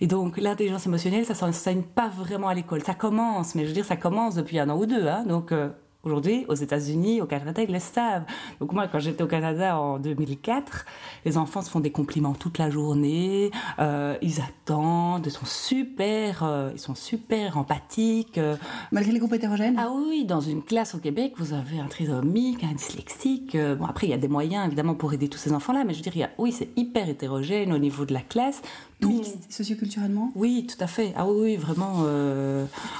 Et 0.00 0.08
donc, 0.08 0.38
l'intelligence 0.38 0.86
émotionnelle, 0.86 1.24
ça 1.24 1.34
ne 1.34 1.38
s'enseigne 1.38 1.82
pas 1.82 2.08
vraiment 2.08 2.48
à 2.48 2.54
l'école. 2.54 2.82
Ça 2.82 2.94
commence, 2.94 3.54
mais 3.54 3.62
je 3.62 3.68
veux 3.68 3.74
dire, 3.74 3.84
ça 3.84 3.96
commence 3.96 4.34
depuis 4.34 4.58
un 4.58 4.68
an 4.68 4.76
ou 4.76 4.86
deux. 4.86 5.06
Hein. 5.06 5.24
Donc, 5.24 5.52
euh, 5.52 5.68
aujourd'hui, 6.04 6.44
aux 6.48 6.54
États-Unis, 6.54 7.20
au 7.20 7.26
Canada, 7.26 7.62
ils 7.62 7.72
le 7.72 7.78
savent. 7.78 8.24
Donc, 8.60 8.72
moi, 8.72 8.86
quand 8.88 8.98
j'étais 9.00 9.22
au 9.22 9.26
Canada 9.26 9.78
en 9.78 9.98
2004, 9.98 10.84
les 11.24 11.38
enfants 11.38 11.62
se 11.62 11.70
font 11.70 11.80
des 11.80 11.90
compliments 11.92 12.34
toute 12.34 12.58
la 12.58 12.70
journée. 12.70 13.50
euh, 13.78 14.16
ils 14.22 14.40
attendent, 14.40 15.26
ils 15.26 15.30
sont 15.32 15.46
super, 15.46 16.42
euh, 16.44 16.70
ils 16.74 16.78
sont 16.80 16.94
super 16.94 17.56
empathiques. 17.58 18.38
euh. 18.38 18.56
Malgré 18.92 19.12
les 19.12 19.18
groupes 19.18 19.32
hétérogènes? 19.34 19.76
Ah 19.78 19.90
oui, 19.94 20.24
dans 20.24 20.40
une 20.40 20.62
classe 20.62 20.94
au 20.94 20.98
Québec, 20.98 21.34
vous 21.38 21.52
avez 21.54 21.78
un 21.80 21.86
trisomique, 21.86 22.62
un 22.64 22.72
dyslexique. 22.74 23.56
Bon, 23.56 23.84
après, 23.86 24.06
il 24.06 24.10
y 24.10 24.14
a 24.14 24.18
des 24.18 24.28
moyens, 24.28 24.66
évidemment, 24.66 24.94
pour 24.94 25.12
aider 25.12 25.28
tous 25.28 25.38
ces 25.38 25.52
enfants-là. 25.52 25.84
Mais 25.84 25.92
je 25.92 25.98
veux 25.98 26.02
dire, 26.02 26.16
il 26.16 26.20
y 26.20 26.24
a- 26.24 26.30
oui, 26.38 26.52
c'est 26.52 26.68
hyper 26.76 27.08
hétérogène 27.08 27.72
au 27.72 27.78
niveau 27.78 28.04
de 28.04 28.12
la 28.12 28.20
classe. 28.20 28.62
Mixte, 29.02 29.52
socioculturellement? 29.52 30.32
Oui, 30.34 30.66
tout 30.66 30.82
à 30.82 30.86
fait. 30.86 31.12
Ah 31.16 31.26
oui, 31.26 31.34
oui, 31.42 31.56
vraiment. 31.56 32.04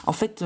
En 0.07 0.13
fait, 0.13 0.45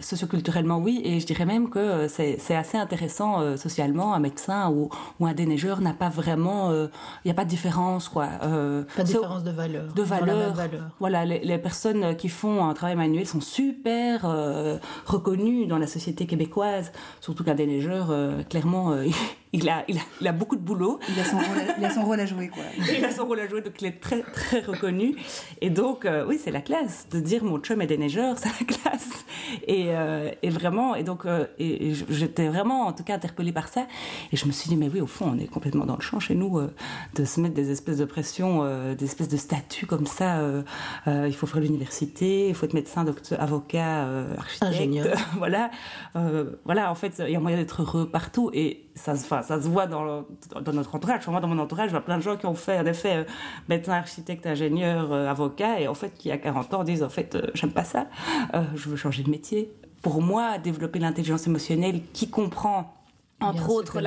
socioculturellement, 0.00 0.78
oui. 0.78 1.00
Et 1.04 1.20
je 1.20 1.26
dirais 1.26 1.46
même 1.46 1.70
que 1.70 1.78
euh, 1.78 2.08
c'est 2.08 2.54
assez 2.54 2.76
intéressant 2.78 3.40
euh, 3.40 3.56
socialement. 3.56 4.14
Un 4.14 4.20
médecin 4.20 4.70
ou, 4.70 4.88
ou 5.18 5.26
un 5.26 5.34
déneigeur 5.34 5.80
n'a 5.80 5.92
pas 5.94 6.08
vraiment. 6.08 6.70
euh, 6.70 6.88
Il 7.24 7.28
n'y 7.28 7.32
a 7.32 7.34
pas 7.34 7.44
de 7.44 7.50
différence, 7.50 8.08
quoi. 8.08 8.28
Euh, 8.42 8.84
Pas 8.96 9.02
de 9.02 9.08
différence 9.08 9.44
de 9.44 9.50
valeur. 9.50 9.92
de 9.92 10.02
valeur. 10.02 10.54
Voilà, 10.98 11.24
les, 11.24 11.40
les 11.40 11.58
personnes 11.58 12.16
qui 12.16 12.28
font 12.28 12.64
un 12.66 12.74
travail 12.74 12.96
manuel 12.96 13.26
sont 13.26 13.40
super 13.40 14.22
euh, 14.24 14.78
reconnues 15.06 15.66
dans 15.66 15.78
la 15.78 15.86
société 15.86 16.26
québécoise. 16.26 16.92
Surtout 17.20 17.44
qu'un 17.44 17.54
déneigeur, 17.54 18.08
euh, 18.10 18.42
clairement, 18.42 18.92
euh, 18.92 19.06
il, 19.52 19.68
a, 19.68 19.84
il, 19.88 19.98
a, 19.98 20.02
il 20.20 20.28
a 20.28 20.32
beaucoup 20.32 20.56
de 20.56 20.60
boulot. 20.62 20.98
il 21.08 21.18
a, 21.20 21.24
son 21.24 21.38
rôle 21.38 21.58
à, 21.58 21.78
il 21.78 21.84
a 21.84 21.90
son 21.90 22.02
rôle 22.04 22.20
à 22.20 22.26
jouer, 22.26 22.48
quoi. 22.48 22.62
Il 22.96 23.04
a 23.04 23.10
son 23.10 23.26
rôle 23.26 23.40
à 23.40 23.48
jouer, 23.48 23.62
donc 23.62 23.80
il 23.80 23.86
est 23.88 24.00
très, 24.00 24.22
très 24.22 24.60
reconnu. 24.60 25.16
Et 25.60 25.70
donc, 25.70 26.04
euh, 26.04 26.24
oui, 26.26 26.38
c'est 26.42 26.50
la 26.50 26.60
classe. 26.60 27.08
De 27.10 27.20
dire 27.20 27.42
mon 27.44 27.58
chum 27.58 27.80
est 27.82 27.86
déneigeur, 27.86 28.38
c'est 28.38 28.48
la 28.48 28.66
classe. 28.66 29.24
Et, 29.66 29.86
euh, 29.88 30.30
et 30.42 30.50
vraiment, 30.50 30.94
et 30.94 31.02
donc, 31.02 31.26
euh, 31.26 31.46
et, 31.58 31.88
et 31.90 31.94
j'étais 32.08 32.48
vraiment, 32.48 32.86
en 32.86 32.92
tout 32.92 33.02
cas, 33.04 33.14
interpellée 33.14 33.52
par 33.52 33.68
ça. 33.68 33.86
Et 34.32 34.36
je 34.36 34.46
me 34.46 34.52
suis 34.52 34.68
dit, 34.68 34.76
mais 34.76 34.88
oui, 34.88 35.00
au 35.00 35.06
fond, 35.06 35.32
on 35.34 35.38
est 35.38 35.46
complètement 35.46 35.86
dans 35.86 35.96
le 35.96 36.02
champ 36.02 36.20
chez 36.20 36.34
nous, 36.34 36.58
euh, 36.58 36.72
de 37.14 37.24
se 37.24 37.40
mettre 37.40 37.54
des 37.54 37.70
espèces 37.70 37.98
de 37.98 38.04
pression, 38.04 38.60
euh, 38.62 38.94
des 38.94 39.04
espèces 39.06 39.28
de 39.28 39.36
statuts 39.36 39.86
comme 39.86 40.06
ça. 40.06 40.38
euh, 40.38 40.62
euh, 41.06 41.26
il 41.28 41.34
faut 41.34 41.46
faire 41.46 41.60
l'université, 41.60 42.48
il 42.48 42.54
faut 42.54 42.66
être 42.66 42.74
médecin, 42.74 43.04
docteur, 43.04 43.40
avocat, 43.42 44.04
euh, 44.04 44.34
architecte. 44.36 44.72
Ingénieur. 44.74 45.16
voilà. 45.38 45.70
Euh, 46.16 46.52
voilà, 46.64 46.90
en 46.90 46.94
fait, 46.94 47.20
il 47.26 47.32
y 47.32 47.36
a 47.36 47.40
moyen 47.40 47.56
d'être 47.56 47.82
heureux 47.82 48.08
partout. 48.08 48.50
Et 48.52 48.86
ça, 49.00 49.16
se- 49.16 49.24
enfin, 49.24 49.42
voit 49.58 49.86
dans, 49.86 50.24
notre 50.72 50.94
entourage. 50.94 51.26
Moi, 51.28 51.40
dans 51.40 51.48
mon 51.48 51.58
entourage, 51.58 51.86
je 51.86 51.92
vois 51.92 52.00
plein 52.04 52.18
de 52.18 52.22
gens 52.22 52.36
qui 52.36 52.46
ont 52.46 52.54
fait, 52.54 52.78
en 52.78 52.86
effet, 52.86 53.16
euh, 53.16 53.24
médecin, 53.68 53.92
architecte, 53.94 54.46
ingénieur, 54.46 55.12
euh, 55.12 55.28
avocat, 55.28 55.80
et 55.80 55.88
en 55.88 55.94
fait, 55.94 56.12
qui, 56.16 56.30
à 56.30 56.38
40 56.38 56.74
ans, 56.74 56.84
disent, 56.84 57.02
en 57.02 57.08
fait, 57.08 57.34
euh, 57.34 57.46
j'aime 57.54 57.72
pas 57.72 57.84
ça, 57.84 58.06
euh, 58.54 58.62
je 58.74 58.88
veux 58.88 58.96
changer 58.96 59.22
de 59.22 59.30
métier. 59.30 59.72
Pour 60.02 60.22
moi, 60.22 60.58
développer 60.58 60.98
l'intelligence 60.98 61.46
émotionnelle 61.46 62.02
qui 62.12 62.30
comprend, 62.30 62.94
entre 63.40 63.66
Bien 63.66 63.68
autres, 63.68 64.00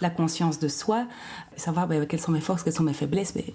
la, 0.00 0.10
conscience 0.10 0.58
de 0.58 0.68
soi, 0.68 1.06
savoir 1.56 1.88
ben, 1.88 2.06
quelles 2.06 2.20
sont 2.20 2.32
mes 2.32 2.40
forces, 2.40 2.62
quelles 2.62 2.74
sont 2.74 2.82
mes 2.82 2.92
faiblesses, 2.92 3.34
mais 3.34 3.54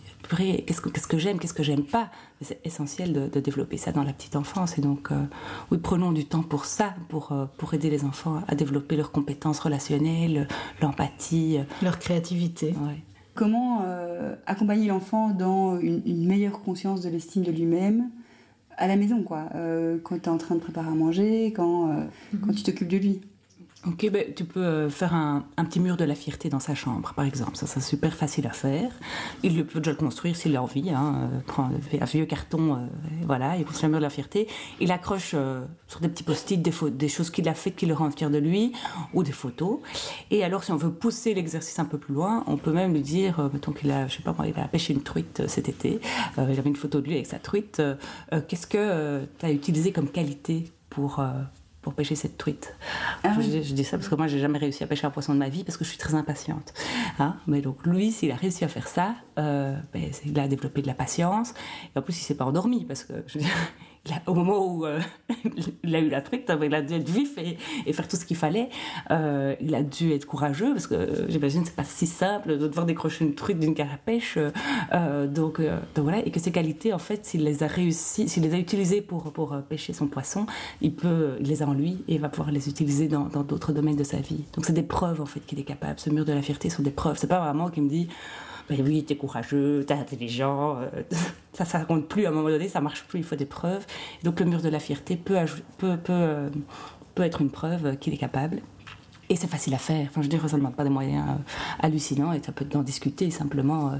qu'est-ce 0.65 0.82
que, 0.82 0.89
qu'est-ce 0.89 1.08
que 1.08 1.18
j'aime, 1.18 1.39
qu'est-ce 1.39 1.54
que 1.54 1.63
j'aime 1.63 1.84
pas. 1.84 2.10
Mais 2.39 2.48
C'est 2.48 2.60
essentiel 2.65 3.13
de, 3.13 3.28
de 3.28 3.39
développer 3.39 3.78
ça 3.78 3.92
dans 3.92 4.04
la 4.04 4.13
petite 4.13 4.36
enfance. 4.36 4.78
Et 4.78 4.82
donc, 4.82 5.12
euh, 5.12 5.24
oui, 5.72 5.78
prenons 5.78 6.12
du 6.12 6.26
temps 6.26 6.44
pour 6.44 6.65
ça, 6.65 6.94
pour, 7.10 7.32
euh, 7.32 7.46
pour 7.58 7.74
aider 7.74 7.89
les 7.89 8.04
enfants 8.04 8.42
à 8.48 8.56
développer 8.56 8.96
leurs 8.96 9.12
compétences 9.12 9.60
relationnelles, 9.60 10.48
l'empathie. 10.82 11.60
Leur 11.82 12.00
créativité. 12.00 12.74
ouais. 12.88 13.04
Comment 13.36 13.84
euh, 13.86 14.36
accompagner 14.48 14.88
l'enfant 14.88 15.30
dans 15.30 15.80
une, 15.80 16.02
une 16.06 16.28
meilleure 16.28 16.62
conscience 16.62 17.00
de 17.02 17.10
l'estime 17.10 17.44
de 17.44 17.52
lui-même 17.52 18.10
à 18.80 18.88
la 18.88 18.96
maison, 18.96 19.24
quoi 19.24 19.50
euh, 19.56 19.98
Quand 20.04 20.18
tu 20.18 20.26
es 20.26 20.30
en 20.30 20.38
train 20.38 20.56
de 20.56 20.60
préparer 20.62 20.88
à 20.88 20.96
manger, 20.96 21.48
quand, 21.48 21.92
euh, 21.92 22.04
quand 22.46 22.54
tu 22.54 22.63
t'occupes 22.63 22.88
de 22.88 22.98
lui? 22.98 23.22
Ok, 23.88 24.10
ben, 24.12 24.26
tu 24.36 24.44
peux 24.44 24.60
euh, 24.60 24.89
faire 24.89 25.13
un, 25.13 25.46
petit 25.63 25.80
mur 25.80 25.96
de 25.96 26.04
la 26.04 26.13
fierté 26.13 26.50
dans 26.50 26.60
sa 26.60 26.76
chambre, 26.76 27.13
par 27.15 27.24
exemple. 27.24 27.56
Ça, 27.56 27.65
c'est 27.65 27.80
super 27.80 28.13
facile 28.13 28.46
à 28.46 28.52
faire. 28.52 28.92
Il 29.42 29.65
peut 29.65 29.80
déjà 29.80 29.92
le 29.92 29.98
construire 29.98 30.36
s'il 30.36 30.54
a 30.58 30.62
envie. 30.62 30.89
Hein. 30.89 31.30
euh, 31.32 31.39
prend 31.48 31.70
un 31.70 32.06
vieux 32.06 32.26
carton, 32.26 32.76
euh, 32.76 32.78
voilà, 33.24 33.56
il 33.56 33.63
construit 33.63 33.86
un 33.86 33.89
mur 33.89 34.00
de 34.00 34.04
la 34.04 34.10
fierté. 34.10 34.50
Il 34.82 34.92
accroche 34.92 35.34
sur 35.88 36.02
des 36.02 36.10
petits 36.10 36.24
post-it 36.24 36.62
des, 36.62 37.08
choses 37.08 37.30
qu'il 37.30 37.48
a 37.48 37.54
faites 37.54 37.78
qui 37.78 37.86
le 37.86 37.94
rendent 37.94 38.18
fier 38.18 38.30
de 38.30 38.38
lui, 38.38 38.74
ou 39.13 39.24
des 39.24 39.32
photos. 39.32 39.80
Et 40.30 40.44
alors, 40.44 40.65
si 40.65 40.74
on 40.74 40.78
veut 40.78 40.92
pousser 40.92 41.34
l'exercice 41.34 41.80
un 41.80 41.86
peu 41.86 41.98
plus 41.98 42.13
loin, 42.13 42.44
on 42.48 42.58
peut 42.58 42.74
même 42.74 42.94
lui 42.94 43.02
dire, 43.02 43.39
euh, 43.39 43.50
mettons 43.54 43.72
qu'il 43.72 43.92
a, 43.92 44.10
je 44.10 44.18
sais 44.18 44.24
pas 44.24 44.36
il 44.46 44.60
a 44.60 44.68
pêché 44.68 44.94
une 44.94 45.04
truite 45.04 45.44
cet 45.48 45.70
été. 45.70 46.02
Il 46.38 46.42
avait 46.42 46.62
une 46.65 46.76
photo 46.76 47.00
de 47.00 47.06
lui 47.06 47.13
avec 47.13 47.28
sa 47.28 47.39
truite. 47.39 47.82
Qu'est-ce 48.50 48.68
que 48.68 49.26
tu 49.39 49.46
as 49.46 49.52
utilisé 49.52 49.94
comme 49.94 50.10
qualité 50.10 50.65
pour... 50.89 51.24
pour 51.82 51.94
pêcher 51.94 52.15
cette 52.15 52.38
truite. 52.38 52.76
Ah 53.24 53.32
je, 53.36 53.39
oui. 53.39 53.48
dis- 53.48 53.63
je 53.63 53.74
dis 53.74 53.84
ça 53.84 53.98
parce 53.98 54.10
que 54.10 54.15
moi, 54.15 54.28
j'ai 54.28 54.39
jamais 54.39 54.58
réussi 54.58 54.84
à 54.84 54.88
pêcher 54.88 55.08
un 55.08 55.12
poisson 55.12 55.34
de 55.34 55.39
ma 55.39 55.50
vie 55.50 55.63
parce 55.63 55.78
que 55.78 55.84
je 55.86 55.89
suis 55.89 55.98
très 55.98 56.13
impatiente. 56.15 56.74
Hein 57.20 57.38
Mais 57.48 57.62
donc, 57.62 57.86
lui, 57.86 58.12
s'il 58.12 58.32
a 58.32 58.36
réussi 58.36 58.65
à 58.65 58.68
faire 58.68 58.88
ça, 58.88 59.15
euh, 59.38 59.78
ben, 59.94 60.04
il 60.26 60.39
a 60.39 60.48
développé 60.48 60.82
de 60.82 60.88
la 60.88 60.94
patience. 60.94 61.54
Et 61.96 62.00
en 62.00 62.02
plus, 62.02 62.18
il 62.20 62.24
s'est 62.24 62.36
pas 62.36 62.46
endormi 62.46 62.86
parce 62.86 63.04
que, 63.04 63.13
je 63.28 63.36
veux 63.39 63.46
dire, 63.46 63.54
au 64.28 64.34
moment 64.34 64.66
où 64.66 64.86
euh, 64.86 65.00
il 65.84 65.96
a 65.96 66.00
eu 66.00 66.10
la 66.10 66.22
truite, 66.22 66.52
il 66.62 66.76
a 66.76 66.82
dû 66.82 66.96
être 66.96 67.10
vif 67.10 67.38
et, 67.38 67.94
faire 67.94 68.08
tout 68.08 68.16
ce 68.16 68.26
qu'il 68.26 68.38
fallait. 68.38 68.70
Euh, 69.12 69.56
il 69.62 69.76
a 69.76 69.84
dû 69.84 70.14
être 70.14 70.26
courageux 70.26 70.72
parce 70.74 70.88
que 70.88 70.96
euh, 70.96 71.30
j'imagine 71.30 71.62
que 71.62 71.70
c'est 71.70 71.76
pas 71.76 71.84
si 71.84 72.08
simple 72.08 72.58
de 72.58 72.68
devoir 72.68 72.86
décrocher 72.86 73.26
une 73.26 73.36
truite 73.36 73.60
d'une 73.60 73.76
canne 73.76 73.90
donc, 75.30 75.62
voilà, 75.96 76.26
et 76.26 76.32
que 76.32 76.40
ces 76.40 76.52
qualités, 76.52 76.94
en 76.94 77.00
fait, 77.00 77.26
s'il 77.26 77.44
les 77.44 77.64
a 77.64 77.68
réussi, 77.68 78.30
s'il 78.30 78.44
les 78.44 78.54
a 78.54 78.58
utilisées 78.58 79.02
pour, 79.02 79.32
pour 79.32 79.58
pêcher 79.68 79.94
son 79.94 80.08
poisson, 80.08 80.46
il 80.82 80.94
peut, 80.94 81.38
les 81.40 81.64
a 81.64 81.68
en 81.68 81.74
lui 81.74 82.04
et 82.08 82.18
va 82.18 82.30
pouvoir 82.30 82.52
les 82.52 82.70
utiliser 82.70 83.08
dans 83.08 83.28
d'autres 83.44 83.74
domaines 83.74 83.96
de 83.96 84.04
sa 84.04 84.18
vie. 84.18 84.44
Donc 84.54 84.66
c'est 84.66 84.74
des 84.74 84.84
preuves 84.84 85.22
en 85.22 85.26
fait 85.26 85.40
qu'il 85.42 85.60
est 85.60 85.64
capable. 85.64 86.00
Ce 86.00 86.10
mur 86.10 86.26
de 86.26 86.34
la 86.34 86.42
fierté 86.42 86.70
sont 86.70 86.84
des 86.84 86.92
preuves. 86.92 87.18
C'est 87.18 87.28
pas 87.28 87.40
vraiment 87.40 87.70
qui 87.70 87.82
me 87.82 87.90
dit 87.90 88.10
ben 88.70 88.82
oui, 88.86 89.04
t'es 89.04 89.16
courageux, 89.16 89.84
t'es 89.86 89.96
intelligent, 89.96 90.78
euh, 90.78 91.04
ça, 91.54 91.66
ça 91.66 91.80
compte 91.82 92.08
plus 92.08 92.26
à 92.26 92.30
un 92.30 92.32
moment 92.32 92.50
donné, 92.50 92.70
ça 92.70 92.82
marche 92.82 93.04
plus, 93.04 93.20
il 93.20 93.26
faut 93.26 93.36
des 93.36 93.46
preuves. 93.46 93.86
Donc 94.24 94.40
le 94.40 94.46
mur 94.46 94.62
de 94.62 94.70
la 94.70 94.80
fierté 94.80 95.18
peut, 95.18 95.38
euh, 96.10 96.50
peut 97.16 97.24
être 97.24 97.42
une 97.42 97.50
preuve 97.50 97.98
qu'il 97.98 98.14
est 98.14 98.18
capable. 98.18 98.62
Et 99.30 99.36
c'est 99.36 99.48
facile 99.48 99.76
à 99.76 99.78
faire. 99.78 100.08
Enfin, 100.10 100.22
je 100.22 100.26
veux 100.26 100.30
dire, 100.30 100.42
ça 100.50 100.56
ne 100.56 100.62
demande 100.62 100.76
pas 100.76 100.84
des 100.84 100.89
moyens 100.89 101.26
euh, 101.30 101.86
hallucinants 101.86 102.34
et 102.34 102.42
ça 102.44 102.52
peut 102.52 102.65
en 102.76 102.82
discuter 102.82 103.30
simplement 103.30 103.92
euh, 103.92 103.98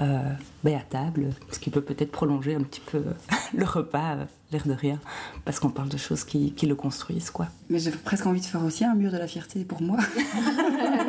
euh, 0.00 0.32
ben, 0.64 0.76
à 0.76 0.80
table, 0.80 1.30
ce 1.50 1.58
qui 1.58 1.70
peut 1.70 1.80
peut-être 1.80 2.12
prolonger 2.12 2.54
un 2.54 2.62
petit 2.62 2.82
peu 2.82 3.02
le 3.56 3.64
repas, 3.64 4.16
l'air 4.52 4.66
de 4.66 4.74
rien, 4.74 5.00
parce 5.46 5.60
qu'on 5.60 5.70
parle 5.70 5.88
de 5.88 5.96
choses 5.96 6.24
qui, 6.24 6.52
qui 6.52 6.66
le 6.66 6.74
construisent, 6.74 7.30
quoi. 7.30 7.46
Mais 7.70 7.78
j'ai 7.78 7.90
presque 7.90 8.26
envie 8.26 8.40
de 8.40 8.46
faire 8.46 8.62
aussi 8.64 8.84
un 8.84 8.94
mur 8.94 9.10
de 9.10 9.16
la 9.16 9.26
fierté 9.26 9.64
pour 9.64 9.80
moi. 9.82 9.98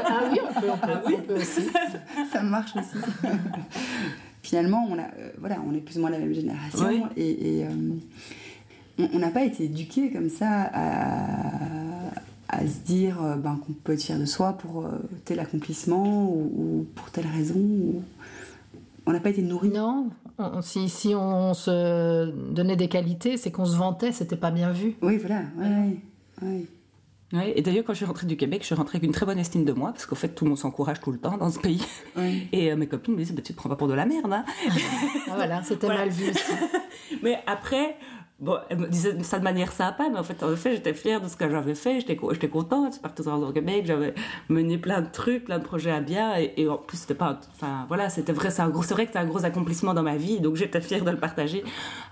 Ah 0.09 0.23
oui, 0.31 0.39
on 0.41 0.61
peut, 0.61 0.67
on 0.71 0.77
peut, 0.77 1.15
on 1.17 1.21
peut 1.21 1.35
aussi. 1.35 1.61
ça 2.31 2.41
marche 2.41 2.71
aussi. 2.75 2.97
Finalement, 4.47 4.87
on, 4.89 4.97
a, 4.97 5.01
euh, 5.01 5.31
voilà, 5.39 5.57
on 5.67 5.75
est 5.75 5.81
plus 5.81 5.97
ou 5.97 6.01
moins 6.01 6.09
la 6.09 6.19
même 6.19 6.33
génération 6.33 6.87
Oui. 6.87 7.03
et, 7.17 7.65
euh, 7.65 9.07
on 9.13 9.19
n'a 9.19 9.29
pas 9.29 9.43
été 9.43 9.65
éduqués 9.65 10.09
comme 10.09 10.29
ça 10.29 10.69
à, 10.73 11.76
à 12.49 12.65
se 12.65 12.79
dire 12.85 13.21
euh, 13.23 13.35
ben, 13.35 13.59
qu'on 13.65 13.73
peut 13.73 13.93
être 13.93 14.01
fier 14.03 14.17
de 14.19 14.25
soi 14.25 14.53
pour 14.53 14.85
euh, 14.85 14.89
tel 15.25 15.39
accomplissement 15.39 16.29
ou, 16.29 16.51
ou 16.55 16.87
pour 16.95 17.09
telle 17.11 17.27
raison. 17.27 17.55
ou- 17.59 18.03
On 19.05 19.11
n'a 19.11 19.19
pas 19.19 19.29
été 19.29 19.41
nourris. 19.41 19.69
Non, 19.69 20.09
on- 20.37 20.61
si, 20.61 20.87
si 20.89 21.13
on 21.15 21.53
se 21.53 22.29
donnait 22.51 22.75
des 22.75 22.87
qualités, 22.89 23.37
c'est 23.37 23.51
qu'on 23.51 23.65
se 23.65 23.75
vantait, 23.75 24.11
c'était 24.11 24.35
pas 24.37 24.51
bien 24.51 24.71
vu. 24.71 24.95
Oui, 25.01 25.17
voilà. 25.17 25.41
ouais, 25.57 25.67
ouais, 25.67 25.99
ouais. 26.41 26.65
Oui, 27.33 27.41
et 27.57 27.61
d'ailleurs, 27.61 27.83
quand 27.83 27.91
je 27.91 27.97
suis 27.97 28.05
rentrée 28.05 28.25
du 28.25 28.37
Québec, 28.37 28.61
je 28.61 28.67
suis 28.67 28.75
rentrée 28.75 28.95
avec 28.99 29.03
une 29.05 29.11
très 29.11 29.25
bonne 29.25 29.37
estime 29.37 29.65
de 29.65 29.73
moi, 29.73 29.91
parce 29.91 30.05
qu'en 30.05 30.15
fait, 30.15 30.29
tout 30.29 30.45
le 30.45 30.49
monde 30.51 30.57
s'encourage 30.57 31.01
tout 31.01 31.11
le 31.11 31.17
temps 31.17 31.35
dans 31.37 31.49
ce 31.51 31.59
pays. 31.59 31.83
Et 32.53 32.71
euh, 32.71 32.77
mes 32.77 32.87
copines 32.87 33.15
me 33.15 33.19
disent, 33.19 33.33
bah, 33.33 33.41
tu 33.43 33.51
te 33.51 33.57
prends 33.57 33.67
pas 33.67 33.75
pour 33.75 33.89
de 33.89 33.93
la 33.93 34.05
merde. 34.05 34.31
Hein. 34.31 34.45
Ah, 35.29 35.33
voilà, 35.35 35.61
c'était 35.63 35.87
mal 35.89 36.07
vu 36.09 36.31
mais 37.23 37.37
après, 37.45 37.97
Bon, 38.39 38.55
elle 38.69 38.77
me 38.77 38.87
disait 38.87 39.23
ça 39.23 39.39
de 39.39 39.43
manière 39.43 39.71
sympa, 39.71 40.09
mais 40.11 40.19
en 40.19 40.23
fait, 40.23 40.43
en 40.43 40.53
effet, 40.53 40.75
j'étais 40.75 40.93
fière 40.93 41.19
de 41.21 41.27
ce 41.27 41.35
que 41.35 41.49
j'avais 41.49 41.73
fait, 41.73 42.01
j'étais, 42.01 42.19
j'étais 42.33 42.47
contente, 42.49 43.01
partais 43.01 43.27
au 43.27 43.51
Québec, 43.51 43.85
j'avais 43.87 44.13
mené 44.47 44.77
plein 44.77 45.01
de 45.01 45.07
trucs, 45.11 45.45
plein 45.45 45.57
de 45.57 45.63
projets 45.63 45.89
à 45.89 46.01
bien, 46.01 46.35
et, 46.35 46.69
en 46.69 46.77
plus, 46.77 46.97
c'était 46.97 47.15
pas, 47.15 47.39
enfin, 47.55 47.85
voilà, 47.87 48.11
c'était 48.11 48.33
vrai, 48.33 48.51
c'est 48.51 48.61
un 48.61 48.69
gros, 48.69 48.83
c'est 48.83 48.93
vrai 48.93 49.05
que 49.05 49.09
c'était 49.09 49.25
un 49.25 49.25
gros 49.25 49.43
accomplissement 49.43 49.95
dans 49.95 50.03
ma 50.03 50.17
vie, 50.17 50.39
donc 50.39 50.55
j'étais 50.55 50.81
fière 50.81 51.03
de 51.03 51.09
le 51.09 51.17
partager. 51.17 51.63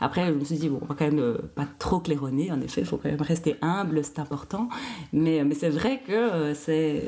Après, 0.02 0.26
je 0.26 0.32
me 0.32 0.44
suis 0.44 0.56
dit, 0.56 0.68
bon, 0.68 0.80
on 0.82 0.86
va 0.88 0.96
quand 0.96 1.06
même 1.06 1.20
euh, 1.20 1.38
pas 1.54 1.68
trop 1.78 2.00
claironner, 2.00 2.52
en 2.52 2.60
effet, 2.60 2.82
il 2.82 2.88
faut 2.88 2.98
quand 2.98 3.10
même 3.10 3.22
rester 3.22 3.58
humble, 3.62 4.04
c'est 4.04 4.18
important, 4.18 4.68
mais, 5.14 5.44
mais 5.44 5.54
c'est 5.54 5.70
vrai 5.70 6.02
que 6.08 6.12
euh, 6.12 6.56
c'est, 6.56 7.04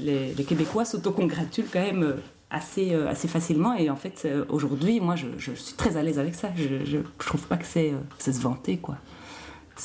les 0.00 0.44
Québécois 0.44 0.84
s'autocongratulent 0.84 1.68
quand 1.72 1.82
même 1.82 2.04
euh, 2.04 2.14
assez, 2.50 2.94
euh, 2.94 3.08
assez 3.08 3.28
facilement. 3.28 3.74
Et 3.74 3.90
en 3.90 3.96
fait, 3.96 4.22
euh, 4.24 4.44
aujourd'hui, 4.48 5.00
moi, 5.00 5.16
je, 5.16 5.26
je, 5.38 5.52
suis 5.52 5.74
très 5.74 5.96
à 5.96 6.02
l'aise 6.02 6.18
avec 6.18 6.34
ça. 6.34 6.50
Je, 6.56 6.84
je, 6.84 6.98
trouve 7.18 7.46
pas 7.46 7.56
que 7.56 7.66
c'est 7.66 7.92
euh, 7.92 7.98
se 8.18 8.30
vanter, 8.40 8.78
quoi. 8.78 8.96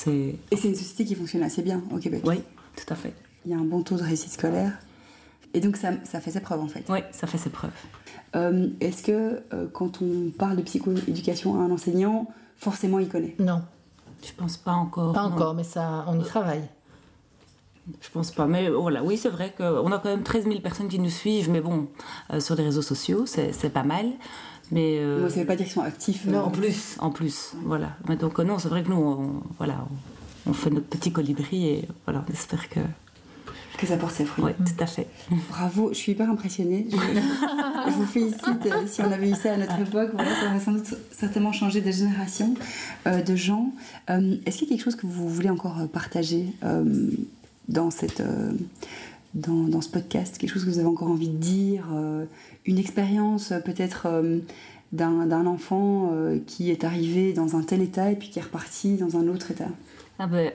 Et 0.08 0.38
c'est 0.52 0.68
une 0.68 0.76
société 0.76 1.06
qui 1.06 1.16
fonctionne 1.16 1.44
assez 1.44 1.62
bien 1.62 1.82
au 1.90 1.98
Québec. 1.98 2.22
Oui, 2.26 2.42
tout 2.76 2.94
à 2.94 2.96
fait. 2.96 3.14
Il 3.46 3.52
y 3.52 3.54
a 3.54 3.58
un 3.58 3.64
bon 3.64 3.82
taux 3.82 3.96
de 3.96 4.04
réussite 4.04 4.32
scolaire. 4.32 4.74
Et 5.54 5.62
donc, 5.62 5.78
ça, 5.78 5.92
ça 6.04 6.20
fait 6.20 6.32
ses 6.32 6.42
preuves, 6.42 6.60
en 6.60 6.68
fait. 6.68 6.84
Oui, 6.90 7.00
ça 7.12 7.28
fait 7.28 7.38
ses 7.38 7.50
preuves. 7.50 7.72
Euh, 8.36 8.68
Est-ce 8.82 9.04
que 9.04 9.42
quand 9.72 10.02
on 10.02 10.32
parle 10.38 10.58
de 10.58 10.64
psychoéducation 10.64 11.62
à 11.62 11.64
un 11.64 11.72
enseignant, 11.72 12.28
forcément, 12.58 13.00
il 13.00 13.08
connaît? 13.08 13.36
Non. 13.40 13.62
Je 14.22 14.34
pense 14.34 14.58
pas 14.58 14.74
encore. 14.74 15.14
Pas 15.14 15.22
encore, 15.22 15.54
mais 15.54 15.64
ça, 15.64 16.04
on 16.08 16.20
y 16.20 16.26
travaille. 16.26 16.68
Je 18.02 18.10
pense 18.10 18.32
pas, 18.32 18.48
mais 18.48 18.70
voilà, 18.70 19.04
oui, 19.04 19.18
c'est 19.18 19.30
vrai 19.30 19.54
qu'on 19.56 19.92
a 19.92 20.00
quand 20.00 20.10
même 20.10 20.24
13 20.24 20.46
000 20.46 20.60
personnes 20.60 20.88
qui 20.88 21.00
nous 21.00 21.10
suivent, 21.10 21.50
mais 21.50 21.62
bon, 21.62 21.88
euh, 22.34 22.40
sur 22.40 22.56
les 22.56 22.64
réseaux 22.64 22.82
sociaux, 22.82 23.26
c'est 23.26 23.70
pas 23.74 23.84
mal. 23.84 24.08
Mais 24.72 24.98
euh... 24.98 25.30
ça 25.30 25.42
veut 25.42 25.46
pas 25.46 25.56
dire 25.56 25.66
qu'ils 25.66 25.76
sont 25.76 25.82
actifs. 25.82 26.26
Non, 26.26 26.40
euh, 26.40 26.44
en 26.44 26.50
plus, 26.50 26.96
en 27.00 27.12
plus, 27.12 27.54
voilà. 27.64 27.96
Mais 28.10 28.16
donc 28.16 28.40
non, 28.40 28.58
c'est 28.58 28.70
vrai 28.70 28.84
que 28.84 28.90
nous, 28.90 28.96
on, 28.96 29.44
voilà, 29.58 29.86
on, 30.48 30.54
fait 30.54 30.72
notre 30.72 30.88
petit 30.88 31.12
colibri 31.12 31.68
et 31.68 31.88
voilà, 32.06 32.26
on 32.28 32.32
espère 32.34 32.68
que 32.70 32.80
que 33.78 33.86
ça 33.86 33.98
porte 33.98 34.14
ses 34.16 34.26
fruits. 34.26 34.46
Oui, 34.46 34.52
tout 34.66 34.84
à 34.84 34.86
fait. 34.86 35.08
Bravo, 35.50 35.90
je 35.90 35.98
suis 35.98 36.14
hyper 36.14 36.30
impressionnée. 36.30 36.88
Je, 36.90 36.96
je 36.96 37.92
vous 37.92 38.06
félicite. 38.06 38.88
Si 38.88 39.02
on 39.02 39.12
avait 39.12 39.30
eu 39.30 39.36
ça 39.36 39.54
à 39.54 39.58
notre 39.58 39.80
époque, 39.80 40.12
voilà, 40.14 40.34
ça 40.36 40.48
aurait 40.48 40.60
sans 40.60 40.72
doute 40.72 40.94
certainement 41.12 41.52
changé 41.52 41.82
des 41.82 41.92
générations 41.92 42.54
euh, 43.08 43.22
de 43.22 43.36
gens. 43.36 43.72
Euh, 44.10 44.38
Est-ce 44.46 44.60
qu'il 44.60 44.70
y 44.70 44.72
a 44.72 44.76
quelque 44.76 44.86
chose 44.86 44.96
que 44.96 45.08
vous 45.08 45.28
voulez 45.28 45.50
encore 45.50 45.78
partager 45.92 46.48
euh, 46.64 47.12
dans, 47.68 47.92
cette, 47.92 48.22
euh, 48.22 48.52
dans, 49.34 49.68
dans, 49.68 49.82
ce 49.82 49.90
podcast 49.90 50.38
Quelque 50.38 50.52
chose 50.52 50.66
que 50.66 50.70
vous 50.70 50.80
avez 50.80 50.88
encore 50.88 51.10
envie 51.10 51.30
de 51.30 51.38
dire 51.38 51.88
euh, 51.94 52.26
Une 52.66 52.78
expérience 52.78 53.52
euh, 53.52 53.60
peut-être 53.60 54.08
d'un 54.92 55.46
enfant 55.46 56.14
qui 56.48 56.72
est 56.72 56.86
arrivé 56.86 57.34
dans 57.34 57.58
un 57.58 57.64
tel 57.64 57.82
état 57.82 58.12
et 58.12 58.16
puis 58.16 58.30
qui 58.30 58.40
est 58.40 58.44
reparti 58.44 58.96
dans 58.96 59.18
un 59.18 59.28
autre 59.28 59.52
état? 59.52 59.68
Ah 60.20 60.28
ben, 60.28 60.54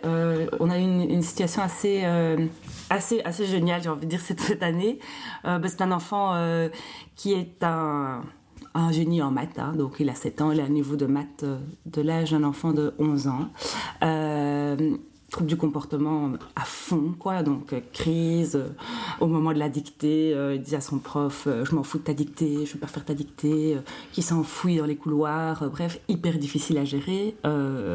on 0.61 0.71
a 0.71 0.79
eu 0.79 0.83
une, 0.83 1.21
situation 1.21 1.61
assez, 1.61 2.05
assez, 2.89 3.21
assez 3.23 3.45
géniale, 3.45 3.83
j'ai 3.83 3.91
envie 3.91 4.07
de 4.07 4.11
dire, 4.11 4.21
cette, 4.23 4.41
cette 4.41 4.63
année. 4.63 4.99
Euh, 5.45 5.59
ben, 5.59 5.69
c'est 5.69 5.83
un 5.83 5.93
enfant 5.93 6.33
qui 7.17 7.35
est 7.35 7.63
un, 7.63 8.23
un 8.73 8.93
génie 8.93 9.21
en 9.21 9.31
maths, 9.31 9.59
hein, 9.59 9.75
donc 9.77 9.97
il 10.01 10.09
a 10.09 10.15
7 10.15 10.41
ans, 10.41 10.53
il 10.53 10.61
a 10.61 10.65
un 10.65 10.71
niveau 10.71 10.97
de 10.97 11.05
maths 11.05 11.45
de 11.85 12.01
l'âge 12.01 12.31
d'un 12.31 12.45
enfant 12.45 12.73
de 12.73 12.95
11 12.99 13.27
ans 13.27 13.51
trouble 15.31 15.49
du 15.49 15.57
comportement 15.57 16.33
à 16.57 16.65
fond, 16.65 17.15
quoi. 17.19 17.43
Donc, 17.43 17.73
euh, 17.73 17.81
crise, 17.93 18.57
euh, 18.57 18.69
au 19.21 19.27
moment 19.27 19.53
de 19.53 19.59
la 19.59 19.69
dictée, 19.69 20.35
euh, 20.35 20.57
il 20.57 20.63
dit 20.63 20.77
à 20.77 20.81
son 20.81 20.99
prof 20.99 21.47
Je 21.47 21.75
m'en 21.75 21.83
fous 21.83 21.99
de 21.99 22.05
ta 22.05 22.13
dictée, 22.13 22.67
je 22.67 22.75
veux 22.75 22.79
pas 22.79 22.87
faire 22.87 23.05
ta 23.05 23.15
dictée, 23.15 23.79
qui 24.13 24.23
s'enfuit 24.23 24.77
dans 24.77 24.87
les 24.87 24.97
couloirs, 24.97 25.71
bref, 25.71 26.01
hyper 26.09 26.39
difficile 26.39 26.79
à 26.79 26.85
gérer. 26.85 27.37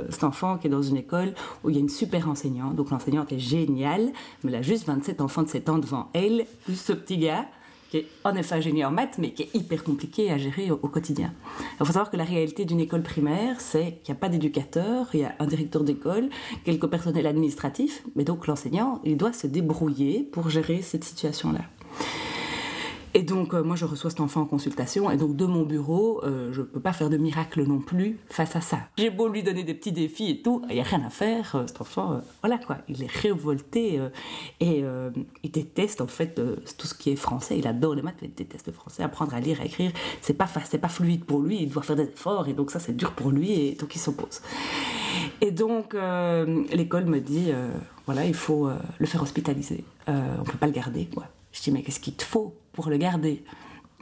cet 0.09 0.23
enfant 0.23 0.57
qui 0.57 0.67
est 0.67 0.69
dans 0.69 0.81
une 0.81 0.97
école 0.97 1.33
où 1.63 1.69
il 1.69 1.75
y 1.75 1.77
a 1.77 1.81
une 1.81 1.89
super 1.89 2.29
enseignante, 2.29 2.75
donc 2.75 2.89
l'enseignante 2.89 3.31
est 3.31 3.39
géniale, 3.39 4.11
mais 4.43 4.51
elle 4.51 4.55
a 4.55 4.61
juste 4.61 4.85
27 4.87 5.21
enfants 5.21 5.43
de 5.43 5.49
7 5.49 5.69
ans 5.69 5.77
devant 5.77 6.09
elle, 6.13 6.45
plus 6.63 6.75
ce 6.75 6.93
petit 6.93 7.17
gars 7.17 7.45
qui 7.95 8.01
est 8.01 8.07
en 8.25 8.35
effet 8.35 8.55
ingénieur 8.55 8.89
en 8.89 8.93
maths, 8.93 9.17
mais 9.17 9.31
qui 9.31 9.43
est 9.43 9.55
hyper 9.55 9.83
compliqué 9.83 10.29
à 10.29 10.37
gérer 10.37 10.69
au, 10.69 10.79
au 10.81 10.89
quotidien. 10.89 11.33
Il 11.79 11.85
faut 11.85 11.93
savoir 11.93 12.11
que 12.11 12.17
la 12.17 12.25
réalité 12.25 12.65
d'une 12.65 12.81
école 12.81 13.03
primaire, 13.03 13.61
c'est 13.61 13.99
qu'il 14.03 14.13
n'y 14.13 14.17
a 14.17 14.19
pas 14.19 14.29
d'éducateur, 14.29 15.07
il 15.13 15.21
y 15.21 15.23
a 15.23 15.33
un 15.39 15.47
directeur 15.47 15.83
d'école, 15.83 16.29
quelques 16.65 16.87
personnels 16.87 17.27
administratifs, 17.27 18.03
mais 18.15 18.25
donc 18.25 18.47
l'enseignant, 18.47 19.01
il 19.05 19.15
doit 19.15 19.33
se 19.33 19.47
débrouiller 19.47 20.23
pour 20.23 20.49
gérer 20.49 20.81
cette 20.81 21.05
situation-là. 21.05 21.61
Et 23.17 23.23
donc, 23.23 23.53
euh, 23.53 23.63
moi, 23.63 23.77
je 23.77 23.85
reçois 23.85 24.09
cet 24.09 24.19
enfant 24.19 24.41
en 24.41 24.45
consultation, 24.45 25.09
et 25.09 25.15
donc 25.15 25.37
de 25.37 25.45
mon 25.45 25.63
bureau, 25.63 26.21
euh, 26.25 26.51
je 26.51 26.61
peux 26.61 26.81
pas 26.81 26.91
faire 26.91 27.09
de 27.09 27.15
miracle 27.15 27.63
non 27.63 27.79
plus 27.79 28.19
face 28.29 28.57
à 28.57 28.61
ça. 28.61 28.79
J'ai 28.97 29.09
beau 29.09 29.29
lui 29.29 29.41
donner 29.41 29.63
des 29.63 29.73
petits 29.73 29.93
défis 29.93 30.31
et 30.31 30.41
tout, 30.41 30.61
il 30.69 30.75
y 30.75 30.81
a 30.81 30.83
rien 30.83 31.01
à 31.01 31.09
faire. 31.09 31.55
Euh, 31.55 31.65
cet 31.65 31.79
enfant, 31.79 32.19
voilà 32.41 32.57
quoi, 32.57 32.79
il 32.89 33.01
est 33.01 33.09
révolté 33.09 34.01
et 34.59 34.83
il 35.43 35.51
déteste 35.51 36.01
en 36.01 36.07
fait 36.07 36.35
tout 36.77 36.87
ce 36.87 36.93
qui 36.93 37.09
est 37.09 37.15
français. 37.15 37.57
Il 37.57 37.67
adore 37.67 37.95
les 37.95 38.01
maths, 38.01 38.17
mais 38.21 38.27
il 38.27 38.33
déteste 38.33 38.67
le 38.67 38.73
français. 38.73 39.01
Apprendre 39.01 39.33
à 39.33 39.39
lire, 39.39 39.61
à 39.61 39.65
écrire, 39.65 39.91
c'est 40.21 40.33
pas 40.33 40.47
pas 40.47 40.89
fluide 40.89 41.23
pour 41.23 41.39
lui. 41.39 41.61
Il 41.61 41.69
doit 41.69 41.83
faire 41.83 41.95
des 41.95 42.03
efforts, 42.03 42.49
et 42.49 42.53
donc 42.53 42.69
ça, 42.69 42.79
c'est 42.79 42.97
dur 42.97 43.13
pour 43.13 43.31
lui, 43.31 43.53
et 43.53 43.75
donc 43.75 43.95
il 43.95 43.99
s'oppose. 43.99 44.41
Et 45.39 45.51
donc, 45.51 45.95
l'école 46.73 47.05
me 47.05 47.19
dit, 47.19 47.51
voilà, 48.05 48.25
il 48.25 48.33
faut 48.33 48.69
le 48.99 49.05
faire 49.05 49.21
hospitaliser. 49.21 49.85
on 50.07 50.43
peut 50.43 50.57
pas 50.57 50.67
le 50.67 50.73
garder, 50.73 51.05
quoi. 51.05 51.27
Je 51.53 51.61
dis, 51.61 51.71
mais 51.71 51.81
qu'est-ce 51.81 52.01
qu'il 52.01 52.15
te 52.15 52.23
faut? 52.23 52.53
Pour 52.75 52.89
le 52.89 52.97
garder 52.97 53.43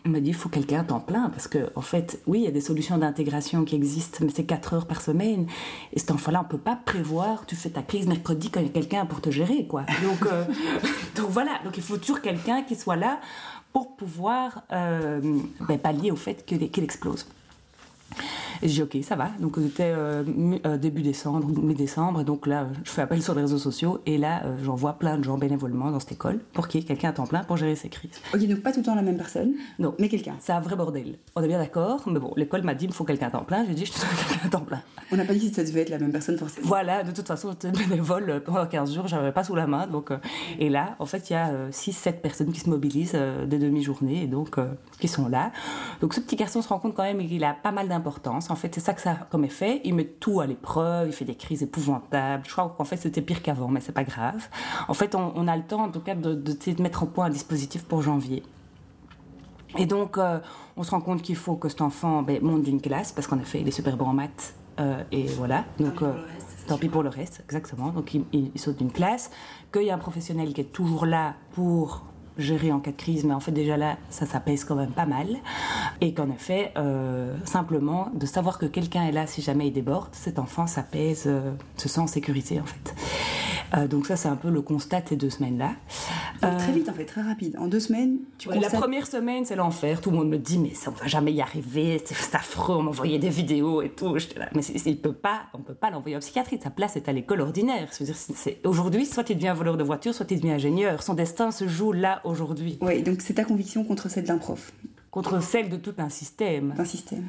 il 0.05 0.11
m'a 0.11 0.19
dit, 0.19 0.29
il 0.29 0.35
faut 0.35 0.49
quelqu'un 0.49 0.81
à 0.81 0.83
temps 0.83 0.99
plein, 0.99 1.29
parce 1.29 1.47
que, 1.47 1.71
en 1.75 1.81
fait, 1.81 2.21
oui, 2.27 2.39
il 2.39 2.45
y 2.45 2.47
a 2.47 2.51
des 2.51 2.61
solutions 2.61 2.97
d'intégration 2.97 3.63
qui 3.63 3.75
existent, 3.75 4.19
mais 4.21 4.31
c'est 4.35 4.43
4 4.43 4.73
heures 4.73 4.85
par 4.85 5.01
semaine. 5.01 5.47
Et 5.93 5.99
cet 5.99 6.11
enfant-là, 6.11 6.41
on 6.45 6.49
peut 6.49 6.57
pas 6.57 6.75
prévoir, 6.75 7.45
tu 7.45 7.55
fais 7.55 7.69
ta 7.69 7.81
crise 7.81 8.05
mercredi 8.05 8.49
quand 8.49 8.59
il 8.59 8.67
y 8.67 8.69
a 8.69 8.73
quelqu'un 8.73 9.05
pour 9.05 9.21
te 9.21 9.29
gérer, 9.29 9.65
quoi. 9.65 9.85
Donc, 10.03 10.25
euh, 10.25 10.43
donc 11.15 11.29
voilà, 11.29 11.59
donc 11.63 11.77
il 11.77 11.83
faut 11.83 11.97
toujours 11.97 12.21
quelqu'un 12.21 12.63
qui 12.63 12.75
soit 12.75 12.97
là 12.97 13.19
pour 13.71 13.95
pouvoir 13.95 14.63
euh, 14.71 15.21
ben, 15.61 15.79
pallier 15.79 16.11
au 16.11 16.15
fait 16.15 16.45
qu'il 16.45 16.69
qu 16.69 16.81
explose. 16.81 17.25
Et 18.63 18.69
j'ai 18.69 18.85
dit 18.85 18.97
ok, 18.99 19.03
ça 19.03 19.17
va. 19.17 19.29
Donc 19.41 19.57
c'était 19.61 19.91
euh, 19.93 20.23
début 20.77 21.01
décembre, 21.01 21.45
mi-décembre, 21.61 22.21
et 22.21 22.23
donc 22.23 22.47
là, 22.47 22.69
je 22.85 22.91
fais 22.91 23.01
appel 23.01 23.21
sur 23.21 23.35
les 23.35 23.41
réseaux 23.41 23.57
sociaux, 23.57 23.99
et 24.05 24.17
là, 24.17 24.41
euh, 24.45 24.55
j'envoie 24.63 24.93
plein 24.93 25.17
de 25.17 25.23
gens 25.25 25.37
bénévolement 25.37 25.91
dans 25.91 25.99
cette 25.99 26.13
école 26.13 26.39
pour 26.53 26.69
qu'il 26.69 26.79
y 26.79 26.83
ait 26.83 26.87
quelqu'un 26.87 27.09
à 27.09 27.11
temps 27.11 27.27
plein 27.27 27.43
pour 27.43 27.57
gérer 27.57 27.75
ces 27.75 27.89
crises. 27.89 28.21
Ok, 28.33 28.47
donc 28.47 28.61
pas 28.61 28.71
tout 28.71 28.79
le 28.79 28.85
temps 28.85 28.95
la 28.95 29.01
même 29.01 29.17
personne 29.17 29.51
Non. 29.79 29.93
Mais 29.99 30.07
quelqu'un. 30.07 30.35
C'est 30.39 30.53
un 30.53 30.61
vrai 30.61 30.77
bordel. 30.77 31.17
On 31.35 31.43
est 31.43 31.47
bien 31.49 31.59
d'accord, 31.59 32.03
mais 32.07 32.21
bon, 32.21 32.31
l'école 32.37 32.63
m'a 32.63 32.73
dit 32.73 32.85
il 32.85 32.87
me 32.87 32.93
faut 32.93 33.03
quelqu'un 33.03 33.27
à 33.27 33.31
temps 33.31 33.43
plein, 33.43 33.65
j'ai 33.65 33.73
dit 33.73 33.85
je 33.85 33.91
te 33.91 33.99
donne 33.99 34.09
quelqu'un 34.29 34.45
à 34.45 34.49
temps 34.49 34.61
plein. 34.61 34.81
On 35.11 35.17
n'a 35.17 35.25
pas 35.25 35.33
dit 35.33 35.49
que 35.49 35.55
ça 35.57 35.63
devait 35.65 35.81
être 35.81 35.89
la 35.89 35.99
même 35.99 36.13
personne 36.13 36.37
forcément. 36.37 36.65
Voilà, 36.65 37.03
de 37.03 37.11
toute 37.11 37.27
façon, 37.27 37.49
j'étais 37.51 37.71
bénévole 37.77 38.41
pendant 38.45 38.65
15 38.65 38.93
jours, 38.93 39.09
j'avais 39.09 39.33
pas 39.33 39.43
sous 39.43 39.55
la 39.55 39.67
main, 39.67 39.87
donc. 39.87 40.11
Euh, 40.11 40.17
et 40.57 40.69
là, 40.69 40.95
en 40.99 41.05
fait, 41.05 41.29
il 41.29 41.33
y 41.33 41.35
a 41.35 41.69
6-7 41.69 42.21
personnes 42.21 42.53
qui 42.53 42.61
se 42.61 42.69
mobilisent 42.69 43.17
des 43.47 43.59
demi-journées, 43.59 44.23
et 44.23 44.27
donc 44.27 44.55
qui 45.01 45.09
sont 45.09 45.27
là. 45.27 45.51
Donc 45.99 46.13
ce 46.13 46.21
petit 46.21 46.37
garçon 46.37 46.61
se 46.61 46.69
rend 46.69 46.79
compte 46.79 46.95
quand 46.95 47.03
même 47.03 47.19
qu'il 47.27 47.43
a 47.43 47.53
pas 47.53 47.73
mal 47.73 47.89
d'importance. 47.89 48.52
En 48.53 48.55
fait, 48.55 48.75
c'est 48.75 48.81
ça 48.81 48.93
que 48.93 49.01
ça 49.01 49.11
a 49.13 49.15
comme 49.31 49.45
effet. 49.45 49.81
Il 49.83 49.95
met 49.95 50.05
tout 50.05 50.39
à 50.39 50.45
l'épreuve, 50.45 51.07
il 51.07 51.11
fait 51.11 51.25
des 51.25 51.33
crises 51.33 51.63
épouvantables. 51.63 52.43
Je 52.45 52.51
crois 52.51 52.71
qu'en 52.77 52.83
fait, 52.83 52.97
c'était 52.97 53.23
pire 53.23 53.41
qu'avant, 53.41 53.67
mais 53.67 53.79
c'est 53.81 53.91
pas 53.91 54.03
grave. 54.03 54.47
En 54.87 54.93
fait, 54.93 55.15
on, 55.15 55.33
on, 55.35 55.47
a 55.47 55.57
le 55.57 55.63
temps, 55.63 55.85
en 55.85 55.89
tout 55.89 56.01
cas, 56.01 56.13
de, 56.13 56.35
de, 56.35 56.53
de 56.53 56.81
mettre 56.83 57.01
en 57.01 57.07
point 57.07 57.25
un 57.25 57.29
dispositif 57.31 57.83
pour 57.83 58.03
janvier. 58.03 58.43
Et 59.79 59.87
donc, 59.87 60.19
euh, 60.19 60.39
on 60.77 60.83
se 60.83 60.91
rend 60.91 61.01
compte 61.01 61.23
qu'il 61.23 61.35
faut 61.35 61.55
que 61.55 61.67
cet 61.67 61.81
enfant 61.81 62.21
ben, 62.21 62.43
monte 62.43 62.61
d'une 62.61 62.79
classe, 62.79 63.11
parce 63.11 63.25
qu'en 63.25 63.39
effet, 63.39 63.59
il 63.61 63.67
est 63.67 63.71
super 63.71 63.97
bon 63.97 64.05
en 64.05 64.13
maths. 64.13 64.53
Euh, 64.79 65.03
et 65.11 65.25
voilà. 65.25 65.65
Donc, 65.79 66.03
euh, 66.03 66.13
tant 66.67 66.77
pis 66.77 66.89
pour 66.89 67.01
le 67.01 67.09
reste, 67.09 67.41
exactement. 67.45 67.89
Donc, 67.89 68.13
il, 68.13 68.23
il, 68.33 68.51
il 68.53 68.61
saute 68.61 68.77
d'une 68.77 68.91
classe. 68.91 69.31
Qu'il 69.71 69.81
y 69.81 69.89
a 69.89 69.95
un 69.95 69.97
professionnel 69.97 70.53
qui 70.53 70.61
est 70.61 70.71
toujours 70.71 71.07
là 71.07 71.33
pour 71.53 72.03
gérer 72.37 72.71
en 72.71 72.79
cas 72.79 72.91
de 72.91 72.97
crise, 72.97 73.23
mais 73.23 73.33
en 73.33 73.39
fait 73.39 73.51
déjà 73.51 73.77
là, 73.77 73.97
ça, 74.09 74.25
ça 74.25 74.39
pèse 74.39 74.63
quand 74.63 74.75
même 74.75 74.91
pas 74.91 75.05
mal. 75.05 75.27
Et 76.01 76.13
qu'en 76.13 76.29
effet, 76.29 76.71
euh, 76.77 77.35
simplement, 77.45 78.09
de 78.13 78.25
savoir 78.25 78.57
que 78.57 78.65
quelqu'un 78.65 79.03
est 79.03 79.11
là 79.11 79.27
si 79.27 79.41
jamais 79.41 79.67
il 79.67 79.73
déborde, 79.73 80.09
cet 80.13 80.39
enfant, 80.39 80.67
ça 80.67 80.83
pèse, 80.83 81.23
euh, 81.27 81.51
se 81.77 81.89
sent 81.89 82.01
en 82.01 82.07
sécurité 82.07 82.59
en 82.59 82.65
fait. 82.65 82.95
Euh, 83.75 83.87
donc 83.87 84.05
ça, 84.05 84.15
c'est 84.15 84.27
un 84.27 84.35
peu 84.35 84.49
le 84.49 84.61
constat 84.61 85.01
de 85.01 85.09
ces 85.09 85.15
deux 85.15 85.29
semaines-là. 85.31 85.71
Euh, 86.43 86.57
très 86.59 86.71
vite, 86.71 86.89
en 86.89 86.93
fait, 86.93 87.05
très 87.05 87.21
rapide. 87.21 87.55
En 87.57 87.67
deux 87.67 87.79
semaines, 87.79 88.19
tu 88.37 88.47
ouais, 88.47 88.55
constates... 88.55 88.73
La 88.73 88.79
première 88.79 89.07
semaine, 89.07 89.45
c'est 89.45 89.55
l'enfer. 89.55 89.99
Tout 89.99 90.11
le 90.11 90.17
monde 90.17 90.29
me 90.29 90.37
dit, 90.37 90.59
mais 90.59 90.73
ça, 90.73 90.91
on 90.91 90.93
va 90.99 91.07
jamais 91.07 91.33
y 91.33 91.41
arriver. 91.41 92.01
C'est 92.05 92.35
affreux. 92.35 92.75
On 92.75 92.83
m'envoyait 92.83 93.17
des 93.17 93.29
vidéos 93.29 93.81
et 93.81 93.89
tout. 93.89 94.13
Là, 94.13 94.49
mais 94.53 94.61
il 94.63 94.99
peut 94.99 95.13
pas, 95.13 95.43
on 95.53 95.59
peut 95.59 95.73
pas 95.73 95.89
l'envoyer 95.89 96.15
en 96.15 96.19
psychiatrie. 96.19 96.59
Sa 96.61 96.69
place 96.69 96.95
est 96.97 97.09
à 97.09 97.13
l'école 97.13 97.41
ordinaire. 97.41 97.89
Aujourd'hui, 98.65 99.05
soit 99.05 99.27
il 99.29 99.37
devient 99.37 99.53
voleur 99.55 99.77
de 99.77 99.83
voiture, 99.83 100.13
soit 100.13 100.29
il 100.29 100.39
devient 100.39 100.53
ingénieur. 100.53 101.01
Son 101.01 101.15
destin 101.15 101.49
se 101.49 101.67
joue 101.67 101.93
là 101.93 102.21
aujourd'hui. 102.23 102.77
Oui, 102.81 103.03
donc 103.03 103.21
c'est 103.21 103.35
ta 103.35 103.43
conviction 103.43 103.83
contre 103.83 104.09
celle 104.09 104.25
d'un 104.25 104.37
prof. 104.37 104.71
contre 105.11 105.41
celle 105.41 105.69
de 105.69 105.77
tout 105.77 105.93
un 105.97 106.09
système. 106.09 106.73
Un 106.77 106.85
système. 106.85 107.25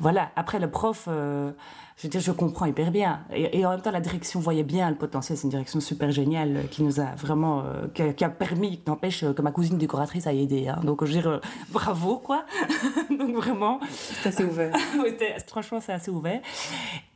Voilà. 0.00 0.30
Après, 0.36 0.58
le 0.58 0.70
prof, 0.70 1.06
euh, 1.08 1.50
je 1.96 2.04
veux 2.04 2.08
dire, 2.08 2.20
je 2.20 2.32
comprends 2.32 2.66
hyper 2.66 2.90
bien. 2.90 3.20
Et, 3.34 3.64
en 3.66 3.70
même 3.70 3.80
temps, 3.80 3.90
la 3.90 4.00
direction 4.00 4.40
voyait 4.40 4.62
bien 4.62 4.88
le 4.90 4.96
potentiel. 4.96 5.36
C'est 5.36 5.44
une 5.44 5.50
direction 5.50 5.80
super 5.80 6.10
géniale 6.10 6.56
euh, 6.56 6.62
qui 6.64 6.82
nous 6.82 7.00
a 7.00 7.14
vraiment, 7.16 7.64
euh, 7.64 8.12
qui, 8.12 8.24
a, 8.24 8.28
permis, 8.28 8.80
n'empêche, 8.86 9.24
que 9.32 9.42
ma 9.42 9.50
cousine 9.50 9.78
décoratrice 9.78 10.26
a 10.26 10.32
aidé. 10.32 10.68
Hein. 10.68 10.80
Donc, 10.84 11.04
je 11.04 11.12
veux 11.12 11.20
dire, 11.20 11.40
bravo, 11.70 12.18
quoi. 12.18 12.44
donc, 13.10 13.34
vraiment. 13.34 13.80
C'est 13.90 14.28
assez 14.28 14.44
ouvert. 14.44 14.74
franchement, 15.46 15.80
c'est 15.80 15.92
assez 15.92 16.10
ouvert. 16.10 16.40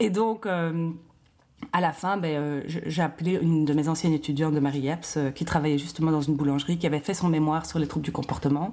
Et 0.00 0.10
donc, 0.10 0.46
à 1.72 1.80
la 1.80 1.92
fin, 1.92 2.16
ben, 2.16 2.36
euh, 2.36 2.62
j'ai 2.66 3.02
appelé 3.02 3.38
une 3.40 3.64
de 3.64 3.72
mes 3.72 3.88
anciennes 3.88 4.12
étudiantes 4.12 4.54
de 4.54 4.60
Marie 4.60 4.88
Epps, 4.88 5.16
euh, 5.16 5.30
qui 5.30 5.44
travaillait 5.44 5.78
justement 5.78 6.10
dans 6.10 6.20
une 6.20 6.34
boulangerie, 6.34 6.78
qui 6.78 6.86
avait 6.86 7.00
fait 7.00 7.14
son 7.14 7.28
mémoire 7.28 7.66
sur 7.66 7.78
les 7.78 7.86
troubles 7.86 8.04
du 8.04 8.12
comportement. 8.12 8.72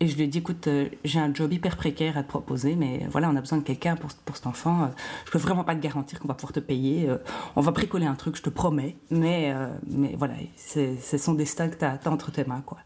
Et 0.00 0.08
je 0.08 0.16
lui 0.16 0.24
ai 0.24 0.26
dit, 0.26 0.38
écoute, 0.38 0.66
euh, 0.66 0.88
j'ai 1.04 1.18
un 1.18 1.32
job 1.32 1.52
hyper 1.52 1.76
précaire 1.76 2.16
à 2.16 2.22
te 2.22 2.28
proposer, 2.28 2.76
mais 2.76 3.06
voilà, 3.10 3.30
on 3.30 3.36
a 3.36 3.40
besoin 3.40 3.58
de 3.58 3.64
quelqu'un 3.64 3.96
pour, 3.96 4.10
pour 4.24 4.36
cet 4.36 4.46
enfant. 4.46 4.90
je 5.26 5.30
peux 5.30 5.38
vraiment 5.38 5.64
pas 5.64 5.74
te 5.74 5.80
garantir 5.80 6.20
qu'on 6.20 6.28
va 6.28 6.34
pouvoir 6.34 6.52
te 6.52 6.60
payer. 6.60 7.08
on 7.56 7.60
va 7.60 7.72
bricoler 7.72 8.06
un 8.06 8.14
truc, 8.14 8.36
je 8.36 8.42
te 8.42 8.50
promets. 8.50 8.96
Mais, 9.10 9.54
mais 9.86 10.14
voilà, 10.18 10.34
c'est 10.56 10.96
son 11.18 11.34
destin 11.34 11.68
que 11.68 11.76
tu 11.76 11.84
as, 11.84 11.98
entre 12.06 12.30
tes 12.30 12.44
mains, 12.44 12.62
quoi. 12.64 12.78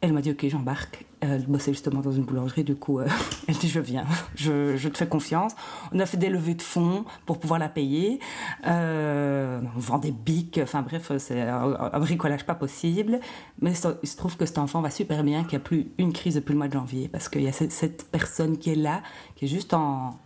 Elle 0.00 0.12
m'a 0.12 0.20
dit 0.20 0.30
ok 0.30 0.46
j'embarque. 0.48 1.07
Elle 1.20 1.46
bossait 1.46 1.72
justement 1.72 2.00
dans 2.00 2.12
une 2.12 2.24
boulangerie, 2.24 2.64
du 2.64 2.76
coup 2.76 3.00
euh, 3.00 3.08
elle 3.48 3.56
dit 3.56 3.68
je 3.68 3.80
viens, 3.80 4.04
je, 4.34 4.88
te 4.88 4.98
fais 4.98 5.08
confiance. 5.08 5.52
On 5.92 5.98
a 5.98 6.06
fait 6.06 6.16
des 6.16 6.30
levées 6.30 6.54
de 6.54 6.62
fonds 6.62 7.04
pour 7.26 7.38
pouvoir 7.38 7.58
la 7.58 7.68
payer. 7.68 8.20
Euh, 8.66 9.60
on 9.76 9.78
vend 9.78 9.98
des 9.98 10.12
bics, 10.12 10.60
enfin 10.62 10.82
bref 10.82 11.12
c'est 11.18 11.40
un, 11.40 11.98
bricolage 11.98 12.44
pas 12.44 12.54
possible. 12.54 13.20
Mais 13.60 13.72
il 14.02 14.08
se 14.08 14.16
trouve 14.16 14.36
que 14.36 14.46
cet 14.46 14.58
enfant 14.58 14.80
va 14.80 14.90
super 14.90 15.24
bien, 15.24 15.42
qu'il 15.42 15.58
n'y 15.58 15.62
a 15.62 15.64
plus 15.64 15.92
une 15.98 16.12
crise 16.12 16.36
depuis 16.36 16.52
le 16.52 16.58
mois 16.58 16.68
de 16.68 16.74
janvier 16.74 17.08
parce 17.08 17.28
qu'il 17.28 17.42
y 17.42 17.48
a 17.48 17.52
cette, 17.52 18.06
personne 18.10 18.58
qui 18.58 18.70
est 18.70 18.76
là, 18.76 19.02
qui 19.36 19.46
est 19.46 19.48
juste 19.48 19.74
en 19.74 20.18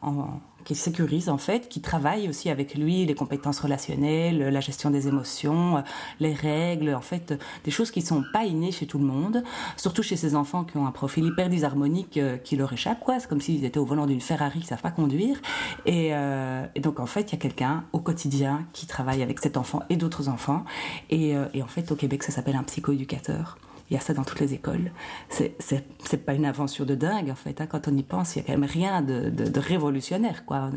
qui 0.64 0.74
sécurise 0.74 1.28
en 1.28 1.38
fait, 1.38 1.68
qui 1.68 1.80
travaille 1.80 2.28
aussi 2.28 2.50
avec 2.50 2.74
lui 2.74 3.06
les 3.06 3.14
compétences 3.14 3.60
relationnelles, 3.60 4.38
la 4.38 4.60
gestion 4.60 4.90
des 4.90 5.08
émotions, 5.08 5.82
les 6.20 6.34
règles, 6.34 6.94
en 6.94 7.00
fait, 7.00 7.34
des 7.64 7.70
choses 7.70 7.90
qui 7.90 8.02
sont 8.02 8.24
pas 8.32 8.44
innées 8.44 8.72
chez 8.72 8.86
tout 8.86 8.98
le 8.98 9.04
monde, 9.04 9.42
surtout 9.76 10.02
chez 10.02 10.16
ces 10.16 10.34
enfants 10.34 10.64
qui 10.64 10.76
ont 10.76 10.86
un 10.86 10.92
profil 10.92 11.24
hyper 11.26 11.48
disharmonique 11.48 12.16
euh, 12.16 12.36
qui 12.36 12.56
leur 12.56 12.72
échappe, 12.72 13.00
quoi. 13.00 13.18
C'est 13.20 13.28
comme 13.28 13.40
s'ils 13.40 13.64
étaient 13.64 13.78
au 13.78 13.84
volant 13.84 14.06
d'une 14.06 14.20
Ferrari 14.20 14.60
qui 14.60 14.66
savent 14.66 14.82
pas 14.82 14.90
conduire. 14.90 15.40
Et, 15.86 16.10
euh, 16.12 16.64
et 16.74 16.80
donc 16.80 17.00
en 17.00 17.06
fait, 17.06 17.30
il 17.30 17.32
y 17.32 17.36
a 17.36 17.38
quelqu'un 17.38 17.84
au 17.92 18.00
quotidien 18.00 18.66
qui 18.72 18.86
travaille 18.86 19.22
avec 19.22 19.40
cet 19.40 19.56
enfant 19.56 19.82
et 19.90 19.96
d'autres 19.96 20.28
enfants. 20.28 20.64
Et, 21.10 21.36
euh, 21.36 21.46
et 21.54 21.62
en 21.62 21.68
fait, 21.68 21.90
au 21.92 21.96
Québec, 21.96 22.22
ça 22.22 22.32
s'appelle 22.32 22.56
un 22.56 22.64
psychoéducateur. 22.64 23.58
Il 23.92 23.96
y 23.96 23.98
a 23.98 24.00
ça 24.00 24.14
dans 24.14 24.24
toutes 24.24 24.40
les 24.40 24.54
écoles. 24.54 24.90
C'est 25.28 26.24
pas 26.24 26.32
une 26.32 26.46
invention 26.46 26.86
de 26.86 26.94
dingue, 26.94 27.30
en 27.30 27.34
fait. 27.34 27.60
Hein. 27.60 27.66
Quand 27.66 27.88
on 27.88 27.94
y 27.94 28.02
pense, 28.02 28.34
il 28.34 28.38
y 28.38 28.40
a 28.40 28.44
quand 28.46 28.58
même 28.58 28.64
rien 28.64 29.02
de, 29.02 29.28
de, 29.28 29.60
révolutionnaire, 29.60 30.46
quoi. 30.46 30.70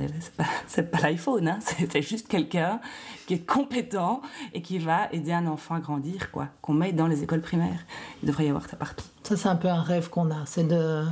C'est 0.68 0.92
pas, 0.92 0.98
pas 0.98 1.08
l'iPhone, 1.08 1.48
hein. 1.48 1.60
c'est 1.62 2.02
juste 2.02 2.28
quelqu'un 2.28 2.82
qui 3.26 3.36
est 3.36 3.46
compétent 3.46 4.22
et 4.54 4.62
qui 4.62 4.80
va 4.80 5.08
aider 5.14 5.32
un 5.32 5.48
enfant 5.48 5.76
à 5.76 5.80
grandir, 5.80 6.30
quoi. 6.30 6.50
Qu'on 6.62 6.74
met 6.74 6.92
dans 6.92 7.08
les 7.08 7.24
écoles 7.24 7.40
primaires. 7.40 7.86
Il 8.22 8.28
devrait 8.28 8.48
y 8.48 8.50
avoir 8.50 8.68
ça 8.68 8.76
partout. 8.76 9.06
Ça, 9.24 9.38
c'est 9.38 9.48
un 9.48 9.56
peu 9.56 9.70
un 9.70 9.82
rêve 9.82 10.10
qu'on 10.10 10.30
a. 10.30 10.46
C'est 10.46 10.68
de 10.68 11.06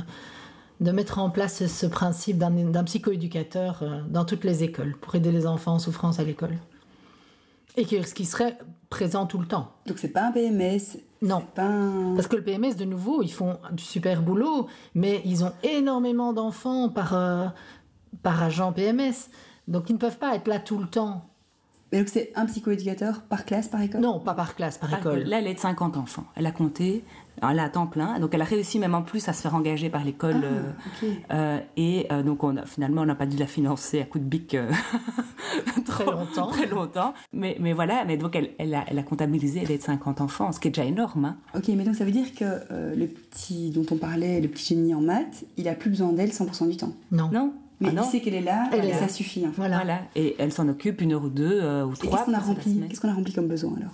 de 0.80 0.90
mettre 0.90 1.20
en 1.20 1.30
place 1.30 1.64
ce 1.66 1.86
principe 1.86 2.36
d'un 2.36 2.84
psychoéducateur 2.84 3.82
euh, 3.82 4.02
dans 4.10 4.26
toutes 4.26 4.44
les 4.44 4.64
écoles 4.64 4.96
pour 5.00 5.14
aider 5.14 5.30
les 5.30 5.46
enfants 5.46 5.74
en 5.74 5.78
souffrance 5.78 6.18
à 6.18 6.24
l'école. 6.24 6.58
Et 7.76 7.86
ce 7.86 8.12
qui 8.12 8.24
serait 8.24 8.58
présent 8.90 9.26
tout 9.26 9.38
le 9.38 9.46
temps. 9.46 9.72
Donc 9.86 9.98
c'est 9.98 10.08
pas 10.08 10.28
un 10.28 10.32
PMS, 10.32 10.98
non. 11.24 11.42
Parce 11.54 12.28
que 12.28 12.36
le 12.36 12.44
PMS, 12.44 12.76
de 12.76 12.84
nouveau, 12.84 13.22
ils 13.22 13.32
font 13.32 13.58
du 13.72 13.82
super 13.82 14.22
boulot, 14.22 14.68
mais 14.94 15.22
ils 15.24 15.42
ont 15.42 15.52
énormément 15.62 16.32
d'enfants 16.32 16.88
par, 16.90 17.14
euh, 17.14 17.46
par 18.22 18.42
agent 18.42 18.72
PMS. 18.72 19.30
Donc 19.66 19.88
ils 19.88 19.94
ne 19.94 19.98
peuvent 19.98 20.18
pas 20.18 20.36
être 20.36 20.46
là 20.46 20.58
tout 20.58 20.78
le 20.78 20.86
temps. 20.86 21.24
Mais 21.90 21.98
donc 21.98 22.08
c'est 22.08 22.32
un 22.34 22.44
psychoéducateur 22.46 23.22
par 23.22 23.44
classe, 23.44 23.68
par 23.68 23.80
école? 23.80 24.00
Non, 24.00 24.20
pas 24.20 24.34
par 24.34 24.54
classe, 24.54 24.78
par 24.78 24.92
école. 24.92 25.20
Là, 25.20 25.38
elle 25.38 25.46
est 25.46 25.54
de 25.54 25.60
50 25.60 25.96
enfants. 25.96 26.26
Elle 26.34 26.46
a 26.46 26.52
compté 26.52 27.04
elle 27.42 27.58
a 27.58 27.64
à 27.64 27.68
temps 27.68 27.86
plein, 27.86 28.18
donc 28.18 28.34
elle 28.34 28.42
a 28.42 28.46
réussi 28.46 28.78
même 28.78 28.94
en 28.94 29.02
plus 29.02 29.28
à 29.28 29.32
se 29.32 29.42
faire 29.42 29.54
engager 29.54 29.90
par 29.90 30.04
l'école. 30.04 30.42
Ah, 30.42 30.46
euh, 30.46 31.12
euh, 31.32 31.58
et 31.76 32.06
euh, 32.12 32.22
donc 32.22 32.44
on 32.44 32.56
a, 32.56 32.66
finalement, 32.66 33.02
on 33.02 33.06
n'a 33.06 33.14
pas 33.14 33.26
dû 33.26 33.36
la 33.36 33.46
financer 33.46 34.00
à 34.00 34.04
coup 34.04 34.18
de 34.18 34.24
bic 34.24 34.56
très 35.84 36.04
longtemps. 36.04 36.46
très 36.48 36.66
longtemps. 36.66 37.14
Mais, 37.32 37.56
mais 37.60 37.72
voilà, 37.72 38.04
mais 38.04 38.16
donc 38.16 38.36
elle, 38.36 38.50
elle, 38.58 38.74
a, 38.74 38.84
elle 38.86 38.98
a 38.98 39.02
comptabilisé, 39.02 39.60
elle 39.62 39.70
est 39.70 39.78
de 39.78 39.82
50 39.82 40.20
enfants, 40.20 40.52
ce 40.52 40.60
qui 40.60 40.68
est 40.68 40.70
déjà 40.70 40.86
énorme. 40.86 41.24
Hein. 41.24 41.36
Ok, 41.54 41.68
mais 41.68 41.84
donc 41.84 41.96
ça 41.96 42.04
veut 42.04 42.12
dire 42.12 42.34
que 42.34 42.44
le 42.94 43.06
petit 43.06 43.70
dont 43.70 43.86
on 43.90 43.96
parlait, 43.96 44.40
le 44.40 44.48
petit 44.48 44.74
génie 44.74 44.94
en 44.94 45.00
maths, 45.00 45.44
il 45.56 45.68
a 45.68 45.74
plus 45.74 45.90
besoin 45.90 46.12
d'elle 46.12 46.30
100% 46.30 46.68
du 46.70 46.76
temps? 46.76 46.92
Non. 47.10 47.30
Non 47.32 47.52
mais 47.80 47.88
ah 47.90 48.02
il 48.04 48.04
sait 48.04 48.20
qu'elle 48.20 48.34
est 48.34 48.40
là, 48.40 48.70
et 48.72 48.92
ça 48.92 49.08
suffit. 49.08 49.44
Voilà. 49.56 50.02
Et 50.14 50.36
elle 50.38 50.52
s'en 50.52 50.68
occupe 50.68 51.00
une 51.00 51.12
heure 51.12 51.24
ou 51.24 51.28
deux 51.28 51.60
euh, 51.60 51.84
ou 51.84 51.94
trois. 51.94 52.18
Qu'est-ce 52.18 52.24
qu'on 52.24 52.34
a 52.34 52.38
rempli 52.38 52.80
Qu'est-ce 52.88 53.00
qu'on 53.00 53.08
a 53.08 53.14
rempli 53.14 53.32
comme 53.32 53.48
besoin 53.48 53.74
alors 53.76 53.90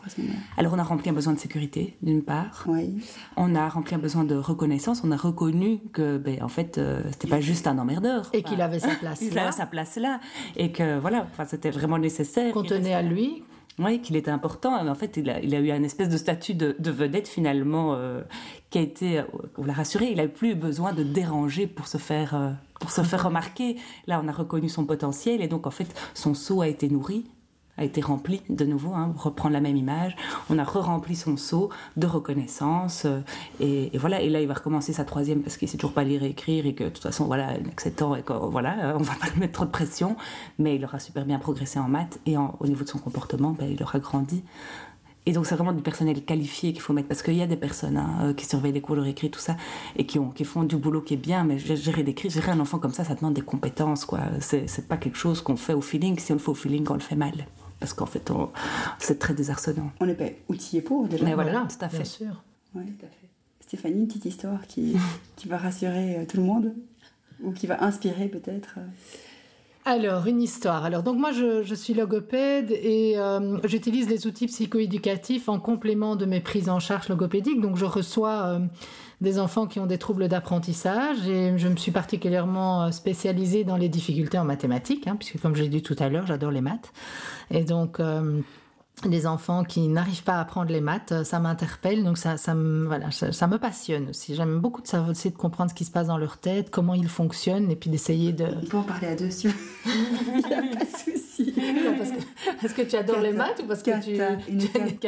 Alors 0.59 0.73
on 0.75 0.79
a 0.79 0.83
rempli 0.83 1.09
un 1.09 1.15
besoin 1.15 1.33
de 1.33 1.39
sécurité 1.39 1.97
d'une 2.03 2.23
part. 2.23 2.65
Oui. 2.67 2.99
On 3.37 3.55
a 3.55 3.69
rempli 3.69 3.95
un 3.95 3.99
besoin 3.99 4.25
de 4.25 4.35
reconnaissance. 4.35 5.03
On 5.03 5.11
a 5.11 5.17
reconnu 5.17 5.81
que, 5.93 6.19
ben, 6.19 6.43
en 6.43 6.49
fait, 6.49 6.77
euh, 6.77 7.03
c'était 7.13 7.29
pas 7.29 7.41
juste 7.41 7.67
un 7.67 7.79
emmerdeur. 7.79 8.29
Et 8.35 8.43
qu'il 8.43 8.61
avait 8.61 8.81
sa 8.81 8.95
place. 8.95 9.21
il 9.23 9.39
avait 9.39 9.53
sa 9.53 9.67
place 9.67 9.97
là, 9.97 10.21
et 10.57 10.73
que 10.73 10.99
voilà, 10.99 11.27
enfin 11.31 11.47
c'était 11.47 11.71
vraiment 11.71 11.99
nécessaire. 11.99 12.53
Qu'on 12.53 12.63
tenait 12.63 12.95
à 12.95 13.03
lui. 13.03 13.45
Oui, 13.79 14.01
qu'il 14.03 14.17
était 14.17 14.31
important. 14.31 14.83
Mais 14.85 14.91
en 14.91 14.95
fait, 14.95 15.17
il 15.17 15.31
a, 15.31 15.41
il 15.41 15.55
a, 15.55 15.61
eu 15.61 15.71
un 15.71 15.83
espèce 15.83 16.11
de 16.11 16.19
statut 16.19 16.53
de, 16.53 16.77
de 16.79 16.91
vedette 16.91 17.29
finalement 17.29 17.95
euh, 17.95 18.21
qui 18.69 18.77
a 18.77 18.83
été, 18.83 19.23
on 19.57 19.65
l'a 19.65 19.73
rassuré, 19.73 20.11
il 20.11 20.19
n'a 20.19 20.29
plus 20.29 20.55
besoin 20.55 20.93
de 20.93 21.03
déranger 21.03 21.67
pour 21.67 21.87
se 21.87 21.97
faire 21.97 22.59
pour 22.81 22.91
se 22.91 23.03
faire 23.03 23.25
remarquer. 23.25 23.77
Là, 24.09 24.21
on 24.25 24.27
a 24.27 24.33
reconnu 24.33 24.69
son 24.69 24.85
potentiel 24.85 25.41
et 25.41 25.47
donc 25.47 25.69
en 25.69 25.71
fait, 25.71 25.95
son 26.15 26.35
seau 26.35 26.63
a 26.63 26.67
été 26.67 26.89
nourri 26.89 27.27
a 27.81 27.85
été 27.85 28.03
rempli 28.03 28.43
de 28.51 28.67
nouveau, 28.67 28.93
hein, 28.93 29.15
reprendre 29.17 29.55
la 29.55 29.61
même 29.61 29.77
image. 29.77 30.15
On 30.51 30.59
a 30.59 30.65
re-rempli 30.65 31.17
son 31.17 31.39
seau 31.39 31.71
de 31.97 32.07
reconnaissance. 32.07 33.07
Euh, 33.07 33.21
et, 33.59 33.97
voilà, 33.97 34.21
et 34.21 34.29
là, 34.29 34.43
il 34.43 34.49
va 34.49 34.55
recommencer 34.55 34.93
sa 34.93 35.05
troisième 35.05 35.41
parce 35.41 35.57
qu'il 35.57 35.67
sait 35.67 35.79
toujours 35.79 35.95
pas 35.95 36.05
lire 36.05 36.23
et 36.23 36.29
écrire 36.29 36.67
et 36.67 36.75
que 36.75 36.85
de 36.85 36.89
toute 36.91 37.03
façon, 37.03 37.25
voilà, 37.25 37.55
acceptant 37.73 38.15
et 38.15 38.23
que, 38.23 38.35
voilà, 38.35 38.95
on 38.97 39.03
va 39.03 39.15
pas 39.15 39.29
lui 39.31 39.41
mettre 39.41 39.55
trop 39.55 39.65
de 39.65 39.71
pression. 39.71 40.17
Mais 40.59 40.77
il 40.77 40.85
aura 40.85 40.99
super 40.99 41.25
bien 41.25 41.39
progressé 41.39 41.79
en 41.79 41.89
maths 41.89 42.19
et 42.27 42.37
au 42.37 42.67
niveau 42.67 42.85
de 42.85 42.89
son 42.89 42.99
comportement, 42.99 43.53
ben, 43.59 43.71
il 43.71 43.83
aura 43.83 43.99
grandi. 43.99 44.45
Et 45.27 45.33
donc, 45.33 45.47
c'est 45.47 45.55
vraiment 45.55 45.73
du 45.73 45.83
personnel 45.83 46.25
qualifié 46.25 46.73
qu'il 46.73 46.81
faut 46.81 46.93
mettre, 46.93 47.09
parce 47.09 47.23
qu'il 47.23 47.35
y 47.35 47.43
a 47.43 47.47
des 47.47 47.57
personnes 47.57 47.99
hein, 47.99 48.19
euh, 48.23 48.35
qui 48.35 48.47
surveillent 48.47 48.73
les 48.73 48.81
cours 48.81 48.97
de 48.97 49.03
récrit, 49.03 49.31
tout 49.31 49.41
ça, 49.41 49.57
et 49.97 50.07
qui, 50.07 50.19
ont, 50.19 50.31
qui 50.31 50.45
font 50.45 50.63
du 50.63 50.77
boulot 50.77 51.03
qui 51.03 51.15
est 51.15 51.19
bien, 51.19 51.45
mais 51.45 51.59
gérer 51.59 52.03
des 52.03 52.15
crises, 52.15 52.33
gérer 52.33 52.53
un 52.53 52.61
enfant 52.61 52.79
comme 52.79 52.93
ça, 52.93 53.05
ça 53.05 53.15
demande 53.15 53.35
des 53.35 53.43
compétences, 53.43 54.05
quoi. 54.05 54.21
C'est 54.41 54.89
pas 54.89 54.97
quelque 54.97 55.19
chose 55.19 55.43
qu'on 55.43 55.57
fait 55.57 55.75
au 55.75 55.83
feeling. 55.83 56.19
Si 56.19 56.33
on 56.33 56.37
le 56.37 56.41
fait 56.41 56.51
au 56.51 56.55
feeling, 56.55 56.87
on 56.89 56.95
le 56.95 57.01
fait 57.01 57.17
mal. 57.17 57.47
Parce 57.79 57.93
qu'en 57.93 58.07
fait, 58.07 58.31
c'est 58.99 59.19
très 59.19 59.35
désarçonnant. 59.35 59.91
On 60.01 60.07
n'est 60.07 60.15
pas 60.15 60.29
outillé 60.49 60.83
pour, 60.83 61.07
déjà. 61.07 61.25
Mais 61.25 61.35
voilà, 61.35 61.67
tout 61.69 61.85
à 61.85 61.89
fait. 61.89 61.99
Bien 61.99 62.05
sûr. 62.05 62.43
Oui, 62.75 62.85
tout 62.87 63.07
à 63.07 63.09
fait. 63.09 63.29
Stéphanie, 63.61 64.01
une 64.01 64.09
petite 64.09 64.25
histoire 64.25 64.67
qui, 64.67 64.97
qui 65.37 65.49
va 65.49 65.59
rassurer 65.59 66.17
euh, 66.17 66.25
tout 66.27 66.39
le 66.39 66.43
monde, 66.43 66.75
ou 67.43 67.53
qui 67.53 67.67
va 67.67 67.83
inspirer 67.85 68.29
peut-être 68.29 68.75
euh, 68.79 68.87
alors, 69.87 70.27
une 70.27 70.43
histoire. 70.43 70.85
Alors, 70.85 71.03
donc 71.03 71.17
moi, 71.17 71.33
je, 71.33 71.75
suis 71.75 71.95
logopède 71.95 72.71
et 72.71 73.15
euh, 73.17 73.59
j'utilise 73.65 74.09
les 74.11 74.27
outils 74.27 74.47
psychoéducatifs 74.47 75.49
en 75.49 75.59
complément 75.59 76.17
de 76.17 76.27
mes 76.27 76.41
prises 76.41 76.69
en 76.69 76.81
charge 76.81 77.09
logopédiques. 77.09 77.61
Donc, 77.63 77.77
je 77.77 77.87
reçois 77.87 78.43
euh, 78.43 78.59
des 79.23 79.39
enfants 79.39 79.67
qui 79.67 79.81
ont 79.81 79.87
des 79.87 79.97
troubles 79.97 80.29
d'apprentissage 80.29 81.27
et 81.27 81.57
je 81.57 81.69
me 81.69 81.77
suis 81.77 81.93
particulièrement 81.93 82.83
euh, 82.83 82.91
spécialisée 82.91 83.65
dans 83.65 83.79
les 83.79 83.89
difficultés 83.89 84.39
en 84.39 84.45
mathématiques, 84.45 85.07
hein, 85.07 85.17
puisque 85.17 85.41
comme 85.41 85.57
je 85.57 85.63
l'ai 85.63 85.69
dit 85.69 85.83
tout 85.83 85.97
à 85.99 86.11
l'heure, 86.11 86.27
j'adore 86.27 86.51
les 86.51 86.61
maths. 86.61 86.93
Et 87.51 87.65
donc, 87.65 88.01
les 89.09 89.27
enfants 89.27 89.65
qui 89.65 89.89
n'arrivent 89.89 90.23
pas 90.23 90.35
à 90.35 90.41
apprendre 90.41 90.71
les 90.71 90.81
maths, 90.81 91.25
ça 91.25 91.39
m'interpelle, 91.39 92.05
donc 92.05 92.19
ça, 92.19 92.37
ça, 92.37 92.55
me, 92.55 92.87
voilà, 92.87 93.11
ça, 93.11 93.47
me 93.47 93.59
passionne 93.59 94.11
aussi. 94.11 94.35
J'aime 94.35 94.59
beaucoup 94.59 94.83
de 94.83 94.87
savoir, 94.87 95.13
de 95.13 95.29
comprendre 95.31 95.71
ce 95.71 95.75
qui 95.75 95.85
se 95.85 95.91
passe 95.91 96.09
dans 96.09 96.19
leur 96.19 96.39
tête, 96.39 96.71
comment 96.71 96.95
ils 96.95 97.09
fonctionnent, 97.09 97.71
et 97.71 97.77
puis 97.77 97.91
d'essayer 97.91 98.33
de... 98.33 98.45
On 98.45 98.67
peut 98.67 98.77
en 98.77 98.83
parler 98.83 99.09
à 99.09 99.17
deux, 99.17 99.31
si 99.31 99.49
Il 99.87 100.47
n'y 100.47 100.55
a 100.55 100.63
pas 100.63 100.85
de 100.85 100.91
souci. 100.91 101.55
parce, 102.61 102.73
que, 102.73 102.83
tu 102.83 102.97
adores 102.97 103.21
les 103.21 103.33
maths 103.33 103.61
ou 103.63 103.67
parce 103.67 103.83
que 103.83 104.03
tu, 104.03 104.15
tu 104.15 104.23
as 104.23 104.37
des 104.37 104.99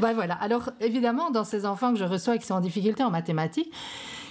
ben 0.00 0.12
voilà. 0.14 0.34
Alors, 0.34 0.70
évidemment, 0.80 1.30
dans 1.30 1.44
ces 1.44 1.66
enfants 1.66 1.92
que 1.92 1.98
je 1.98 2.04
reçois 2.04 2.36
et 2.36 2.38
qui 2.38 2.46
sont 2.46 2.54
en 2.54 2.60
difficulté 2.60 3.02
en 3.02 3.10
mathématiques, 3.10 3.72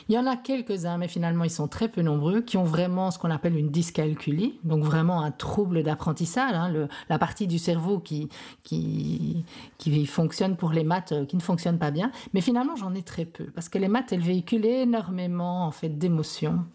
il 0.07 0.15
y 0.15 0.17
en 0.17 0.27
a 0.27 0.37
quelques-uns, 0.37 0.97
mais 0.97 1.07
finalement 1.07 1.43
ils 1.43 1.49
sont 1.51 1.67
très 1.67 1.87
peu 1.87 2.01
nombreux, 2.01 2.41
qui 2.41 2.57
ont 2.57 2.63
vraiment 2.63 3.11
ce 3.11 3.17
qu'on 3.17 3.31
appelle 3.31 3.57
une 3.57 3.69
dyscalculie, 3.69 4.59
donc 4.63 4.83
vraiment 4.83 5.21
un 5.21 5.31
trouble 5.31 5.83
d'apprentissage, 5.83 6.53
hein, 6.53 6.87
la 7.09 7.19
partie 7.19 7.47
du 7.47 7.57
cerveau 7.57 7.99
qui, 7.99 8.29
qui, 8.63 9.45
qui 9.77 10.05
fonctionne 10.05 10.57
pour 10.57 10.71
les 10.71 10.83
maths, 10.83 11.11
euh, 11.11 11.25
qui 11.25 11.35
ne 11.35 11.41
fonctionne 11.41 11.79
pas 11.79 11.91
bien. 11.91 12.11
Mais 12.33 12.41
finalement 12.41 12.75
j'en 12.75 12.93
ai 12.93 13.01
très 13.01 13.25
peu, 13.25 13.45
parce 13.45 13.69
que 13.69 13.77
les 13.77 13.87
maths, 13.87 14.11
elles 14.11 14.21
véhiculent 14.21 14.65
énormément 14.65 15.65
en 15.65 15.71
fait 15.71 15.89
d'émotions. 15.89 16.65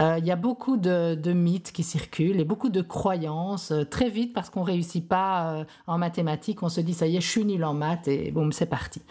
Euh, 0.00 0.16
il 0.18 0.26
y 0.26 0.30
a 0.30 0.36
beaucoup 0.36 0.76
de, 0.76 1.32
mythes 1.32 1.72
qui 1.72 1.82
circulent 1.82 2.40
et 2.40 2.44
beaucoup 2.44 2.68
de 2.68 2.80
croyances. 2.80 3.72
Euh, 3.72 3.84
très 3.84 4.08
vite, 4.08 4.32
parce 4.32 4.50
qu'on 4.50 4.62
réussit 4.62 5.06
pas 5.06 5.52
euh, 5.52 5.64
en 5.86 5.98
mathématiques, 5.98 6.62
on 6.62 6.68
se 6.68 6.80
dit 6.80 6.94
ça 6.94 7.06
y 7.06 7.16
est, 7.16 7.20
je 7.20 7.28
suis 7.28 7.44
nul 7.44 7.64
en 7.64 7.74
maths 7.74 8.08
et 8.08 8.30
boum, 8.30 8.52
c'est 8.52 8.66
parti. 8.66 9.02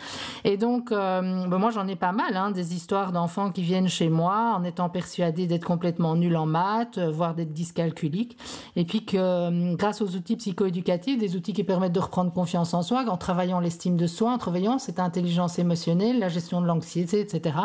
Et 0.43 0.57
donc, 0.57 0.91
moi 0.91 1.69
j'en 1.71 1.87
ai 1.87 1.95
pas 1.95 2.11
mal, 2.11 2.35
hein, 2.35 2.51
des 2.51 2.73
histoires 2.73 3.11
d'enfants 3.11 3.51
qui 3.51 3.61
viennent 3.61 3.87
chez 3.87 4.09
moi 4.09 4.55
en 4.57 4.63
étant 4.63 4.89
persuadés 4.89 5.47
d'être 5.47 5.65
complètement 5.65 6.15
nuls 6.15 6.35
en 6.35 6.45
maths, 6.45 6.99
voire 6.99 7.35
d'être 7.35 7.53
dyscalculiques, 7.53 8.37
et 8.75 8.85
puis 8.85 9.05
que 9.05 9.75
grâce 9.75 10.01
aux 10.01 10.15
outils 10.15 10.35
psychoéducatifs, 10.35 11.19
des 11.19 11.35
outils 11.35 11.53
qui 11.53 11.63
permettent 11.63 11.93
de 11.93 11.99
reprendre 11.99 12.31
confiance 12.31 12.73
en 12.73 12.81
soi, 12.81 13.05
en 13.07 13.17
travaillant 13.17 13.59
l'estime 13.59 13.97
de 13.97 14.07
soi, 14.07 14.31
en 14.31 14.37
travaillant 14.37 14.79
cette 14.79 14.99
intelligence 14.99 15.59
émotionnelle, 15.59 16.19
la 16.19 16.29
gestion 16.29 16.61
de 16.61 16.67
l'anxiété, 16.67 17.19
etc., 17.19 17.55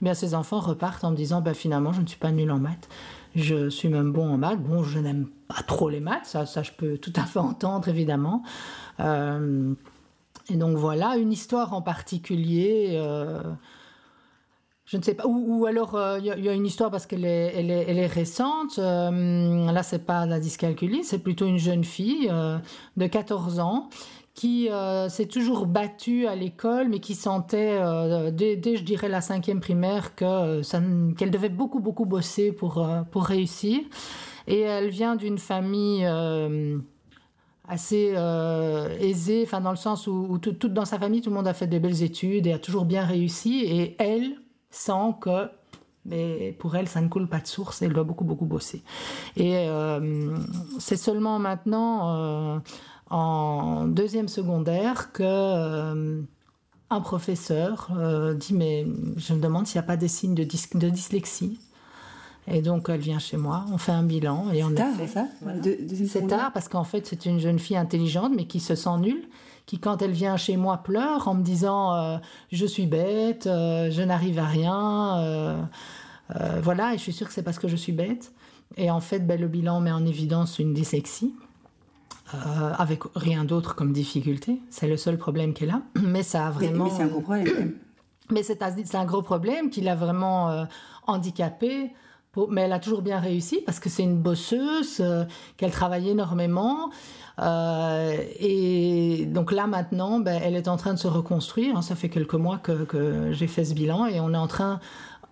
eh 0.00 0.04
bien 0.04 0.14
ces 0.14 0.34
enfants 0.34 0.60
repartent 0.60 1.04
en 1.04 1.10
me 1.10 1.16
disant 1.16 1.40
bah, 1.40 1.54
finalement 1.54 1.92
je 1.92 2.00
ne 2.00 2.06
suis 2.06 2.18
pas 2.18 2.30
nul 2.30 2.50
en 2.50 2.59
maths. 2.60 2.88
Je 3.34 3.68
suis 3.68 3.88
même 3.88 4.12
bon 4.12 4.28
en 4.28 4.36
maths. 4.36 4.62
Bon, 4.62 4.82
je 4.82 4.98
n'aime 4.98 5.28
pas 5.48 5.62
trop 5.62 5.88
les 5.88 6.00
maths, 6.00 6.26
ça, 6.26 6.62
je 6.62 6.70
peux 6.70 6.96
tout 6.96 7.12
à 7.16 7.24
fait 7.24 7.38
entendre 7.38 7.88
évidemment. 7.88 8.42
Euh, 9.00 9.74
et 10.48 10.56
donc 10.56 10.76
voilà, 10.76 11.16
une 11.16 11.32
histoire 11.32 11.74
en 11.74 11.82
particulier. 11.82 12.92
Euh, 12.94 13.42
je 14.84 14.96
ne 14.96 15.02
sais 15.02 15.14
pas. 15.14 15.24
Ou, 15.26 15.66
alors, 15.66 15.94
euh, 15.94 16.18
il 16.18 16.26
y, 16.26 16.48
a 16.48 16.52
une 16.52 16.66
histoire 16.66 16.90
parce 16.90 17.06
qu'elle 17.06 17.24
est, 17.24 17.64
est, 17.64 18.06
récente. 18.06 18.78
là, 18.78 19.82
c'est 19.82 20.04
pas 20.04 20.26
la 20.26 20.40
dyscalculie, 20.40 21.04
c'est 21.04 21.20
plutôt 21.20 21.46
une 21.46 21.58
jeune 21.58 21.84
fille 21.84 22.30
de 22.96 23.06
14 23.06 23.60
ans 23.60 23.88
qui 24.40 24.70
euh, 24.70 25.10
s'est 25.10 25.26
toujours 25.26 25.66
battue 25.66 26.26
à 26.26 26.34
l'école, 26.34 26.88
mais 26.88 26.98
qui 26.98 27.14
sentait 27.14 27.76
euh, 27.78 28.30
dès, 28.30 28.56
je 28.74 28.82
dirais, 28.82 29.10
la 29.10 29.20
cinquième 29.20 29.60
primaire 29.60 30.14
que 30.14 30.24
euh, 30.24 31.12
qu'elle 31.12 31.30
devait 31.30 31.50
beaucoup, 31.50 31.78
beaucoup 31.78 32.06
bosser 32.06 32.50
pour, 32.50 32.82
pour 33.10 33.24
réussir. 33.24 33.80
Et 34.46 34.60
elle 34.60 34.88
vient 34.88 35.14
d'une 35.14 35.36
famille 35.36 36.06
assez 37.68 38.14
aisée, 38.98 39.42
enfin 39.44 39.60
dans 39.60 39.72
le 39.72 39.76
sens 39.76 40.06
où, 40.06 40.38
tout, 40.38 40.68
dans 40.68 40.86
sa 40.86 40.98
famille, 40.98 41.20
tout 41.20 41.28
le 41.28 41.36
monde 41.36 41.46
a 41.46 41.52
fait 41.52 41.66
des 41.66 41.78
belles 41.78 42.02
études 42.02 42.46
et 42.46 42.54
a 42.54 42.58
toujours 42.58 42.86
bien 42.86 43.04
réussi. 43.04 43.66
Et 43.66 43.94
elle 43.98 44.36
sent 44.70 45.16
que 45.20 45.50
mais 46.06 46.56
pour 46.58 46.76
elle, 46.76 46.88
ça 46.88 47.02
ne 47.02 47.08
coule 47.08 47.28
pas 47.28 47.40
de 47.40 47.46
source, 47.46 47.82
elle 47.82 47.92
doit 47.92 48.04
beaucoup, 48.04 48.24
beaucoup 48.24 48.46
bosser. 48.46 48.82
Et 49.36 49.68
c'est 50.78 50.96
seulement 50.96 51.38
maintenant, 51.38 52.62
en 53.10 53.86
deuxième 53.86 54.28
secondaire 54.28 55.12
que 55.12 55.22
euh, 55.24 56.22
un 56.90 57.00
professeur 57.00 57.88
euh, 57.96 58.34
dit 58.34 58.54
mais 58.54 58.86
je 59.16 59.34
me 59.34 59.40
demande 59.40 59.66
s'il 59.66 59.80
n'y 59.80 59.84
a 59.84 59.86
pas 59.86 59.96
des 59.96 60.08
signes 60.08 60.34
de, 60.34 60.44
de, 60.44 60.88
dyslexie. 60.88 61.58
Et 62.46 62.62
donc 62.62 62.88
elle 62.88 63.00
vient 63.00 63.18
chez 63.18 63.36
moi, 63.36 63.66
on 63.72 63.78
fait 63.78 63.92
un 63.92 64.04
bilan 64.04 64.50
et 64.52 64.64
on 64.64 64.72
tard, 64.72 64.88
ça? 65.12 65.26
C'est 66.06 66.26
tard 66.26 66.52
parce 66.52 66.68
qu'en 66.68 66.84
fait 66.84 67.06
c'est 67.06 67.26
une 67.26 67.40
jeune 67.40 67.58
fille 67.58 67.76
intelligente 67.76 68.32
mais 68.34 68.46
qui 68.46 68.60
se 68.60 68.74
sent 68.74 68.96
nulle, 68.98 69.28
qui 69.66 69.78
quand 69.78 70.02
elle 70.02 70.12
vient 70.12 70.36
chez 70.36 70.56
moi 70.56 70.78
pleure 70.78 71.28
en 71.28 71.34
me 71.34 71.42
disant 71.42 71.94
euh, 71.94 72.16
je 72.52 72.64
suis 72.64 72.86
bête, 72.86 73.44
je 73.44 74.02
n'arrive 74.02 74.38
à 74.38 74.46
rien, 74.46 75.68
voilà 76.62 76.94
et 76.94 76.98
je 76.98 77.02
suis 77.02 77.12
sûre 77.12 77.26
que 77.26 77.34
c'est 77.34 77.42
parce 77.42 77.58
que 77.58 77.68
je 77.68 77.76
suis 77.76 77.92
bête. 77.92 78.32
Et 78.76 78.88
en 78.88 79.00
fait 79.00 79.26
ben, 79.26 79.38
le 79.38 79.48
bilan 79.48 79.80
met 79.80 79.92
en 79.92 80.06
évidence 80.06 80.60
une 80.60 80.74
dyslexie. 80.74 81.34
Euh, 82.34 82.72
avec 82.78 83.02
rien 83.14 83.44
d'autre 83.44 83.74
comme 83.74 83.92
difficulté. 83.92 84.60
C'est 84.70 84.86
le 84.86 84.96
seul 84.96 85.18
problème 85.18 85.52
qu'elle 85.52 85.70
a. 85.70 85.82
Mais 86.02 86.22
ça 86.22 86.46
a 86.46 86.50
vraiment. 86.50 86.84
Mais, 86.84 86.90
c'est 86.90 87.02
un 87.02 87.08
gros 87.08 87.20
problème. 87.20 87.74
Mais 88.30 88.42
c'est 88.44 88.94
un, 88.94 89.04
gros 89.04 89.22
problème 89.22 89.70
qui 89.70 89.80
l'a 89.80 89.96
vraiment 89.96 90.50
euh, 90.50 90.64
handicapée. 91.06 91.90
Mais 92.48 92.60
elle 92.60 92.72
a 92.72 92.78
toujours 92.78 93.02
bien 93.02 93.18
réussi 93.18 93.60
parce 93.66 93.80
que 93.80 93.88
c'est 93.88 94.04
une 94.04 94.16
bosseuse, 94.16 94.98
euh, 95.00 95.24
qu'elle 95.56 95.72
travaille 95.72 96.08
énormément. 96.08 96.90
et 97.40 99.26
donc 99.26 99.50
là 99.50 99.66
maintenant, 99.66 100.20
ben, 100.20 100.40
elle 100.40 100.54
est 100.54 100.68
en 100.68 100.76
train 100.76 100.94
de 100.94 100.98
se 100.98 101.08
reconstruire. 101.08 101.82
Ça 101.82 101.96
fait 101.96 102.08
quelques 102.08 102.34
mois 102.34 102.58
que, 102.58 102.84
que 102.84 103.32
j'ai 103.32 103.48
fait 103.48 103.64
ce 103.64 103.74
bilan 103.74 104.06
et 104.06 104.20
on 104.20 104.32
est 104.32 104.36
en 104.36 104.46
train, 104.46 104.78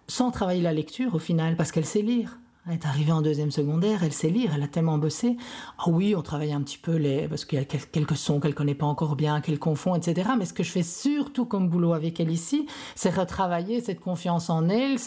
sans 0.09 0.32
travailler 0.32 0.62
la 0.62 0.72
lecture 0.72 1.14
au 1.14 1.20
final, 1.20 1.55
parce 1.55 1.70
qu'elle 1.70 1.84
sait 1.84 2.03
lire. 2.03 2.38
Elle 2.69 2.75
est 2.75 2.87
arrivée 2.87 3.12
en 3.12 3.23
deuxième 3.23 3.51
secondaire, 3.51 4.05
elle 4.05 4.12
sait 4.12 4.29
lire, 4.29 4.51
elle 4.55 4.62
a 4.62 4.69
tellement 4.69 4.99
bossé. 4.99 5.39
Ah 5.79 5.85
oui, 5.87 6.14
on 6.14 6.21
travaille 6.21 6.53
un 6.53 6.61
petit 6.61 6.77
peu 6.77 6.97
les, 6.97 7.27
parce 7.27 7.47
qu'il 7.47 7.59
y 7.59 7.62
a 7.62 7.64
quelques 7.64 8.16
sons 8.16 8.41
qu'elle 8.41 8.55
connaît 8.55 8.75
pas 8.75 8.85
encore 8.85 9.16
bien, 9.16 9.41
qu'elle 9.41 9.59
confond, 9.59 9.95
etc. 9.95 10.33
Mais 10.39 10.45
ce 10.45 10.53
que 10.53 10.62
je 10.62 10.71
fais 10.71 10.83
surtout 10.83 11.47
comme 11.47 11.71
boulot 11.71 11.95
avec 11.95 12.21
elle 12.21 12.31
ici, 12.31 12.66
c'est 12.95 13.09
retravailler 13.09 13.81
cette 13.81 14.01
confiance 14.01 14.51
en 14.51 14.69
elle. 14.69 14.99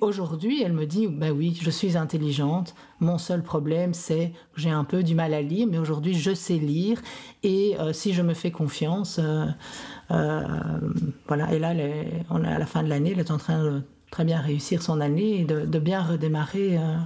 Aujourd'hui, 0.00 0.62
elle 0.62 0.74
me 0.74 0.86
dit, 0.86 1.08
ben 1.08 1.32
oui, 1.32 1.58
je 1.60 1.70
suis 1.70 1.96
intelligente. 1.96 2.76
Mon 3.00 3.18
seul 3.18 3.42
problème, 3.42 3.92
c'est 3.92 4.32
que 4.54 4.60
j'ai 4.60 4.70
un 4.70 4.84
peu 4.84 5.02
du 5.02 5.16
mal 5.16 5.34
à 5.34 5.42
lire, 5.42 5.66
mais 5.68 5.78
aujourd'hui, 5.78 6.14
je 6.14 6.34
sais 6.34 6.58
lire. 6.58 7.02
Et 7.42 7.76
euh, 7.80 7.92
si 7.92 8.12
je 8.12 8.22
me 8.22 8.32
fais 8.32 8.52
confiance, 8.52 9.18
euh, 9.18 9.46
euh, 10.12 10.42
voilà. 11.26 11.52
Et 11.52 11.58
là, 11.58 11.74
on 12.30 12.44
est 12.44 12.48
à 12.48 12.60
la 12.60 12.66
fin 12.66 12.84
de 12.84 12.88
l'année, 12.88 13.10
elle 13.10 13.20
est 13.20 13.32
en 13.32 13.38
train 13.38 13.60
de 13.60 13.82
très 14.10 14.24
bien 14.24 14.40
réussir 14.40 14.82
son 14.82 15.00
année 15.00 15.40
et 15.40 15.44
de, 15.44 15.78
bien 15.78 16.02
redémarrer. 16.02 16.78
Euh, 16.78 16.96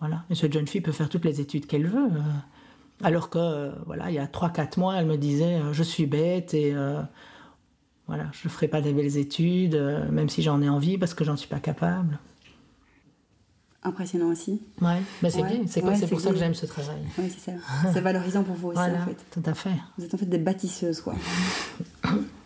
voilà. 0.00 0.24
Et 0.30 0.34
cette 0.34 0.52
jeune 0.52 0.66
fille 0.66 0.80
peut 0.80 0.92
faire 0.92 1.08
toutes 1.08 1.24
les 1.24 1.40
études 1.40 1.66
qu'elle 1.66 1.86
veut. 1.86 2.08
Euh. 2.12 3.04
alors 3.04 3.30
que, 3.30 3.38
euh, 3.38 3.70
voilà, 3.86 4.10
il 4.10 4.14
y 4.14 4.18
a 4.18 4.26
3-4 4.26 4.78
mois, 4.78 4.96
elle 4.96 5.06
me 5.06 5.16
disait 5.16 5.60
Je 5.72 5.82
suis 5.82 6.06
bête 6.06 6.54
et 6.54 6.74
voilà, 8.06 8.26
je 8.32 8.46
ne 8.46 8.52
ferai 8.52 8.68
pas 8.68 8.80
des 8.80 8.92
belles 8.92 9.16
études, 9.16 9.74
même 10.12 10.28
si 10.28 10.40
j'en 10.40 10.62
ai 10.62 10.68
envie, 10.68 10.96
parce 10.96 11.12
que 11.12 11.24
j'en 11.24 11.36
suis 11.36 11.48
pas 11.48 11.58
capable. 11.58 12.20
Impressionnant 13.86 14.26
aussi. 14.26 14.60
Ouais, 14.82 15.00
bah, 15.22 15.30
c'est 15.30 15.42
bien. 15.42 15.60
C'est 15.68 15.80
pour 15.80 16.20
ça 16.20 16.30
que 16.30 16.36
j'aime 16.36 16.54
ce 16.54 16.66
travail. 16.66 16.98
Oui, 17.18 17.32
c'est 17.32 17.52
ça. 17.52 17.56
C'est 17.92 18.00
valorisant 18.00 18.42
pour 18.42 18.56
vous 18.56 18.68
aussi, 18.70 18.80
en 18.80 19.06
fait. 19.06 19.16
Tout 19.30 19.42
à 19.46 19.54
fait. 19.54 19.70
Vous 19.96 20.04
êtes 20.04 20.12
en 20.12 20.18
fait 20.18 20.26
des 20.26 20.38
bâtisseuses, 20.38 21.00
quoi. 21.00 21.14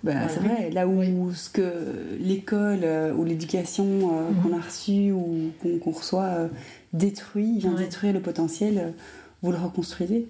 Bah, 0.02 0.28
c'est 0.28 0.40
vrai, 0.40 0.70
là 0.70 0.88
où 0.88 1.30
ce 1.34 1.50
que 1.50 2.16
l'école 2.18 2.80
euh, 2.84 3.12
ou 3.12 3.24
l'éducation 3.24 3.84
euh, 3.84 4.30
mhm. 4.30 4.42
qu'on 4.42 4.56
a 4.56 4.60
reçue 4.62 5.12
ou 5.12 5.52
qu'on 5.82 5.90
reçoit 5.90 6.22
euh, 6.22 6.48
détruit, 6.94 7.58
vient 7.58 7.74
détruire 7.74 8.14
le 8.14 8.20
potentiel, 8.20 8.94
vous 9.42 9.52
le 9.52 9.58
reconstruisez. 9.58 10.26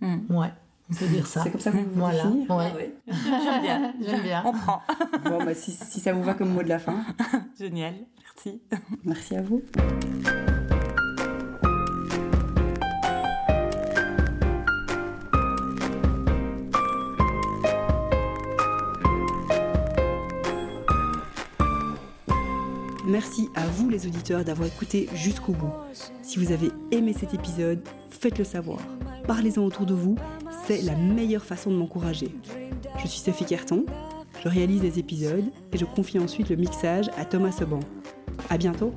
Mm. 0.00 0.16
Ouais. 0.30 0.48
On 0.90 0.94
peut 0.94 1.06
dire 1.06 1.24
ça. 1.24 1.44
C'est 1.44 1.50
comme 1.50 1.60
ça 1.60 1.70
que 1.70 1.76
vous 1.76 1.84
vous 1.84 2.00
voilà. 2.00 2.26
Ouais. 2.26 2.92
J'aime 3.06 3.62
bien. 3.62 3.94
J'aime 4.04 4.22
bien. 4.22 4.42
On 4.44 4.52
prend. 4.52 4.82
Bon, 5.24 5.44
bah, 5.44 5.54
si, 5.54 5.70
si 5.70 6.00
ça 6.00 6.12
vous 6.12 6.24
va 6.24 6.34
comme 6.34 6.50
mot 6.50 6.64
de 6.64 6.68
la 6.68 6.80
fin. 6.80 7.04
Génial. 7.58 7.94
Merci. 9.04 9.36
À 9.36 9.42
vous. 9.42 9.62
Merci 23.06 23.48
à 23.56 23.66
vous 23.66 23.88
les 23.88 24.06
auditeurs 24.06 24.44
d'avoir 24.44 24.68
écouté 24.68 25.08
jusqu'au 25.14 25.52
bout. 25.52 25.72
Si 26.22 26.38
vous 26.38 26.52
avez 26.52 26.70
aimé 26.92 27.12
cet 27.18 27.34
épisode, 27.34 27.80
faites-le 28.08 28.44
savoir. 28.44 28.78
Parlez-en 29.26 29.64
autour 29.64 29.84
de 29.84 29.94
vous, 29.94 30.16
c'est 30.66 30.82
la 30.82 30.94
meilleure 30.94 31.44
façon 31.44 31.70
de 31.70 31.76
m'encourager. 31.76 32.34
Je 33.02 33.08
suis 33.08 33.20
Sophie 33.20 33.44
Kerton, 33.44 33.84
je 34.42 34.48
réalise 34.48 34.82
les 34.82 34.98
épisodes 34.98 35.44
et 35.72 35.78
je 35.78 35.84
confie 35.84 36.18
ensuite 36.18 36.48
le 36.48 36.56
mixage 36.56 37.08
à 37.16 37.24
Thomas 37.24 37.52
Seban. 37.52 37.80
À 38.48 38.56
bientôt! 38.56 38.92